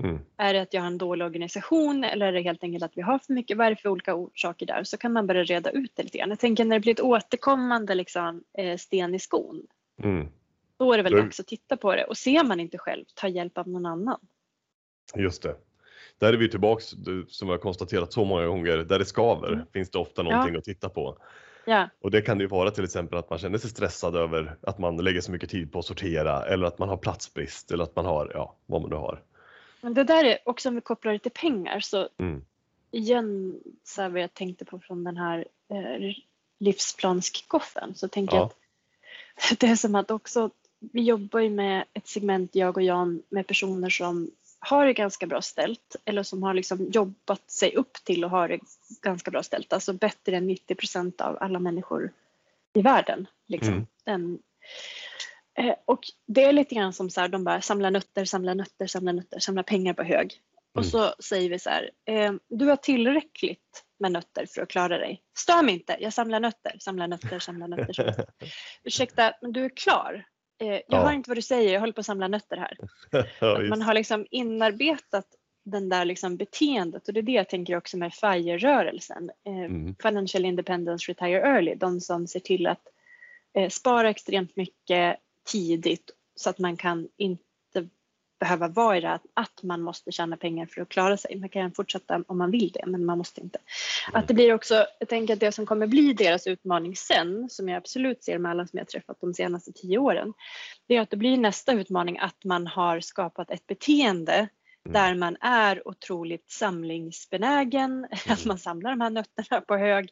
Mm. 0.03 0.19
Är 0.37 0.55
det 0.55 0.61
att 0.63 0.75
jag 0.75 0.81
har 0.81 0.87
en 0.87 0.99
dålig 0.99 1.27
organisation 1.27 2.05
eller 2.05 2.27
är 2.27 2.33
det 2.33 2.41
helt 2.41 2.63
enkelt 2.65 2.85
att 2.85 2.97
vi 2.97 3.03
har 3.03 3.19
för 3.19 3.33
mycket? 3.33 3.57
Vad 3.57 3.67
är 3.67 3.71
det 3.71 3.77
för 3.77 3.89
olika 3.89 4.15
orsaker 4.15 4.67
där? 4.67 4.85
Så 4.85 4.97
kan 4.97 5.13
man 5.13 5.27
börja 5.27 5.45
reda 5.45 5.71
ut 5.71 5.93
det 5.97 6.03
lite 6.03 6.19
grann. 6.19 6.29
Jag 6.31 6.39
tänker 6.39 6.65
när 6.65 6.77
det 6.77 6.81
blir 6.81 6.93
ett 6.93 7.01
återkommande 7.01 7.95
liksom, 7.95 8.45
eh, 8.59 8.77
sten 8.77 9.15
i 9.15 9.19
skon. 9.19 9.67
Mm. 10.03 10.29
Då 10.79 10.93
är 10.93 10.97
det 10.97 11.03
väl 11.03 11.13
dags 11.13 11.41
att 11.41 11.47
titta 11.47 11.77
på 11.77 11.95
det. 11.97 12.05
Och 12.05 12.17
ser 12.17 12.45
man 12.45 12.61
inte 12.61 12.79
själv, 12.79 13.05
ta 13.15 13.29
hjälp 13.29 13.59
av 13.59 13.69
någon 13.69 13.87
annan. 13.87 14.21
Just 15.15 15.43
det. 15.43 15.57
Där 16.19 16.33
är 16.33 16.37
vi 16.37 16.49
tillbaks, 16.51 16.85
som 17.29 17.49
jag 17.49 17.55
har 17.55 17.59
konstaterat 17.59 18.13
så 18.13 18.25
många 18.25 18.47
gånger, 18.47 18.77
där 18.77 18.99
det 18.99 19.05
skaver 19.05 19.53
Mm. 19.53 19.67
finns 19.73 19.91
det 19.91 19.99
ofta 19.99 20.23
någonting 20.23 20.57
att 20.57 20.65
titta 20.65 20.89
på. 20.89 21.19
Ja, 21.65 21.89
Och 22.01 22.11
det 22.11 22.23
kan 22.23 22.39
det 22.39 22.43
ju 22.45 22.49
vara 22.49 22.71
till 22.71 22.85
exempel 22.85 23.19
att 23.19 23.31
man 23.31 23.39
känner 23.39 23.59
sig 23.59 23.71
stressad 23.71 24.17
över 24.17 24.57
att 24.63 24.79
man 24.79 24.97
lägger 24.97 25.21
så 25.21 25.33
mycket 25.33 25.51
tid 25.51 25.73
på 25.73 25.79
att 25.79 25.85
sortera 25.85 26.47
eller 26.47 26.67
att 26.67 26.79
man 26.79 26.89
har 26.89 26.97
platsbrist 26.97 27.71
eller 27.71 27.85
att 27.85 27.97
man 27.97 28.05
har, 28.07 28.31
ja, 28.35 28.57
vad 28.67 28.81
man 28.81 28.91
nu 28.91 28.97
har. 28.97 29.23
men 29.81 29.95
det 29.95 30.05
där 30.05 30.25
är 30.25 30.39
också 30.45 30.69
om 30.69 30.75
vi 30.75 30.81
kopplar 30.81 31.13
det 31.13 31.19
till 31.19 31.31
pengar 31.33 31.81
så 31.81 32.09
Mm. 32.19 32.45
igen 32.91 33.61
så 33.85 34.03
här 34.03 34.09
vad 34.09 34.21
jag 34.23 34.35
tänkte 34.35 34.65
på 34.65 34.79
från 34.79 35.05
den 35.05 35.17
här 35.17 35.47
eh, 35.71 36.15
livsplanskikoffen 36.59 37.95
så 37.95 38.09
tänker 38.09 38.37
Ja. 38.37 38.41
jag 38.41 38.47
att 39.53 39.61
det 39.61 39.67
är 39.67 39.77
som 39.77 39.95
att 39.95 40.11
också 40.11 40.51
vi 40.81 41.03
jobbar 41.03 41.41
ju 41.41 41.51
med 41.51 41.85
ett 41.93 42.07
segment, 42.09 42.55
jag 42.55 42.77
och 42.77 42.83
Jan, 42.83 43.23
med 43.29 43.47
personer 43.47 43.91
som 43.91 44.31
har 44.61 44.87
det 44.87 44.93
ganska 44.93 45.27
bra 45.27 45.43
ställt 45.43 45.97
eller 46.05 46.23
som 46.23 46.43
har 46.43 46.55
liksom 46.55 46.91
jobbat 46.91 47.51
sig 47.51 47.77
upp 47.77 47.93
till 48.05 48.25
och 48.25 48.31
har 48.31 48.49
det 48.49 48.59
ganska 49.03 49.31
bra 49.31 49.43
ställt. 49.43 49.73
Alltså 49.73 49.93
bättre 49.93 50.37
än 50.37 50.47
90 50.47 50.75
procent 50.75 51.21
av 51.21 51.39
alla 51.41 51.59
människor 51.59 52.13
i 52.75 52.83
världen. 52.83 53.27
Liksom. 53.49 53.73
Mm. 53.73 53.87
Den, 54.05 54.39
eh, 55.59 55.75
och 55.85 56.01
det 56.27 56.45
är 56.45 56.53
lite 56.53 56.75
grann 56.75 56.93
som 56.93 57.11
så 57.11 57.21
här, 57.21 57.29
de 57.29 57.45
bara 57.45 57.61
samlar 57.61 57.91
nötter, 57.91 58.25
samlar 58.25 58.55
nötter, 58.55 58.87
samlar 58.87 59.13
nötter, 59.13 59.39
samlar 59.39 59.63
pengar 59.63 59.95
på 59.95 60.03
hög. 60.03 60.41
Och 60.75 60.81
Mm. 60.81 60.91
så 60.91 61.15
säger 61.23 61.51
vi 61.51 61.59
så 61.59 61.71
här, 61.71 61.91
eh, 62.07 62.33
du 62.49 62.67
har 62.67 62.77
tillräckligt 62.77 63.85
med 63.99 64.13
nötter 64.13 64.47
för 64.47 64.63
att 64.63 64.69
klara 64.69 64.99
dig. 64.99 65.23
Stör 65.39 65.63
mig 65.63 65.75
inte, 65.75 65.97
jag 66.01 66.13
samlar 66.13 66.41
nötter, 66.41 66.77
samlar 66.81 67.09
nötter, 67.09 67.39
samlar 67.39 67.69
nötter. 67.69 67.93
Samlar 67.93 68.17
nötter. 68.17 68.27
Ursäkta, 68.85 69.33
men 69.43 69.53
du 69.53 69.65
är 69.65 69.77
klar. 69.77 70.27
Eh, 70.59 70.69
jag 70.69 70.83
Ja. 70.89 70.99
hör 71.05 71.13
inte 71.13 71.31
vad 71.31 71.37
du 71.37 71.43
säger, 71.43 71.73
jag 71.73 71.81
håller 71.81 71.93
på 71.93 72.01
att 72.01 72.07
samla 72.07 72.29
nötter 72.29 72.57
här. 72.57 72.77
Ja, 73.41 73.61
man 73.69 73.83
har 73.83 73.95
liksom 73.95 74.27
inarbetat 74.31 75.27
den 75.65 75.89
där 75.89 76.05
liksom 76.05 76.37
beteendet 76.37 77.09
och 77.09 77.15
det 77.15 77.21
är 77.21 77.23
det 77.23 77.33
jag 77.33 77.49
tänker 77.49 77.77
också 77.77 77.97
med 77.97 78.15
FIRE-rörelsen. 78.15 79.31
Eh, 79.47 79.53
Mm. 79.59 79.95
Financial 80.03 80.45
Independence 80.45 81.11
Retire 81.13 81.41
Early, 81.41 81.75
de 81.75 82.01
som 82.01 82.27
ser 82.27 82.41
till 82.41 82.67
att 82.67 82.83
eh, 83.55 83.69
spara 83.69 84.11
extremt 84.11 84.57
mycket 84.57 85.17
tidigt 85.53 86.11
så 86.35 86.51
att 86.51 86.59
man 86.59 86.77
kan 86.77 87.09
inte 87.17 87.43
behöva 88.39 88.69
vara 88.69 88.97
i 88.97 89.01
det 89.01 89.13
att, 89.13 89.23
att 89.35 89.63
man 89.63 89.83
måste 89.83 90.13
tjäna 90.13 90.37
pengar 90.37 90.67
för 90.67 90.81
att 90.81 90.89
klara 90.89 91.17
sig. 91.17 91.37
Man 91.37 91.49
kan 91.49 91.73
fortsätta 91.73 92.25
om 92.27 92.39
man 92.39 92.51
vill 92.51 92.73
det, 92.73 92.87
men 92.87 93.05
man 93.05 93.19
måste 93.19 93.41
inte. 93.41 93.59
Att 94.13 94.29
det 94.29 94.35
blir 94.35 94.55
också, 94.55 94.87
jag 94.99 95.09
tänker 95.09 95.35
att 95.35 95.41
det 95.41 95.53
som 95.53 95.67
kommer 95.67 95.87
bli 95.87 96.13
deras 96.13 96.47
utmaning 96.47 96.97
sen, 96.97 97.51
som 97.51 97.69
jag 97.69 97.77
absolut 97.77 98.25
ser 98.25 98.39
med 98.39 98.51
alla 98.51 98.67
som 98.67 98.79
jag 98.79 98.89
träffat 98.89 99.21
de 99.21 99.35
senaste 99.35 99.73
tio 99.73 99.99
åren, 99.99 100.33
det 100.87 100.97
är 100.97 101.01
att 101.01 101.11
det 101.11 101.17
blir 101.17 101.37
nästa 101.37 101.73
utmaning 101.73 102.19
att 102.19 102.45
man 102.45 102.67
har 102.67 103.01
skapat 103.01 103.51
ett 103.51 103.67
beteende 103.67 104.49
där 104.85 105.15
man 105.15 105.37
är 105.41 105.89
otroligt 105.89 106.51
samlingsbenägen, 106.51 108.07
att 108.29 108.45
man 108.45 108.59
samlar 108.59 108.91
de 108.91 109.01
här 109.01 109.11
nötterna 109.11 109.61
på 109.61 109.77
hög 109.77 110.11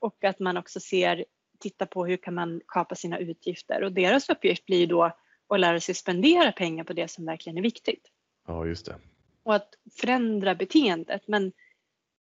och 0.00 0.24
att 0.24 0.38
man 0.38 0.56
också 0.56 0.80
ser, 0.80 1.24
tittar 1.60 1.86
på 1.86 2.06
hur 2.06 2.16
kan 2.16 2.34
man 2.34 2.60
kapa 2.68 2.94
sina 2.94 3.18
utgifter 3.18 3.82
och 3.82 3.92
deras 3.92 4.28
uppgift 4.28 4.66
blir 4.66 4.86
då 4.86 5.12
att 5.48 5.60
lära 5.60 5.80
sig 5.80 5.94
spendera 5.94 6.52
pengar 6.52 6.84
på 6.84 6.92
det 6.92 7.08
som 7.08 7.24
verkligen 7.26 7.58
är 7.58 7.62
viktigt 7.62 8.08
Ja, 8.46 8.66
just 8.66 8.86
det. 8.86 8.96
och 9.42 9.54
att 9.54 9.74
förändra 10.00 10.54
beteendet. 10.54 11.22
Men 11.28 11.52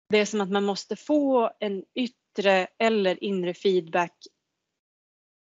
det 0.10 0.18
är 0.18 0.26
som 0.26 0.42
att 0.42 0.50
man 0.52 0.66
måste 0.66 0.96
få 0.96 1.52
en 1.60 1.84
yttre 1.96 2.68
eller 2.78 3.24
inre 3.24 3.54
feedback. 3.54 4.14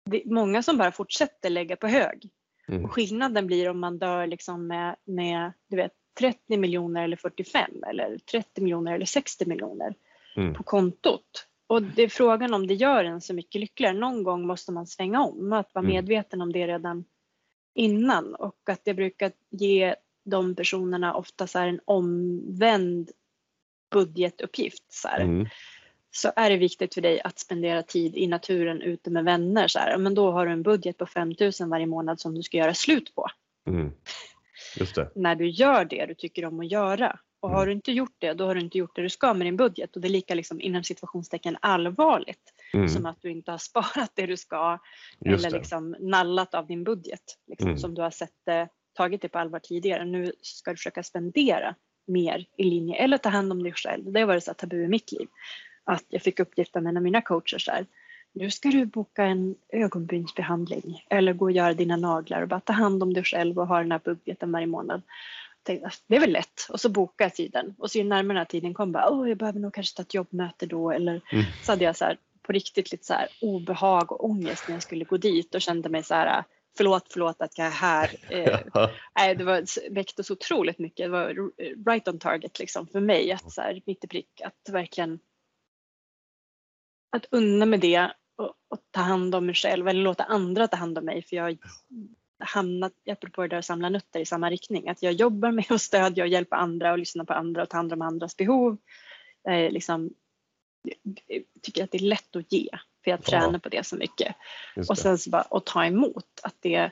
Det 0.06 0.22
är 0.26 0.30
många 0.30 0.63
som 0.63 0.78
bara 0.78 0.92
fortsätter 0.92 1.50
lägga 1.50 1.76
på 1.76 1.88
hög. 1.88 2.30
Mm. 2.68 2.86
Och 2.86 2.92
skillnaden 2.94 3.48
blir 3.48 3.70
om 3.70 3.80
man 3.80 3.98
dör 4.00 4.28
liksom 4.28 4.68
med, 4.68 4.96
med 5.06 5.54
du 5.68 5.76
vet, 5.78 5.92
30 6.20 6.58
miljoner 6.58 7.04
eller 7.04 7.18
45 7.18 7.84
eller 7.84 8.18
30 8.18 8.62
miljoner 8.62 8.94
eller 8.96 9.06
60 9.06 9.46
miljoner 9.46 9.96
Mm. 10.36 10.54
på 10.54 10.63
kontot. 10.63 11.48
Och 11.68 11.84
det 11.84 12.04
är 12.04 12.10
frågan 12.10 12.54
om 12.54 12.68
det 12.68 12.74
gör 12.74 13.04
en 13.04 13.22
så 13.22 13.34
mycket 13.34 13.62
lyckligare. 13.62 13.94
Någon 13.94 14.24
gång 14.24 14.48
måste 14.48 14.72
man 14.72 14.88
svänga 14.88 15.22
om, 15.24 15.54
att 15.54 15.74
vara 15.74 15.86
Mm. 15.86 15.96
medveten 15.96 16.42
om 16.42 16.52
det 16.54 16.68
redan 16.68 17.06
innan 17.80 18.36
och 18.36 18.70
att 18.70 18.86
det 18.86 18.94
brukar 18.94 19.32
ge 19.50 19.96
de 20.24 20.56
personerna 20.56 21.13
ofta 21.13 21.48
så 21.48 21.60
en 21.60 21.80
omvänd 21.86 23.12
budgetuppgift. 23.92 24.84
Så. 24.89 25.08
Mm. 25.08 25.48
så 26.12 26.32
är 26.36 26.50
det 26.50 26.58
viktigt 26.58 26.94
för 26.94 27.02
dig 27.02 27.22
att 27.22 27.39
spendera 27.39 27.84
tid 27.84 28.15
i 28.15 28.28
naturen 28.28 28.82
ute 28.82 29.10
med 29.10 29.24
vänner. 29.26 29.68
Så 29.68 29.80
här. 29.80 29.98
Men 29.98 30.15
då 30.15 30.32
har 30.32 30.46
du 30.46 30.52
en 30.52 30.63
budget 30.63 30.98
på 30.98 31.06
5 31.06 31.34
000 31.39 31.70
varje 31.70 31.86
månad 31.86 32.20
som 32.20 32.36
du 32.36 32.44
ska 32.44 32.58
göra 32.58 32.74
slut 32.74 33.15
på. 33.15 33.28
Mm. 33.68 33.92
När 35.15 35.36
du 35.36 35.50
gör 35.50 35.86
det 35.86 36.06
du 36.06 36.15
tycker 36.15 36.46
om 36.46 36.60
att 36.60 36.72
göra. 36.72 37.20
Och 37.39 37.50
har 37.50 37.58
Mm. 37.58 37.68
du 37.68 37.74
inte 37.74 37.92
gjort 37.92 38.15
det, 38.20 38.34
då 38.34 38.46
har 38.46 38.56
du 38.56 38.62
inte 38.62 38.78
gjort 38.78 38.96
det 38.96 39.02
du 39.02 39.10
ska 39.10 39.34
med 39.34 39.48
din 39.48 39.58
budget. 39.58 39.96
Och 39.96 40.02
det 40.02 40.08
är 40.08 40.10
lika 40.10 40.36
liksom, 40.36 40.62
inom 40.62 40.84
situationstecken 40.84 41.58
allvarligt 41.62 42.54
Mm. 42.73 42.89
som 42.89 43.05
att 43.05 43.21
du 43.21 43.32
inte 43.32 43.51
har 43.51 43.58
sparat 43.69 44.12
det 44.15 44.25
du 44.25 44.38
ska 44.38 44.79
Just 45.25 45.45
eller 45.45 45.51
det. 45.51 45.58
liksom 45.58 45.95
nallat 45.99 46.53
av 46.53 46.67
din 46.67 46.84
budget. 46.84 47.23
Liksom, 47.47 47.67
Mm. 47.67 47.77
Som 47.79 47.95
du 47.95 48.01
har 48.01 48.12
sett 48.12 48.47
eh, 48.47 48.65
tagit 48.93 49.21
det 49.21 49.29
på 49.29 49.39
allvar 49.39 49.60
tidigare. 49.60 50.05
Nu 50.05 50.32
ska 50.41 50.71
du 50.71 50.77
försöka 50.77 51.03
spendera 51.03 51.75
mer 52.08 52.45
i 52.58 52.63
linje 52.63 52.95
eller 52.95 53.17
ta 53.17 53.29
hand 53.29 53.51
om 53.51 53.63
dig 53.63 53.73
själv. 53.73 54.12
Det 54.12 54.19
har 54.19 54.27
varit 54.27 54.43
så 54.43 54.53
tabu 54.53 54.84
i 54.84 54.88
mitt 54.88 55.12
liv. 55.12 55.27
Att 55.84 56.05
jag 56.10 56.21
fick 56.21 56.39
uppgiften 56.39 56.84
med 56.84 56.89
en 56.91 56.97
av 56.97 57.03
mina 57.03 57.21
coacher 57.21 57.58
så 57.58 57.71
här. 57.71 57.86
Nu 58.34 58.51
ska 58.51 58.69
du 58.69 58.86
boka 58.86 59.23
en 59.23 59.55
ögonbrynsbehandling 60.10 61.03
eller 61.10 61.34
gå 61.34 61.45
och 61.45 61.51
göra 61.51 61.73
dina 61.73 61.97
naglar 61.97 62.41
och 62.41 62.47
bara 62.47 62.60
ta 62.60 62.73
hand 62.73 63.03
om 63.03 63.13
dig 63.13 63.23
själv 63.23 63.60
och 63.60 63.67
ha 63.67 63.79
den 63.79 63.91
här 63.91 64.01
budgeten 64.03 64.51
varje 64.51 64.67
månad. 64.67 65.01
Tänkte, 65.63 65.86
"Alltså, 65.86 66.01
det 66.08 66.15
är 66.15 66.19
väl 66.19 66.32
lätt 66.32 66.67
och 66.69 66.79
så 66.82 66.89
jag 66.89 67.36
tiden 67.36 67.75
och 67.77 67.91
så 67.91 67.97
ju 67.97 68.03
närmare 68.03 68.27
den 68.27 68.38
här 68.38 68.45
tiden 68.45 68.73
kom 68.73 68.91
bara, 68.91 69.10
åh 69.10 69.29
jag 69.29 69.38
behöver 69.38 69.60
nog 69.60 69.73
kanske 69.73 69.95
ta 69.97 70.01
ett 70.01 70.13
jobbmöte 70.13 70.65
då 70.65 70.91
eller 70.91 71.21
Mm. 71.32 71.45
så 71.63 71.71
hade 71.71 71.84
jag 71.84 71.95
så 71.95 72.05
här, 72.05 72.17
på 72.41 72.54
riktigt 72.54 72.91
lite 72.91 73.06
så 73.06 73.13
här 73.13 73.28
obehag 73.41 74.12
och 74.12 74.25
ångest 74.25 74.67
när 74.67 74.75
jag 74.75 74.84
skulle 74.84 75.06
gå 75.06 75.17
dit 75.17 75.56
och 75.56 75.62
kände 75.62 75.89
mig 75.89 76.04
så 76.04 76.13
här 76.13 76.43
förlåt, 76.78 77.08
förlåt 77.13 77.41
att 77.41 77.58
jag 77.58 77.67
är 77.67 77.71
här. 77.71 78.10
Eh, 79.19 79.38
det 79.38 79.43
var, 79.43 79.91
väckte 79.93 80.23
så 80.23 80.34
otroligt 80.34 80.80
mycket. 80.80 81.06
Det 81.06 81.10
var 81.10 81.52
right 81.89 82.08
on 82.08 82.19
target 82.19 82.60
liksom 82.60 82.88
för 82.88 82.99
mig. 82.99 83.32
Att 83.32 83.52
så 83.52 83.62
här, 83.62 83.82
mitt 83.86 84.04
i 84.04 84.08
prick, 84.08 84.41
att 84.41 84.69
verkligen 84.69 85.19
att 87.12 87.25
unna 87.32 87.65
med 87.65 87.80
det 87.80 88.12
och, 88.38 88.54
och 88.67 88.80
ta 88.91 89.02
hand 89.02 89.36
om 89.36 89.45
mig 89.45 89.56
själv 89.56 89.88
eller 89.88 90.02
låta 90.02 90.23
andra 90.23 90.67
ta 90.67 90.78
hand 90.78 90.97
om 90.97 91.06
mig. 91.06 91.21
För 91.21 91.36
jag 91.36 91.58
hamnat, 92.39 92.93
apropå 93.10 93.41
det 93.41 93.47
där 93.47 93.58
att 93.58 93.65
samla 93.65 93.89
nötter 93.89 94.19
i 94.19 94.25
samma 94.25 94.49
riktning, 94.49 94.89
att 94.89 95.04
jag 95.04 95.13
jobbar 95.13 95.52
med 95.52 95.71
att 95.71 95.82
stödja 95.82 96.23
och 96.23 96.30
hjälpa 96.30 96.56
andra 96.56 96.91
och 96.91 96.99
lyssna 96.99 97.25
på 97.25 97.34
andra 97.34 97.63
och 97.63 97.69
ta 97.69 97.78
hand 97.78 97.93
om 97.93 98.02
andras 98.02 98.38
behov. 98.38 98.78
Är 99.43 99.71
liksom, 99.71 100.10
tycker 101.62 101.84
att 101.84 101.92
det 101.92 101.98
är 101.98 102.02
lätt 102.04 102.36
att 102.36 102.52
ge, 102.54 102.70
för 103.04 103.12
jag 103.12 103.20
Ja. 103.20 103.24
tränar 103.30 103.60
på 103.60 103.70
det 103.70 103.86
så 103.86 103.96
mycket. 103.96 104.36
Just 104.76 104.89
Och 104.89 104.98
sen 104.98 105.18
så 105.18 105.30
bara 105.30 105.42
att 105.42 105.65
ta 105.65 105.86
emot, 105.86 106.26
att 106.44 106.56
det 106.60 106.92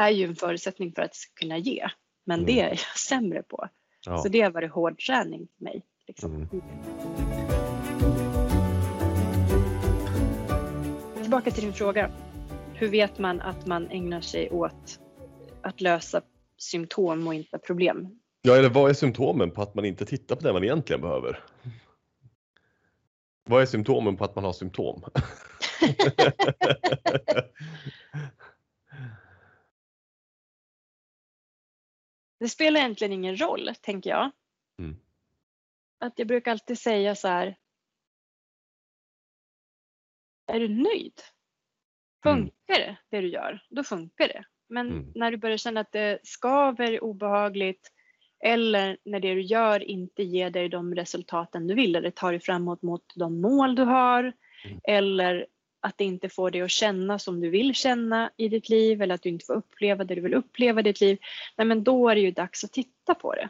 är 0.00 0.10
ju 0.10 0.24
en 0.24 0.36
förutsättning 0.36 0.92
för 0.92 1.02
att 1.02 1.14
kunna 1.40 1.58
ge. 1.58 1.88
Men 2.26 2.40
Mm. 2.40 2.46
det 2.46 2.60
är 2.60 2.68
jag 2.68 2.78
sämre 2.98 3.42
på. 3.42 3.68
Ja. 4.06 4.18
Så 4.18 4.28
det 4.28 4.40
har 4.40 4.50
varit 4.50 4.70
hård 4.72 4.98
träning 5.00 5.48
för 5.58 5.64
mig. 5.64 5.82
Liksom. 6.06 6.34
Mm. 6.34 6.48
Tillbaka 11.22 11.50
till 11.50 11.62
din 11.64 11.72
fråga. 11.72 12.10
Hur 12.74 12.88
vet 12.88 13.18
man 13.18 13.40
att 13.40 13.66
man 13.66 13.88
ägnar 13.90 14.20
sig 14.20 14.50
åt 14.50 14.98
att 15.62 15.80
lösa 15.80 16.20
symptom 16.58 17.26
och 17.26 17.34
inte 17.34 17.58
problem? 17.58 18.20
Ja, 18.42 18.56
eller 18.56 18.68
vad 18.68 18.90
är 18.90 18.94
symptomen 18.94 19.50
på 19.50 19.62
att 19.62 19.74
man 19.74 19.84
inte 19.84 20.04
tittar 20.06 20.36
på 20.36 20.42
det 20.42 20.52
man 20.52 20.64
egentligen 20.64 21.02
behöver? 21.02 21.40
Vad 23.44 23.62
är 23.62 23.66
symptomen 23.66 24.16
på 24.16 24.24
att 24.24 24.34
man 24.34 24.44
har 24.44 24.52
symptom? 24.52 25.04
Det 32.40 32.48
spelar 32.48 32.80
egentligen 32.80 33.12
ingen 33.12 33.36
roll, 33.40 33.70
tänker 33.80 34.10
jag. 34.10 34.30
Mm. 34.78 34.96
Att 35.98 36.18
jag 36.18 36.28
brukar 36.28 36.50
alltid 36.50 36.78
säga 36.78 37.14
så 37.14 37.28
här. 37.28 37.56
Är 40.46 40.60
du 40.60 40.68
nöjd? 40.68 41.20
Funkar 42.22 42.78
det, 42.78 42.96
det 43.10 43.20
du 43.20 43.28
gör, 43.28 43.66
då 43.70 43.84
funkar 43.84 44.28
det. 44.28 44.44
Men 44.68 44.90
Mm. 44.90 45.12
när 45.14 45.30
du 45.30 45.36
börjar 45.36 45.56
känna 45.56 45.80
att 45.80 45.92
det 45.92 46.18
skaver, 46.22 47.04
obehagligt 47.04 47.92
eller 48.44 48.96
när 49.04 49.20
det 49.20 49.34
du 49.34 49.42
gör 49.42 49.90
inte 49.90 50.22
ger 50.22 50.50
dig 50.50 50.68
de 50.68 50.94
resultaten 50.94 51.66
du 51.66 51.74
vill 51.74 51.96
eller 51.96 52.10
tar 52.10 52.32
dig 52.32 52.40
framåt 52.40 52.82
mot 52.82 53.12
de 53.14 53.40
mål 53.40 53.74
du 53.74 53.82
har 53.82 54.32
Mm. 54.64 54.80
eller 54.84 55.46
att 55.80 55.98
det 55.98 56.04
inte 56.04 56.28
får 56.28 56.50
dig 56.50 56.60
att 56.60 56.70
känna 56.70 57.18
som 57.18 57.40
du 57.40 57.50
vill 57.50 57.74
känna 57.74 58.30
i 58.36 58.48
ditt 58.48 58.68
liv 58.68 59.02
eller 59.02 59.14
att 59.14 59.22
du 59.22 59.28
inte 59.28 59.44
får 59.44 59.54
uppleva 59.54 60.04
det 60.04 60.14
du 60.14 60.20
vill 60.20 60.34
uppleva 60.34 60.80
i 60.80 60.82
ditt 60.82 61.00
liv. 61.00 61.18
Nej 61.56 61.66
men 61.66 61.84
då 61.84 62.08
är 62.08 62.14
det 62.14 62.20
ju 62.20 62.30
dags 62.30 62.64
att 62.64 62.72
titta 62.72 63.14
på 63.14 63.34
det. 63.34 63.48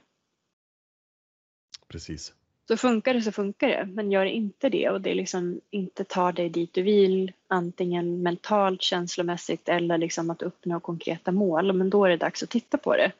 Precis. 1.89 2.35
Så 2.69 2.77
funkar 2.77 3.15
det 3.15 3.23
så 3.23 3.33
funkar 3.33 3.69
det, 3.69 3.87
men 3.87 4.13
gör 4.13 4.25
inte 4.25 4.69
det 4.69 4.91
och 4.91 5.01
det 5.01 5.15
liksom 5.15 5.61
inte 5.71 6.05
tar 6.05 6.33
dig 6.33 6.49
dit 6.49 6.73
du 6.73 6.83
vill, 6.83 7.33
antingen 7.47 8.23
mentalt, 8.23 8.83
känslomässigt 8.83 9.69
eller 9.69 9.99
liksom 9.99 10.31
att 10.31 10.43
uppnå 10.43 10.81
konkreta 10.81 11.33
mål, 11.33 11.73
men 11.73 11.91
då 11.91 12.05
är 12.05 12.11
det 12.11 12.17
dags 12.17 12.43
att 12.43 12.51
titta 12.51 12.79
på 12.79 12.97
det. 12.97 13.13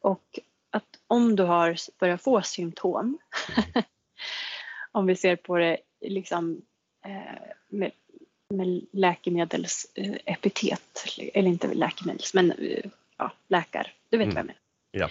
Och 0.00 0.40
att 0.70 0.86
om 1.06 1.36
du 1.36 1.42
har 1.42 1.76
börjat 2.00 2.22
få 2.22 2.42
symptom, 2.42 3.18
om 4.92 5.06
vi 5.06 5.16
ser 5.16 5.36
på 5.36 5.56
det 5.56 5.78
liksom 6.00 6.62
eh, 7.04 7.42
med, 7.68 7.90
med 8.48 8.86
läkemedelsepitet, 8.92 11.04
eller 11.34 11.48
inte 11.48 11.74
läkemedels, 11.74 12.34
men 12.34 12.52
eh, 12.52 12.84
ja, 13.16 13.32
läkar, 13.48 13.92
du 14.08 14.18
vet 14.18 14.24
Mm. 14.24 14.34
vad 14.34 14.40
jag 14.40 14.46
menar 14.46 14.60
Ja. 14.90 15.08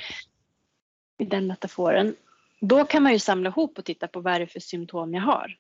i 1.18 1.26
den 1.26 1.48
metaforen. 1.48 2.16
Då 2.60 2.86
kan 2.86 3.04
man 3.04 3.14
ju 3.14 3.20
samla 3.20 3.50
ihop 3.50 3.78
och 3.78 3.86
titta 3.86 4.08
på 4.08 4.20
vad 4.20 4.34
är 4.34 4.40
det 4.40 4.48
för 4.48 4.60
symptom 4.60 5.14
jag 5.14 5.22
har. 5.22 5.58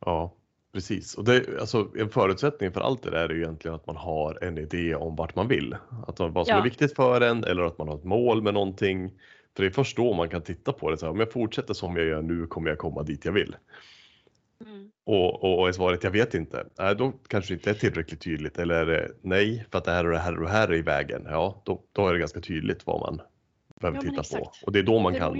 Ja. 0.00 0.32
Precis, 0.74 1.14
och 1.14 1.24
det, 1.24 1.60
alltså, 1.60 1.90
en 1.98 2.08
förutsättning 2.08 2.72
för 2.72 2.80
allt 2.80 3.02
det 3.02 3.10
där 3.10 3.28
är 3.28 3.34
ju 3.34 3.42
egentligen 3.42 3.74
att 3.74 3.86
man 3.86 3.96
har 3.96 4.44
en 4.44 4.58
idé 4.58 4.94
om 4.94 5.16
vart 5.16 5.36
man 5.36 5.48
vill. 5.48 5.76
Att 6.06 6.20
vad 6.20 6.46
som 6.46 6.52
Ja. 6.54 6.58
är 6.58 6.62
viktigt 6.64 6.94
för 6.96 7.20
en 7.20 7.44
eller 7.44 7.62
att 7.62 7.78
man 7.78 7.88
har 7.88 7.96
ett 7.96 8.04
mål 8.04 8.42
med 8.42 8.54
någonting. 8.54 9.10
För 9.56 9.62
det 9.62 9.68
är 9.68 9.70
först 9.70 9.96
då 9.96 10.14
man 10.14 10.28
kan 10.28 10.42
titta 10.42 10.72
på 10.72 10.90
det. 10.90 10.96
Så 10.96 11.06
här, 11.06 11.12
om 11.12 11.20
jag 11.20 11.32
fortsätter 11.32 11.74
som 11.74 11.96
jag 11.96 12.06
gör 12.06 12.22
nu 12.22 12.46
kommer 12.46 12.68
jag 12.68 12.78
komma 12.78 13.02
dit 13.02 13.24
jag 13.24 13.32
vill. 13.32 13.56
Mm. 14.66 14.90
Och, 15.04 15.44
och, 15.44 15.58
och 15.60 15.68
är 15.68 15.72
svaret 15.72 16.04
jag 16.04 16.10
vet 16.10 16.34
inte, 16.34 16.66
nej, 16.78 16.96
då 16.96 17.12
kanske 17.28 17.54
det 17.54 17.56
inte 17.56 17.70
är 17.70 17.74
tillräckligt 17.74 18.20
tydligt. 18.20 18.58
Eller 18.58 18.86
det 18.86 19.10
nej, 19.22 19.66
för 19.70 19.78
att 19.78 19.84
det 19.84 19.90
här 19.90 20.04
och 20.06 20.12
det 20.12 20.18
här 20.18 20.36
och 20.36 20.42
det 20.44 20.50
här 20.50 20.68
är 20.68 20.74
i 20.74 20.82
vägen. 20.82 21.26
Ja, 21.30 21.62
då, 21.64 21.82
då 21.92 22.08
är 22.08 22.12
det 22.12 22.18
ganska 22.18 22.40
tydligt 22.40 22.86
vad 22.86 23.00
man 23.00 23.20
behöver 23.80 23.98
Ja, 24.04 24.22
titta 24.22 24.38
på. 24.38 24.52
Och 24.66 24.72
det 24.72 24.78
är 24.78 24.82
då 24.82 24.98
man 24.98 25.12
det 25.12 25.18
kan 25.18 25.38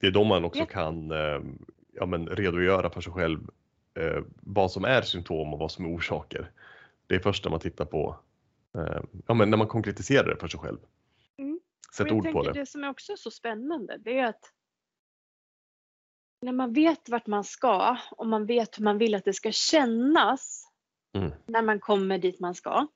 det 0.00 0.06
är 0.06 0.10
då 0.10 0.24
man 0.24 0.44
också 0.44 0.60
Vet- 0.60 0.70
kan 0.70 1.10
eh, 1.10 1.40
ja, 1.94 2.06
men 2.06 2.26
redogöra 2.26 2.90
för 2.90 3.00
sig 3.00 3.12
själv 3.12 3.40
eh, 3.98 4.22
vad 4.40 4.72
som 4.72 4.84
är 4.84 5.02
symptom 5.02 5.52
och 5.52 5.58
vad 5.58 5.72
som 5.72 5.84
är 5.84 5.96
orsaker. 5.96 6.50
Det 7.06 7.14
är 7.14 7.18
först 7.18 7.44
när 7.44 7.50
man 7.50 7.60
tittar 7.60 7.84
på, 7.84 8.16
eh, 8.78 9.02
ja 9.26 9.34
men 9.34 9.50
när 9.50 9.56
man 9.56 9.66
konkretiserar 9.66 10.28
det 10.28 10.36
för 10.36 10.48
sig 10.48 10.60
själv. 10.60 10.78
Mm. 11.36 11.60
Sätt 11.96 12.12
ord 12.12 12.32
på 12.32 12.42
det. 12.42 12.52
det 12.52 12.66
som 12.66 12.84
är 12.84 12.90
också 12.90 13.16
så 13.16 13.30
spännande 13.30 13.98
det 13.98 14.18
är 14.18 14.26
att 14.26 14.52
när 16.40 16.52
man 16.52 16.72
vet 16.72 17.08
vart 17.08 17.26
man 17.26 17.44
ska 17.44 17.98
och 18.10 18.26
man 18.26 18.46
vet 18.46 18.78
hur 18.78 18.84
man 18.84 18.98
vill 18.98 19.14
att 19.14 19.24
det 19.24 19.32
ska 19.32 19.52
kännas 19.52 20.68
Mm. 21.16 21.32
när 21.46 21.62
man 21.62 21.80
kommer 21.80 22.18
dit 22.18 22.40
man 22.40 22.54
ska. 22.54 22.88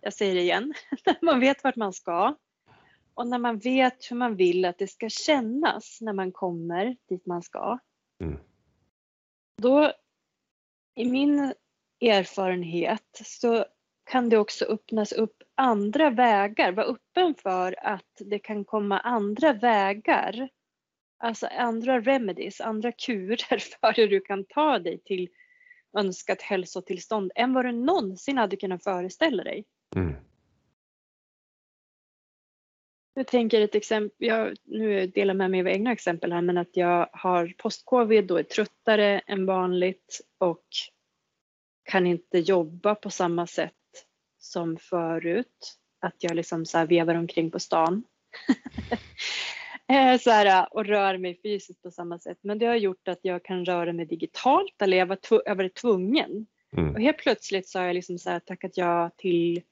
Jag 0.00 0.12
säger 0.12 0.34
det 0.34 0.40
igen. 0.40 0.74
när 1.06 1.18
man 1.22 1.40
vet 1.40 1.64
vart 1.64 1.76
man 1.76 1.92
ska 1.92 2.36
och 3.14 3.26
när 3.26 3.38
man 3.38 3.58
vet 3.58 4.10
hur 4.10 4.16
man 4.16 4.36
vill 4.36 4.64
att 4.64 4.78
det 4.78 4.86
ska 4.86 5.08
kännas 5.08 5.98
när 6.00 6.12
man 6.12 6.32
kommer 6.32 6.96
dit 7.08 7.26
man 7.26 7.42
ska. 7.42 7.78
Mm. 8.22 8.38
Då, 9.62 9.92
i 10.96 11.04
min 11.04 11.54
erfarenhet, 12.00 13.20
så 13.24 13.64
kan 14.10 14.28
det 14.28 14.38
också 14.38 14.64
öppnas 14.64 15.12
upp 15.12 15.42
andra 15.54 16.10
vägar. 16.10 16.72
Var 16.72 16.84
öppen 16.84 17.34
för 17.34 17.86
att 17.86 18.12
det 18.20 18.38
kan 18.38 18.64
komma 18.64 18.98
andra 18.98 19.52
vägar. 19.52 20.48
Alltså 21.18 21.46
andra 21.46 22.00
remedies, 22.00 22.60
andra 22.60 22.92
kurer 22.92 23.58
för 23.80 23.92
hur 23.96 24.08
du 24.08 24.20
kan 24.20 24.44
ta 24.44 24.78
dig 24.78 24.98
till 25.04 25.28
önskat 25.98 26.42
hälsotillstånd 26.42 27.32
än 27.34 27.54
vad 27.54 27.64
du 27.64 27.72
någonsin 27.72 28.38
hade 28.38 28.56
kunnat 28.56 28.84
föreställa 28.84 29.44
dig. 29.44 29.64
Mm. 29.96 30.14
Jag 33.14 33.26
tänker 33.26 33.60
ett 33.60 33.74
exempel, 33.74 34.28
jag 34.28 34.56
nu 34.64 35.06
delar 35.06 35.34
med 35.34 35.50
mig 35.50 35.60
av 35.60 35.68
egna 35.68 35.92
exempel 35.92 36.32
här, 36.32 36.40
men 36.40 36.58
att 36.58 36.76
jag 36.76 37.08
har 37.12 37.54
post-covid 37.58 38.30
och 38.30 38.38
är 38.38 38.42
tröttare 38.42 39.18
än 39.26 39.46
vanligt 39.46 40.20
och 40.38 40.64
kan 41.84 42.06
inte 42.06 42.38
jobba 42.38 42.94
på 42.94 43.10
samma 43.10 43.46
sätt 43.46 43.72
som 44.38 44.76
förut. 44.76 45.76
Att 46.00 46.16
jag 46.18 46.34
liksom 46.34 46.66
så 46.66 46.86
vevar 46.86 47.14
omkring 47.14 47.50
på 47.50 47.60
stan. 47.60 48.04
Eh, 49.88 50.18
så 50.18 50.30
här, 50.30 50.74
och 50.74 50.84
rör 50.84 51.18
mig 51.18 51.40
fysiskt 51.42 51.82
på 51.82 51.90
samma 51.90 52.18
sätt. 52.18 52.38
Men 52.40 52.58
det 52.58 52.66
har 52.66 52.76
gjort 52.76 53.08
att 53.08 53.18
jag 53.22 53.44
kan 53.44 53.64
röra 53.64 53.92
mig 53.92 54.06
digitalt 54.06 54.82
eller 54.82 54.96
jag 54.96 55.06
var, 55.06 55.16
tv- 55.16 55.42
jag 55.44 55.54
var 55.54 55.68
tvungen. 55.68 56.46
Mm. 56.76 56.94
Och 56.94 57.00
helt 57.00 57.18
plötsligt 57.18 57.68
så 57.68 57.78
har 57.78 57.86
jag 57.86 57.94
liksom 57.94 58.18
så 58.18 58.30
här 58.30 58.40
tackat 58.40 58.76
ja 58.76 59.10
till 59.16 59.62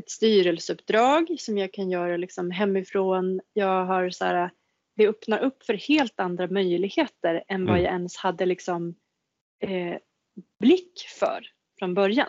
ett 0.00 0.10
styrelseuppdrag 0.10 1.36
som 1.38 1.58
jag 1.58 1.72
kan 1.72 1.90
göra 1.90 2.16
liksom 2.16 2.50
hemifrån. 2.50 3.40
Jag 3.52 3.84
har 3.84 4.10
så 4.10 4.24
här, 4.24 4.50
det 4.96 5.08
öppnar 5.08 5.38
upp 5.38 5.62
för 5.62 5.74
helt 5.74 6.20
andra 6.20 6.46
möjligheter 6.46 7.44
än 7.48 7.66
vad 7.66 7.74
Mm. 7.76 7.84
jag 7.84 7.92
ens 7.92 8.16
hade 8.16 8.46
liksom 8.46 8.94
eh, 9.62 9.96
blick 10.60 11.00
för 11.18 11.46
från 11.78 11.94
början. 11.94 12.28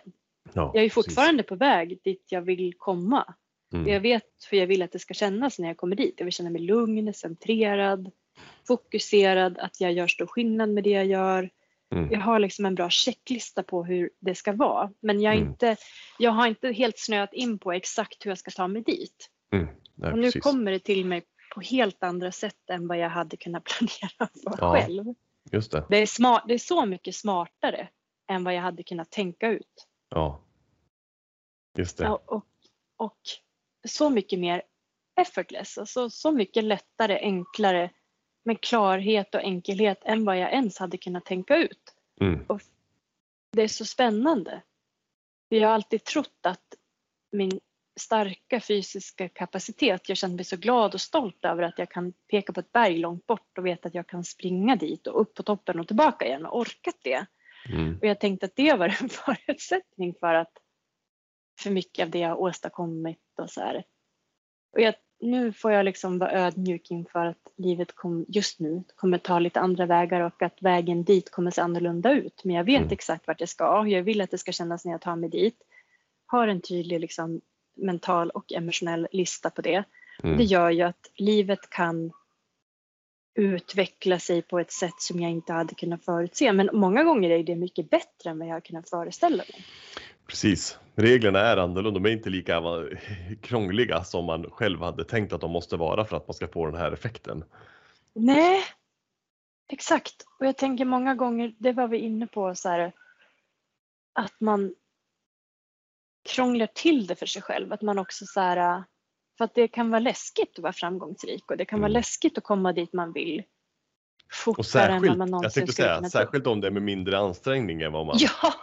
Ja, 0.53 0.72
Jag 0.74 0.84
är 0.84 0.89
precis. 0.89 0.93
fortfarande 0.93 1.43
på 1.43 1.55
väg 1.55 1.99
dit 2.03 2.26
jag 2.30 2.41
vill 2.41 2.74
komma. 2.78 3.34
Mm. 3.74 3.88
Jag 3.88 3.99
vet 3.99 4.30
hur 4.51 4.57
jag 4.57 4.67
vill 4.67 4.82
att 4.82 4.91
det 4.91 4.99
ska 4.99 5.13
kännas 5.13 5.59
när 5.59 5.67
jag 5.67 5.78
kommer 5.78 5.95
dit. 5.95 6.13
Jag 6.17 6.26
vill 6.26 6.34
känna 6.34 6.49
mig 6.49 6.61
lugn, 6.61 7.13
centrerad, 7.13 8.11
fokuserad, 8.67 9.57
att 9.57 9.82
jag 9.82 9.93
gör 9.93 10.07
stor 10.07 10.26
skillnad 10.26 10.69
med 10.69 10.84
det 10.84 10.89
jag 10.89 11.05
gör. 11.05 11.49
Mm. 11.91 12.11
Jag 12.11 12.19
har 12.19 12.39
liksom 12.39 12.65
en 12.65 12.75
bra 12.75 12.89
checklista 12.89 13.63
på 13.63 13.83
hur 13.83 14.09
det 14.19 14.35
ska 14.35 14.51
vara. 14.53 14.91
Men 14.99 15.21
jag, 15.21 15.35
Mm. 15.35 15.47
inte, 15.49 15.75
jag 16.19 16.31
har 16.31 16.47
inte 16.47 16.71
helt 16.71 16.99
snöat 16.99 17.33
in 17.33 17.59
på 17.59 17.71
exakt 17.71 18.25
hur 18.25 18.31
jag 18.31 18.37
ska 18.37 18.51
ta 18.51 18.67
mig 18.67 18.81
dit. 18.81 19.29
Mm. 19.53 19.67
Nej, 19.95 20.11
och 20.11 20.17
nu 20.17 20.23
precis. 20.23 20.43
kommer 20.43 20.71
det 20.71 20.79
till 20.79 21.05
mig 21.05 21.23
på 21.55 21.61
helt 21.61 22.03
andra 22.03 22.31
sätt 22.31 22.69
än 22.69 22.87
vad 22.87 22.97
jag 22.97 23.09
hade 23.09 23.37
kunnat 23.37 23.63
planera 23.77 24.29
för 24.43 24.57
Ja. 24.65 24.73
själv. 24.73 25.05
Just 25.51 25.71
det. 25.71 25.85
Det 25.89 25.97
är, 25.97 26.05
smart, 26.05 26.43
det 26.47 26.53
är 26.53 26.57
så 26.57 26.85
mycket 26.85 27.15
smartare 27.15 27.89
än 28.29 28.43
vad 28.43 28.53
jag 28.53 28.61
hade 28.61 28.83
kunnat 28.83 29.11
tänka 29.11 29.47
ut. 29.49 29.87
Ja. 30.09 30.41
Just 31.77 31.97
det. 31.97 32.03
Ja, 32.03 32.21
och, 32.25 32.45
och 32.97 33.19
så 33.87 34.09
mycket 34.09 34.39
mer 34.39 34.61
effortless, 35.21 35.77
alltså 35.77 36.09
så 36.09 36.31
mycket 36.31 36.63
lättare, 36.63 37.19
enklare 37.19 37.89
med 38.43 38.61
klarhet 38.61 39.35
och 39.35 39.41
enkelhet 39.41 40.01
än 40.05 40.25
vad 40.25 40.37
jag 40.37 40.53
ens 40.53 40.77
hade 40.77 40.97
kunnat 40.97 41.25
tänka 41.25 41.57
ut. 41.57 41.95
Mm. 42.21 42.45
Det 43.51 43.61
är 43.61 43.67
så 43.67 43.85
spännande. 43.85 44.61
Jag 45.49 45.67
har 45.67 45.75
alltid 45.75 46.03
trott 46.03 46.39
att 46.41 46.75
min 47.31 47.59
starka 47.99 48.59
fysiska 48.59 49.29
kapacitet, 49.29 50.09
jag 50.09 50.17
känner 50.17 50.35
mig 50.35 50.45
så 50.45 50.57
glad 50.57 50.93
och 50.93 51.01
stolt 51.01 51.45
över 51.45 51.63
att 51.63 51.79
jag 51.79 51.91
kan 51.91 52.13
peka 52.27 52.53
på 52.53 52.59
ett 52.59 52.71
berg 52.71 52.97
långt 52.97 53.27
bort 53.27 53.57
och 53.57 53.65
veta 53.65 53.87
att 53.87 53.95
jag 53.95 54.07
kan 54.07 54.23
springa 54.23 54.75
dit 54.75 55.07
och 55.07 55.21
upp 55.21 55.33
på 55.33 55.43
toppen 55.43 55.79
och 55.79 55.87
tillbaka 55.87 56.25
igen 56.25 56.45
och 56.45 56.59
orkat 56.59 56.97
det. 57.01 57.25
Mm. 57.69 57.97
Och 57.97 58.07
jag 58.07 58.19
tänkte 58.19 58.45
att 58.45 58.55
det 58.55 58.73
var 58.73 58.87
en 58.87 59.09
förutsättning 59.09 60.15
för 60.19 60.33
att 60.33 60.57
för 61.59 61.71
mycket 61.71 62.03
av 62.03 62.09
det 62.09 62.19
jag 62.19 62.29
har 62.29 62.41
åstadkommit 62.41 63.19
och 63.37 63.49
så 63.49 63.61
här. 63.61 63.83
Och 64.71 64.81
jag, 64.81 64.95
nu 65.22 65.53
får 65.53 65.72
jag 65.72 65.86
liksom 65.86 66.19
vara 66.19 66.32
ödmjuk 66.32 66.91
inför 66.91 67.26
att 67.26 67.47
livet 67.55 67.95
kom, 67.95 68.26
just 68.28 68.59
nu 68.59 68.84
kommer 68.95 69.17
ta 69.17 69.39
lite 69.39 69.59
andra 69.59 69.86
vägar 69.86 70.22
och 70.22 70.41
att 70.41 70.61
vägen 70.61 71.03
dit 71.03 71.32
kommer 71.32 71.51
se 71.51 71.61
annorlunda 71.61 72.11
ut. 72.11 72.41
Men 72.43 72.55
jag 72.55 72.63
vet 72.63 72.80
Mm. 72.82 72.91
exakt 72.91 73.28
vart 73.28 73.39
jag 73.39 73.49
ska. 73.49 73.88
Jag 73.88 74.03
vill 74.03 74.22
att 74.22 74.32
det 74.32 74.38
ska 74.38 74.51
kännas 74.51 74.86
när 74.86 74.91
jag 74.91 75.01
tar 75.01 75.15
mig 75.15 75.30
dit. 75.30 75.61
Har 76.26 76.47
en 76.47 76.61
tydlig 76.61 76.99
liksom, 76.99 77.41
mental 77.76 78.30
och 78.30 78.51
emotionell 78.53 79.07
lista 79.11 79.49
på 79.49 79.61
det. 79.61 79.84
Det 80.22 80.28
Mm. 80.28 80.41
gör 80.45 80.69
ju 80.69 80.82
att 80.82 81.11
livet 81.15 81.69
kan 81.69 82.11
utveckla 83.36 84.19
sig 84.19 84.41
på 84.41 84.59
ett 84.59 84.72
sätt 84.72 84.99
som 85.01 85.19
jag 85.19 85.32
inte 85.32 85.53
hade 85.53 85.76
kunnat 85.76 86.05
förutse. 86.05 86.51
Men 86.53 86.69
många 86.74 87.03
gånger 87.03 87.30
är 87.30 87.43
det 87.43 87.55
mycket 87.55 87.89
bättre 87.89 88.30
än 88.30 88.39
vad 88.39 88.47
jag 88.47 88.53
har 88.53 88.61
kunnat 88.61 88.89
föreställa 88.89 89.38
mig. 89.38 89.65
Precis. 90.32 90.79
Reglerna 90.95 91.39
är 91.39 91.57
annorlunda. 91.57 91.99
De 91.99 92.05
är 92.09 92.13
inte 92.13 92.29
lika 92.29 92.61
krångliga 93.41 94.03
som 94.03 94.25
man 94.25 94.51
själv 94.51 94.82
hade 94.82 95.03
tänkt 95.03 95.34
att 95.34 95.41
de 95.41 95.51
måste 95.51 95.77
vara 95.77 96.05
för 96.05 96.17
att 96.17 96.27
man 96.27 96.34
ska 96.34 96.47
få 96.47 96.65
den 96.65 96.75
här 96.75 96.91
effekten. 96.91 97.43
Nej, 98.13 98.63
exakt. 99.69 100.15
Och 100.39 100.45
jag 100.45 100.57
tänker 100.57 100.86
många 100.86 101.15
gånger, 101.15 101.55
det 101.57 101.71
var 101.71 101.88
vi 101.88 101.97
inne 101.97 102.27
på, 102.27 102.55
så 102.55 102.69
här, 102.69 102.91
att 104.13 104.36
man 104.39 104.75
krånglar 106.29 106.67
till 106.67 107.07
det 107.07 107.15
för 107.15 107.25
sig 107.25 107.41
själv. 107.41 107.73
Att 107.73 107.82
man 107.82 107.99
också 107.99 108.25
så 108.25 108.39
här, 108.39 108.84
för 109.38 109.45
att 109.45 109.55
det 109.55 109.67
kan 109.67 109.89
vara 109.89 109.99
läskigt 109.99 110.57
att 110.57 110.63
vara 110.63 110.73
framgångsrik 110.73 111.51
och 111.51 111.57
det 111.57 111.65
kan 111.65 111.79
vara 111.79 111.89
Mm. 111.89 111.99
läskigt 111.99 112.38
att 112.38 112.43
komma 112.43 112.73
dit 112.73 112.93
man 112.93 113.13
vill. 113.13 113.39
Och 113.39 114.36
Fortare 114.36 114.53
än 114.53 114.57
vad 114.57 114.65
särskilt, 114.65 115.17
man 115.17 115.27
jag 115.27 115.32
någonsin 115.32 115.51
tänkte 115.61 115.73
skulle 115.73 115.88
säga, 115.88 115.97
kunna 115.97 116.09
särskilt 116.09 116.47
om 116.47 116.61
det 116.61 116.67
är 116.67 116.71
med 116.71 116.84
mindre 116.84 117.17
ansträngning 117.19 117.82
än 117.82 117.91
vad 117.91 118.05
man... 118.05 118.17
Ja, 118.19 118.53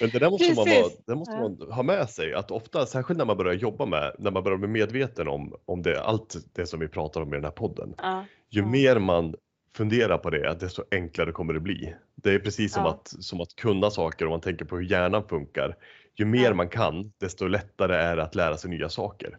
Men 0.00 0.10
det 0.10 0.18
där 0.18 0.30
måste, 0.30 0.54
man, 0.54 0.64
Precis. 0.64 0.82
vara, 0.82 0.92
det 1.06 1.14
måste 1.14 1.34
Ja. 1.34 1.40
man 1.40 1.72
ha 1.72 1.82
med 1.82 2.10
sig, 2.10 2.34
att 2.34 2.50
ofta, 2.50 2.86
särskilt 2.86 3.18
när 3.18 3.24
man 3.24 3.36
börjar 3.36 3.52
jobba 3.54 3.86
med, 3.86 4.12
när 4.18 4.30
man 4.30 4.42
börjar 4.42 4.58
bli 4.58 4.68
medveten 4.68 5.28
om, 5.28 5.54
om 5.66 5.82
det, 5.82 6.00
allt 6.02 6.36
det 6.52 6.66
som 6.66 6.80
vi 6.80 6.88
pratar 6.88 7.20
om 7.20 7.28
i 7.28 7.36
den 7.36 7.44
här 7.44 7.50
podden. 7.50 7.94
ja, 7.98 8.24
Ju 8.50 8.60
Ja. 8.60 8.66
mer 8.66 8.98
man 8.98 9.34
funderar 9.76 10.18
på 10.18 10.30
det, 10.30 10.56
desto 10.60 10.82
enklare 10.90 11.32
kommer 11.32 11.54
det 11.54 11.60
bli. 11.60 11.94
Det 12.14 12.30
är 12.30 12.38
precis 12.38 12.72
som, 12.72 12.82
Ja. 12.84 12.90
att, 12.90 13.08
som 13.20 13.40
att 13.40 13.56
kunna 13.56 13.90
saker 13.90 14.24
om 14.24 14.30
man 14.30 14.40
tänker 14.40 14.64
på 14.64 14.76
hur 14.76 14.84
hjärnan 14.84 15.28
funkar. 15.28 15.76
Ju 16.16 16.24
mer 16.24 16.44
Ja. 16.44 16.54
man 16.54 16.68
kan, 16.68 17.12
desto 17.20 17.46
lättare 17.46 17.96
är 17.96 18.16
det 18.16 18.22
att 18.22 18.34
lära 18.34 18.56
sig 18.56 18.70
nya 18.70 18.88
saker. 18.88 19.38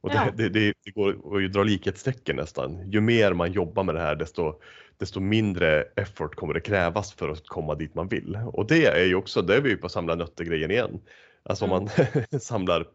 Och 0.00 0.08
det, 0.10 0.14
Ja. 0.14 0.32
det, 0.36 0.48
det, 0.48 0.74
det 0.84 0.90
går 0.90 1.44
att 1.44 1.52
dra 1.52 1.62
likhetstecken 1.62 2.36
nästan. 2.36 2.90
Ju 2.90 3.00
mer 3.00 3.32
man 3.32 3.52
jobbar 3.52 3.82
med 3.84 3.94
det 3.94 4.00
här, 4.00 4.16
desto, 4.16 4.54
desto 5.02 5.20
mindre 5.20 5.82
effort 5.96 6.34
kommer 6.34 6.54
det 6.54 6.60
krävas 6.60 7.12
för 7.12 7.28
att 7.28 7.46
komma 7.46 7.74
dit 7.74 7.94
man 7.94 8.08
vill. 8.08 8.38
Och 8.52 8.66
det 8.66 8.86
är 8.86 9.04
ju 9.04 9.14
också, 9.14 9.42
det 9.42 9.56
är 9.56 9.60
vi 9.60 9.70
ju 9.70 9.76
på 9.76 9.88
samla 9.88 10.14
nötter-grejen 10.14 10.70
igen. 10.70 11.00
Alltså 11.42 11.64
om 11.64 11.70
man 11.70 11.88
samlar 12.40 12.86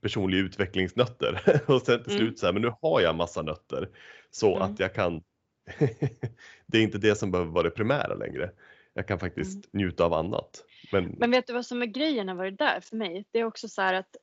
personlig 0.00 0.38
utvecklingsnötter 0.38 1.60
och 1.66 1.82
sen 1.82 2.02
till 2.04 2.12
Mm. 2.12 2.26
slut 2.26 2.38
så 2.38 2.46
här, 2.46 2.52
men 2.52 2.62
nu 2.62 2.72
har 2.82 3.00
jag 3.00 3.14
massa 3.16 3.42
nötter 3.42 3.88
så 4.30 4.56
Mm. 4.56 4.62
att 4.72 4.80
jag 4.80 4.94
kan 4.94 5.22
det 6.66 6.78
är 6.78 6.82
inte 6.82 6.98
det 6.98 7.14
som 7.14 7.30
behöver 7.30 7.50
vara 7.50 7.62
det 7.62 7.70
primära 7.70 8.14
längre. 8.14 8.50
Jag 8.94 9.08
kan 9.08 9.18
faktiskt 9.18 9.72
njuta 9.72 10.04
av 10.04 10.12
annat. 10.12 10.64
Men, 10.92 11.04
Men 11.18 11.30
vet 11.30 11.46
du 11.46 11.52
vad 11.52 11.66
som 11.66 11.82
är 11.82 11.86
grejen 11.86 12.28
har 12.28 12.34
varit 12.34 12.58
där 12.58 12.80
för 12.80 12.96
mig? 12.96 13.24
Det 13.30 13.38
är 13.38 13.44
också 13.44 13.68
så 13.68 13.82
här 13.82 13.94
att 13.94 14.16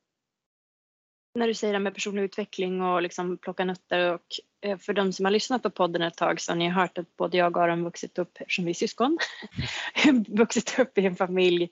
när 1.34 1.47
du 1.47 1.53
säger 1.53 1.73
det 1.73 1.79
med 1.79 1.93
personlig 1.93 2.23
utveckling 2.23 2.82
och 2.82 3.01
liksom 3.01 3.38
plocka 3.38 3.65
nötter 3.65 4.13
och 4.13 4.21
eh, 4.61 4.77
för 4.77 4.93
de 4.93 5.13
som 5.13 5.25
har 5.25 5.32
lyssnat 5.32 5.63
på 5.63 5.69
podden 5.69 6.01
ett 6.01 6.17
tag 6.17 6.41
så 6.41 6.51
har 6.51 6.57
ni 6.57 6.69
hört 6.69 6.97
att 6.97 7.17
både 7.17 7.38
jag 7.38 7.57
och 7.57 7.63
Aron 7.63 7.84
vuxit 7.84 8.19
upp, 8.19 8.38
som 8.47 8.65
vi 8.65 8.71
är 8.71 8.75
syskon, 8.75 9.17
vuxit 10.27 10.79
upp 10.79 10.97
i 10.97 11.05
en 11.05 11.15
familj 11.15 11.69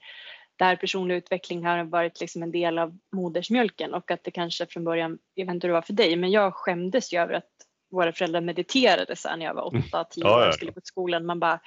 där 0.55 0.75
personlig 0.75 1.15
utveckling 1.15 1.65
har 1.65 1.83
varit 1.83 2.19
liksom 2.19 2.43
en 2.43 2.51
del 2.51 2.79
av 2.79 2.97
modersmjölken 3.11 3.93
och 3.93 4.11
att 4.11 4.23
det 4.23 4.31
kanske 4.31 4.65
från 4.65 4.83
början, 4.83 5.19
jag 5.33 5.45
vet 5.45 5.53
inte 5.53 5.67
hur 5.67 5.69
det 5.69 5.77
var 5.77 5.81
för 5.81 5.93
dig, 5.93 6.15
men 6.15 6.31
jag 6.31 6.55
skämdes 6.55 7.13
ju 7.13 7.17
över 7.17 7.33
att 7.33 7.49
våra 7.91 8.13
föräldrar 8.13 8.41
mediterade 8.41 9.15
så 9.15 9.35
när 9.35 9.45
jag 9.45 9.53
var 9.53 9.67
åtta, 9.67 10.03
tio 10.03 10.23
Ja, 10.23 10.43
år 10.43 10.47
och 10.47 10.53
skulle 10.53 10.71
gå 10.71 10.81
till 10.81 10.87
skolan. 10.87 11.25
Man 11.25 11.39
bara, 11.39 11.59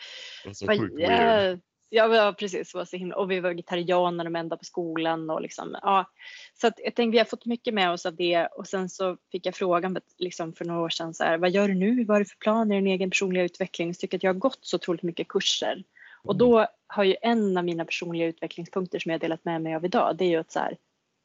vad-. 0.45 1.61
Ja, 1.95 2.35
precis. 2.39 2.75
Var 2.75 2.85
så 2.85 2.97
himla, 2.97 3.17
och 3.17 3.31
vi 3.31 3.41
var 3.41 3.51
vegetarianer 3.51 4.25
de 4.25 4.37
enda 4.37 4.57
på 4.57 4.65
skolan. 4.65 5.31
Och 5.31 5.43
liksom, 5.43 5.77
ja. 5.83 6.11
Så 6.55 6.67
att 6.67 6.75
jag 6.77 6.95
tänkte 6.95 7.13
vi 7.13 7.19
har 7.19 7.25
fått 7.25 7.47
mycket 7.47 7.75
med 7.75 7.91
oss 7.91 8.07
av 8.07 8.17
det 8.17 8.47
och 8.47 8.67
sen 8.67 8.89
så 8.89 9.17
fick 9.33 9.47
jag 9.47 9.55
frågan 9.55 9.99
liksom 10.19 10.53
för 10.53 10.65
några 10.65 10.81
år 10.81 10.89
sedan 10.89 11.15
så 11.15 11.25
här, 11.25 11.39
vad 11.39 11.51
gör 11.51 11.69
du 11.69 11.75
nu? 11.75 12.05
Vad 12.05 12.17
är 12.17 12.19
det 12.21 12.31
för 12.31 12.37
planer 12.37 12.77
i 12.77 12.79
din 12.79 12.87
egen 12.87 13.11
personliga 13.11 13.45
utveckling? 13.45 13.89
Jag 13.89 13.99
tycker 13.99 14.17
att 14.17 14.23
jag 14.23 14.35
har 14.35 14.39
gått 14.39 14.59
så 14.61 14.77
otroligt 14.77 15.03
mycket 15.03 15.29
kurser. 15.29 15.85
Och 16.25 16.37
då 16.37 16.67
har 16.87 17.05
ju 17.05 17.17
en 17.23 17.57
av 17.57 17.65
mina 17.65 17.85
personliga 17.85 18.27
utvecklingspunkter 18.27 18.99
som 18.99 19.11
jag 19.11 19.15
har 19.15 19.21
delat 19.21 19.45
med 19.45 19.63
mig 19.63 19.75
av 19.75 19.85
idag 19.85 20.17
det 20.17 20.25
är 20.25 20.29
ju 20.29 20.37
att 20.37 20.53
så 20.53 20.59
här, 20.59 20.77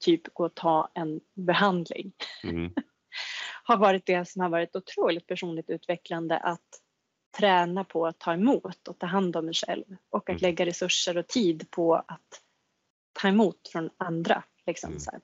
typ 0.06 0.34
gå 0.34 0.46
och 0.46 0.56
ta 0.56 0.92
en 0.94 1.20
behandling 1.36 2.12
Mm. 2.44 2.74
har 3.64 3.78
varit 3.78 4.06
det 4.06 4.28
som 4.28 4.42
har 4.42 4.50
varit 4.50 4.76
otroligt 4.76 5.28
personligt 5.28 5.70
utvecklande 5.70 6.38
att 6.38 6.82
träna 7.32 7.84
på 7.84 8.08
att 8.08 8.20
ta 8.20 8.34
emot 8.34 8.88
och 8.88 9.00
ta 9.00 9.06
hand 9.06 9.36
om 9.36 9.46
mig 9.46 9.54
själv 9.54 9.84
och 10.10 10.30
att 10.30 10.42
Mm. 10.42 10.42
lägga 10.42 10.66
resurser 10.66 11.18
och 11.18 11.28
tid 11.28 11.72
på 11.72 11.96
att 11.96 12.42
ta 13.14 13.28
emot 13.28 13.68
från 13.72 13.90
andra. 13.98 14.44
Liksom, 14.66 14.90
Mm. 14.90 15.00
så 15.00 15.12
här. 15.12 15.22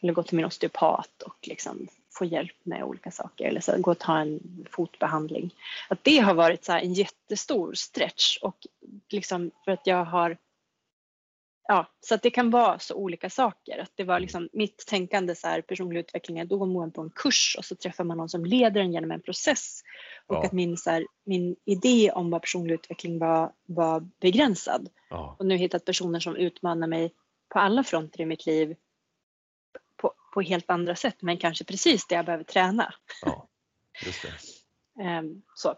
Eller 0.00 0.12
gå 0.12 0.22
till 0.22 0.36
min 0.36 0.44
osteopat 0.44 1.22
och 1.22 1.36
liksom 1.48 1.88
få 2.18 2.24
hjälp 2.24 2.56
med 2.62 2.82
olika 2.84 3.10
saker 3.10 3.44
eller 3.44 3.60
så 3.60 3.72
här, 3.72 3.78
gå 3.78 3.90
och 3.90 3.98
ta 3.98 4.18
en 4.18 4.66
fotbehandling. 4.70 5.54
Att 5.88 6.04
det 6.04 6.18
har 6.18 6.34
varit 6.34 6.64
så 6.64 6.72
här 6.72 6.80
en 6.80 6.92
jättestor 6.94 7.74
stretch 7.74 8.38
och 8.42 8.66
liksom 9.10 9.50
för 9.64 9.72
att 9.72 9.86
jag 9.86 10.04
har 10.04 10.36
Ja, 11.70 11.86
så 12.00 12.14
att 12.14 12.22
det 12.22 12.30
kan 12.30 12.50
vara 12.50 12.78
så 12.78 12.94
olika 12.94 13.30
saker. 13.30 13.78
Att 13.78 13.92
det 13.94 14.04
var 14.04 14.20
liksom 14.20 14.48
mitt 14.52 14.86
tänkande 14.86 15.34
så 15.34 15.48
här, 15.48 15.60
personlig 15.62 16.00
utveckling, 16.00 16.48
då 16.48 16.58
går 16.58 16.66
man 16.66 16.92
på 16.92 17.00
en 17.00 17.10
kurs 17.10 17.56
och 17.58 17.64
så 17.64 17.76
träffar 17.76 18.04
man 18.04 18.16
någon 18.16 18.28
som 18.28 18.44
leder 18.44 18.80
en 18.80 18.92
genom 18.92 19.10
en 19.10 19.22
process. 19.22 19.80
Och 20.26 20.34
Ja. 20.34 20.44
att 20.44 20.52
min, 20.52 20.76
så 20.76 20.90
här, 20.90 21.06
min 21.24 21.56
idé 21.64 22.12
om 22.14 22.30
vad 22.30 22.42
personlig 22.42 22.74
utveckling 22.74 23.18
var, 23.18 23.52
var 23.66 24.00
begränsad. 24.20 24.88
Ja. 25.10 25.36
Och 25.38 25.46
nu 25.46 25.56
hittat 25.56 25.84
personer 25.84 26.20
som 26.20 26.36
utmanar 26.36 26.86
mig 26.86 27.14
på 27.48 27.58
alla 27.58 27.84
fronter 27.84 28.20
i 28.20 28.26
mitt 28.26 28.46
liv 28.46 28.76
på, 29.96 30.12
på 30.34 30.40
helt 30.40 30.70
andra 30.70 30.96
sätt, 30.96 31.16
men 31.22 31.36
kanske 31.36 31.64
precis 31.64 32.06
det 32.06 32.14
jag 32.14 32.24
behöver 32.24 32.44
träna. 32.44 32.94
ja, 33.22 33.48
just 34.04 34.22
det. 34.22 34.32
Ehm, 35.02 35.42
så. 35.54 35.74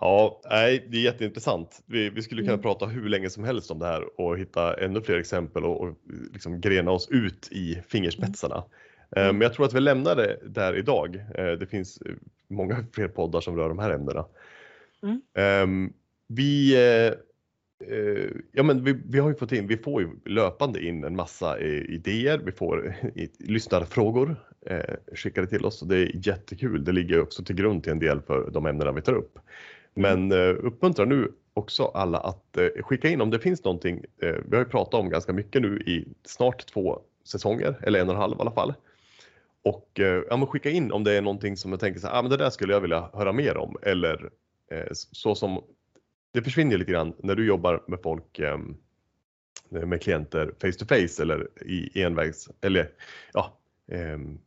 Ja, 0.00 0.40
nej, 0.50 0.86
det 0.90 0.96
är 0.96 1.02
jätteintressant. 1.02 1.82
Vi, 1.86 2.10
vi 2.10 2.22
skulle 2.22 2.42
kunna 2.42 2.52
Mm. 2.52 2.62
prata 2.62 2.86
hur 2.86 3.08
länge 3.08 3.30
som 3.30 3.44
helst 3.44 3.70
om 3.70 3.78
det 3.78 3.86
här 3.86 4.20
och 4.20 4.38
hitta 4.38 4.84
ännu 4.84 5.00
fler 5.00 5.18
exempel 5.18 5.64
och, 5.64 5.80
och 5.80 5.96
liksom 6.32 6.60
grena 6.60 6.90
oss 6.90 7.08
ut 7.10 7.48
i 7.52 7.82
fingerspetsarna. 7.88 8.64
Eh, 9.16 9.22
Mm. 9.22 9.36
Men 9.36 9.40
jag 9.42 9.54
tror 9.54 9.66
att 9.66 9.74
vi 9.74 9.80
lämnar 9.80 10.16
det 10.16 10.38
där 10.46 10.76
idag. 10.78 11.16
Eh, 11.34 11.52
Det 11.52 11.66
finns 11.66 12.00
eh, 12.00 12.12
många 12.48 12.84
fler 12.92 13.08
poddar 13.08 13.40
som 13.40 13.56
rör 13.56 13.68
de 13.68 13.78
här 13.78 13.90
ämnena. 13.90 14.26
Mm. 15.02 15.20
Ehm, 15.34 15.92
Vi, 16.28 16.74
eh, 16.74 17.12
eh, 17.88 18.30
ja, 18.52 18.62
men 18.62 18.84
vi, 18.84 18.92
vi 19.04 19.18
har 19.18 19.28
ju 19.28 19.34
fått 19.34 19.52
in, 19.52 19.66
vi 19.66 19.76
får 19.76 20.02
ju 20.02 20.08
löpande 20.24 20.84
in 20.84 21.04
en 21.04 21.16
massa 21.16 21.58
eh, 21.58 21.82
idéer, 21.94 22.38
vi 22.38 22.52
får 22.52 22.94
eh, 23.14 23.28
lyssnarfrågor 23.38 24.36
eh, 24.66 24.94
skickade 25.14 25.46
till 25.46 25.64
oss 25.64 25.82
och 25.82 25.88
det 25.88 25.96
är 25.96 26.28
jättekul. 26.28 26.84
Det 26.84 26.92
ligger 26.92 27.20
också 27.20 27.44
till 27.44 27.56
grund 27.56 27.82
till 27.82 27.92
en 27.92 27.98
del 27.98 28.20
för 28.20 28.50
de 28.50 28.66
ämnena 28.66 28.92
vi 28.92 29.02
tar 29.02 29.14
upp. 29.14 29.38
Men 29.96 30.32
eh, 30.32 30.54
uppmuntra 30.62 31.04
nu 31.04 31.32
också 31.54 31.84
alla 31.84 32.18
att 32.18 32.56
eh, 32.56 32.82
skicka 32.82 33.08
in 33.08 33.20
om 33.20 33.30
det 33.30 33.38
finns 33.38 33.64
någonting. 33.64 34.04
Eh, 34.22 34.34
vi 34.48 34.56
har 34.56 34.64
ju 34.64 34.70
pratat 34.70 34.94
om 34.94 35.10
ganska 35.10 35.32
mycket 35.32 35.62
nu 35.62 35.78
i 35.78 36.08
snart 36.24 36.66
två 36.66 37.00
säsonger, 37.24 37.78
eller 37.82 38.00
en 38.00 38.08
och 38.08 38.14
en 38.14 38.20
halv 38.20 38.36
i 38.38 38.40
alla 38.40 38.50
fall. 38.50 38.74
Och 39.62 40.00
eh, 40.00 40.22
ja, 40.30 40.36
men 40.36 40.46
skicka 40.46 40.70
in 40.70 40.92
om 40.92 41.04
det 41.04 41.12
är 41.12 41.22
någonting 41.22 41.56
som 41.56 41.70
jag 41.70 41.80
tänker 41.80 42.00
så 42.00 42.06
här, 42.06 42.18
ah, 42.18 42.22
men 42.22 42.30
det 42.30 42.36
där 42.36 42.50
skulle 42.50 42.72
jag 42.72 42.80
vilja 42.80 43.10
höra 43.12 43.32
mer 43.32 43.56
om. 43.56 43.76
Eller 43.82 44.30
eh, 44.70 44.86
så 44.92 45.34
som, 45.34 45.64
det 46.32 46.42
försvinner 46.42 46.78
lite 46.78 46.92
grann 46.92 47.14
när 47.18 47.34
du 47.34 47.46
jobbar 47.46 47.82
med 47.86 48.02
folk 48.02 48.38
eh, 48.38 48.58
med 49.68 50.02
klienter 50.02 50.54
face 50.60 50.72
to 50.72 50.86
face 50.86 51.22
eller 51.22 51.48
i 51.62 52.02
envägs, 52.02 52.48
eller 52.60 52.90
ja, 53.32 53.58
ehm, 53.92 54.38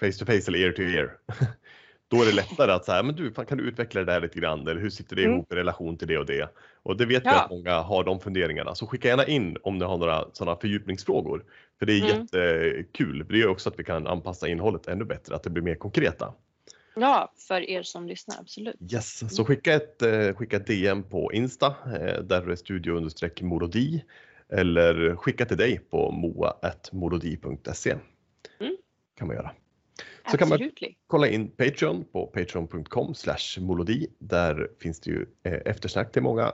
face 0.00 0.12
to 0.12 0.26
face 0.26 0.44
eller 0.48 0.58
ear 0.58 0.72
to 0.72 0.82
ear. 0.82 1.18
Då 2.12 2.22
är 2.22 2.26
det 2.26 2.32
lättare 2.32 2.72
att 2.72 2.84
säga, 2.84 3.02
men 3.02 3.14
du, 3.14 3.32
fan, 3.32 3.46
kan 3.46 3.58
du 3.58 3.64
utveckla 3.64 4.00
det 4.04 4.12
där 4.12 4.20
lite 4.20 4.38
grann? 4.38 4.68
Eller 4.68 4.80
hur 4.80 4.90
sitter 4.90 5.16
det 5.16 5.22
Mm. 5.22 5.34
ihop 5.34 5.52
i 5.52 5.56
relation 5.56 5.96
till 5.96 6.08
det 6.08 6.18
och 6.18 6.26
det? 6.26 6.48
Och 6.82 6.96
det 6.96 7.06
vet 7.06 7.22
Ja. 7.24 7.42
att 7.44 7.50
många 7.50 7.74
har 7.80 8.04
de 8.04 8.20
funderingarna. 8.20 8.74
Så 8.74 8.86
skicka 8.86 9.08
gärna 9.08 9.26
in 9.26 9.56
om 9.62 9.78
ni 9.78 9.84
har 9.84 9.98
några 9.98 10.24
sådana 10.32 10.56
fördjupningsfrågor. 10.60 11.44
För 11.78 11.86
det 11.86 11.92
är 11.92 11.98
Mm. 12.04 12.08
jättekul. 12.10 13.26
Det 13.28 13.38
gör 13.38 13.48
också 13.48 13.68
att 13.68 13.78
vi 13.78 13.84
kan 13.84 14.06
anpassa 14.06 14.48
innehållet 14.48 14.88
ännu 14.88 15.04
bättre, 15.04 15.34
att 15.34 15.42
det 15.42 15.50
blir 15.50 15.62
mer 15.62 15.74
konkreta. 15.74 16.32
Ja, 16.94 17.32
för 17.48 17.70
er 17.70 17.82
som 17.82 18.06
lyssnar, 18.06 18.36
absolut. 18.40 18.76
Yes, 18.92 19.36
så 19.36 19.44
skicka 19.44 19.74
ett, 19.74 20.02
eh, 20.02 20.34
skicka 20.34 20.56
ett 20.56 20.66
DM 20.66 21.02
på 21.02 21.32
Insta, 21.32 21.66
eh, 21.66 22.22
där 22.22 22.50
är 22.50 22.56
studio 22.56 23.08
morodi. 23.42 24.04
Eller 24.48 25.16
skicka 25.16 25.44
till 25.44 25.56
dig 25.56 25.78
på 25.90 26.10
moa.morodi.se. 26.10 27.90
Mm. 28.60 28.76
Kan 29.18 29.26
man 29.26 29.36
göra. 29.36 29.50
Så 30.30 30.36
kan 30.36 30.48
man-. 30.48 30.70
Kolla 31.06 31.28
in 31.28 31.50
Patreon 31.50 32.04
på 32.12 32.26
patreon.com 32.26 33.14
molodi. 33.58 34.06
Där 34.18 34.70
finns 34.80 35.00
det 35.00 35.10
ju 35.10 35.26
eh, 35.42 35.60
eftersnack 35.64 36.12
till 36.12 36.22
många 36.22 36.52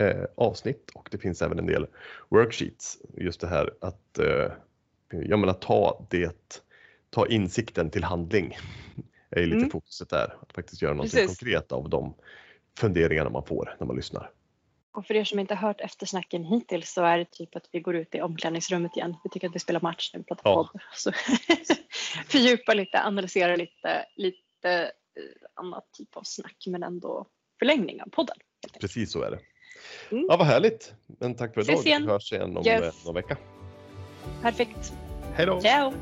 eh, 0.00 0.24
avsnitt 0.34 0.90
och 0.94 1.08
det 1.10 1.18
finns 1.18 1.42
även 1.42 1.58
en 1.58 1.66
del 1.66 1.86
worksheets. 2.28 2.98
Just 3.16 3.40
det 3.40 3.46
här 3.46 3.74
att 3.80 4.18
eh, 4.18 4.52
jag 5.10 5.38
menar, 5.38 5.52
ta 5.54 6.06
det, 6.10 6.62
ta 7.10 7.26
insikten 7.26 7.90
till 7.90 8.04
handling. 8.04 8.56
är 9.30 9.40
ju 9.40 9.46
lite 9.46 9.58
Mm. 9.58 9.70
fokuset 9.70 10.08
där. 10.10 10.34
Att 10.42 10.52
faktiskt 10.52 10.82
göra 10.82 10.94
något 10.94 11.26
konkret 11.26 11.72
av 11.72 11.88
de 11.88 12.14
funderingarna 12.78 13.30
man 13.30 13.44
får 13.46 13.76
när 13.80 13.86
man 13.86 13.96
lyssnar. 13.96 14.30
Och 14.92 15.06
för 15.06 15.14
er 15.14 15.24
som 15.24 15.38
inte 15.38 15.54
har 15.54 15.68
hört 15.68 15.80
eftersnacken 15.80 16.44
hittills 16.44 16.92
så 16.92 17.04
är 17.04 17.18
det 17.18 17.30
typ 17.30 17.56
att 17.56 17.68
vi 17.72 17.80
går 17.80 17.96
ut 17.96 18.14
i 18.14 18.20
omklädningsrummet 18.20 18.96
igen. 18.96 19.16
Vi 19.24 19.30
tycker 19.30 19.48
att 19.48 19.54
vi 19.54 19.58
spelar 19.58 19.80
match 19.80 20.10
när 20.12 20.20
vi 20.20 20.24
pratar 20.24 20.50
Ja. 20.50 20.54
podd. 20.72 20.80
Så 20.94 21.12
fördjupa 22.28 22.74
lite, 22.74 23.02
analysera 23.02 23.56
lite, 23.56 24.04
lite 24.16 24.70
eh, 24.82 24.90
annat 25.54 25.84
typ 25.92 26.16
av 26.16 26.22
snack 26.24 26.64
men 26.66 26.82
ändå 26.82 27.26
förlängning 27.58 28.02
av 28.02 28.06
podden. 28.08 28.36
Precis 28.80 29.12
så 29.12 29.22
är 29.22 29.30
det. 29.30 29.38
Mm. 30.10 30.26
Ja, 30.28 30.36
vad 30.36 30.46
härligt. 30.46 30.94
Men 31.20 31.34
tack 31.34 31.54
för 31.54 31.60
idag. 31.60 31.82
Vi 31.84 32.06
hörs 32.06 32.32
igen 32.32 32.56
om 32.56 32.66
Yes. 32.66 32.84
eh, 32.84 33.06
någon 33.06 33.14
vecka. 33.14 33.36
Perfekt. 34.42 34.92
Hej 35.34 35.46
då! 35.46 35.60
Ciao! 35.60 35.92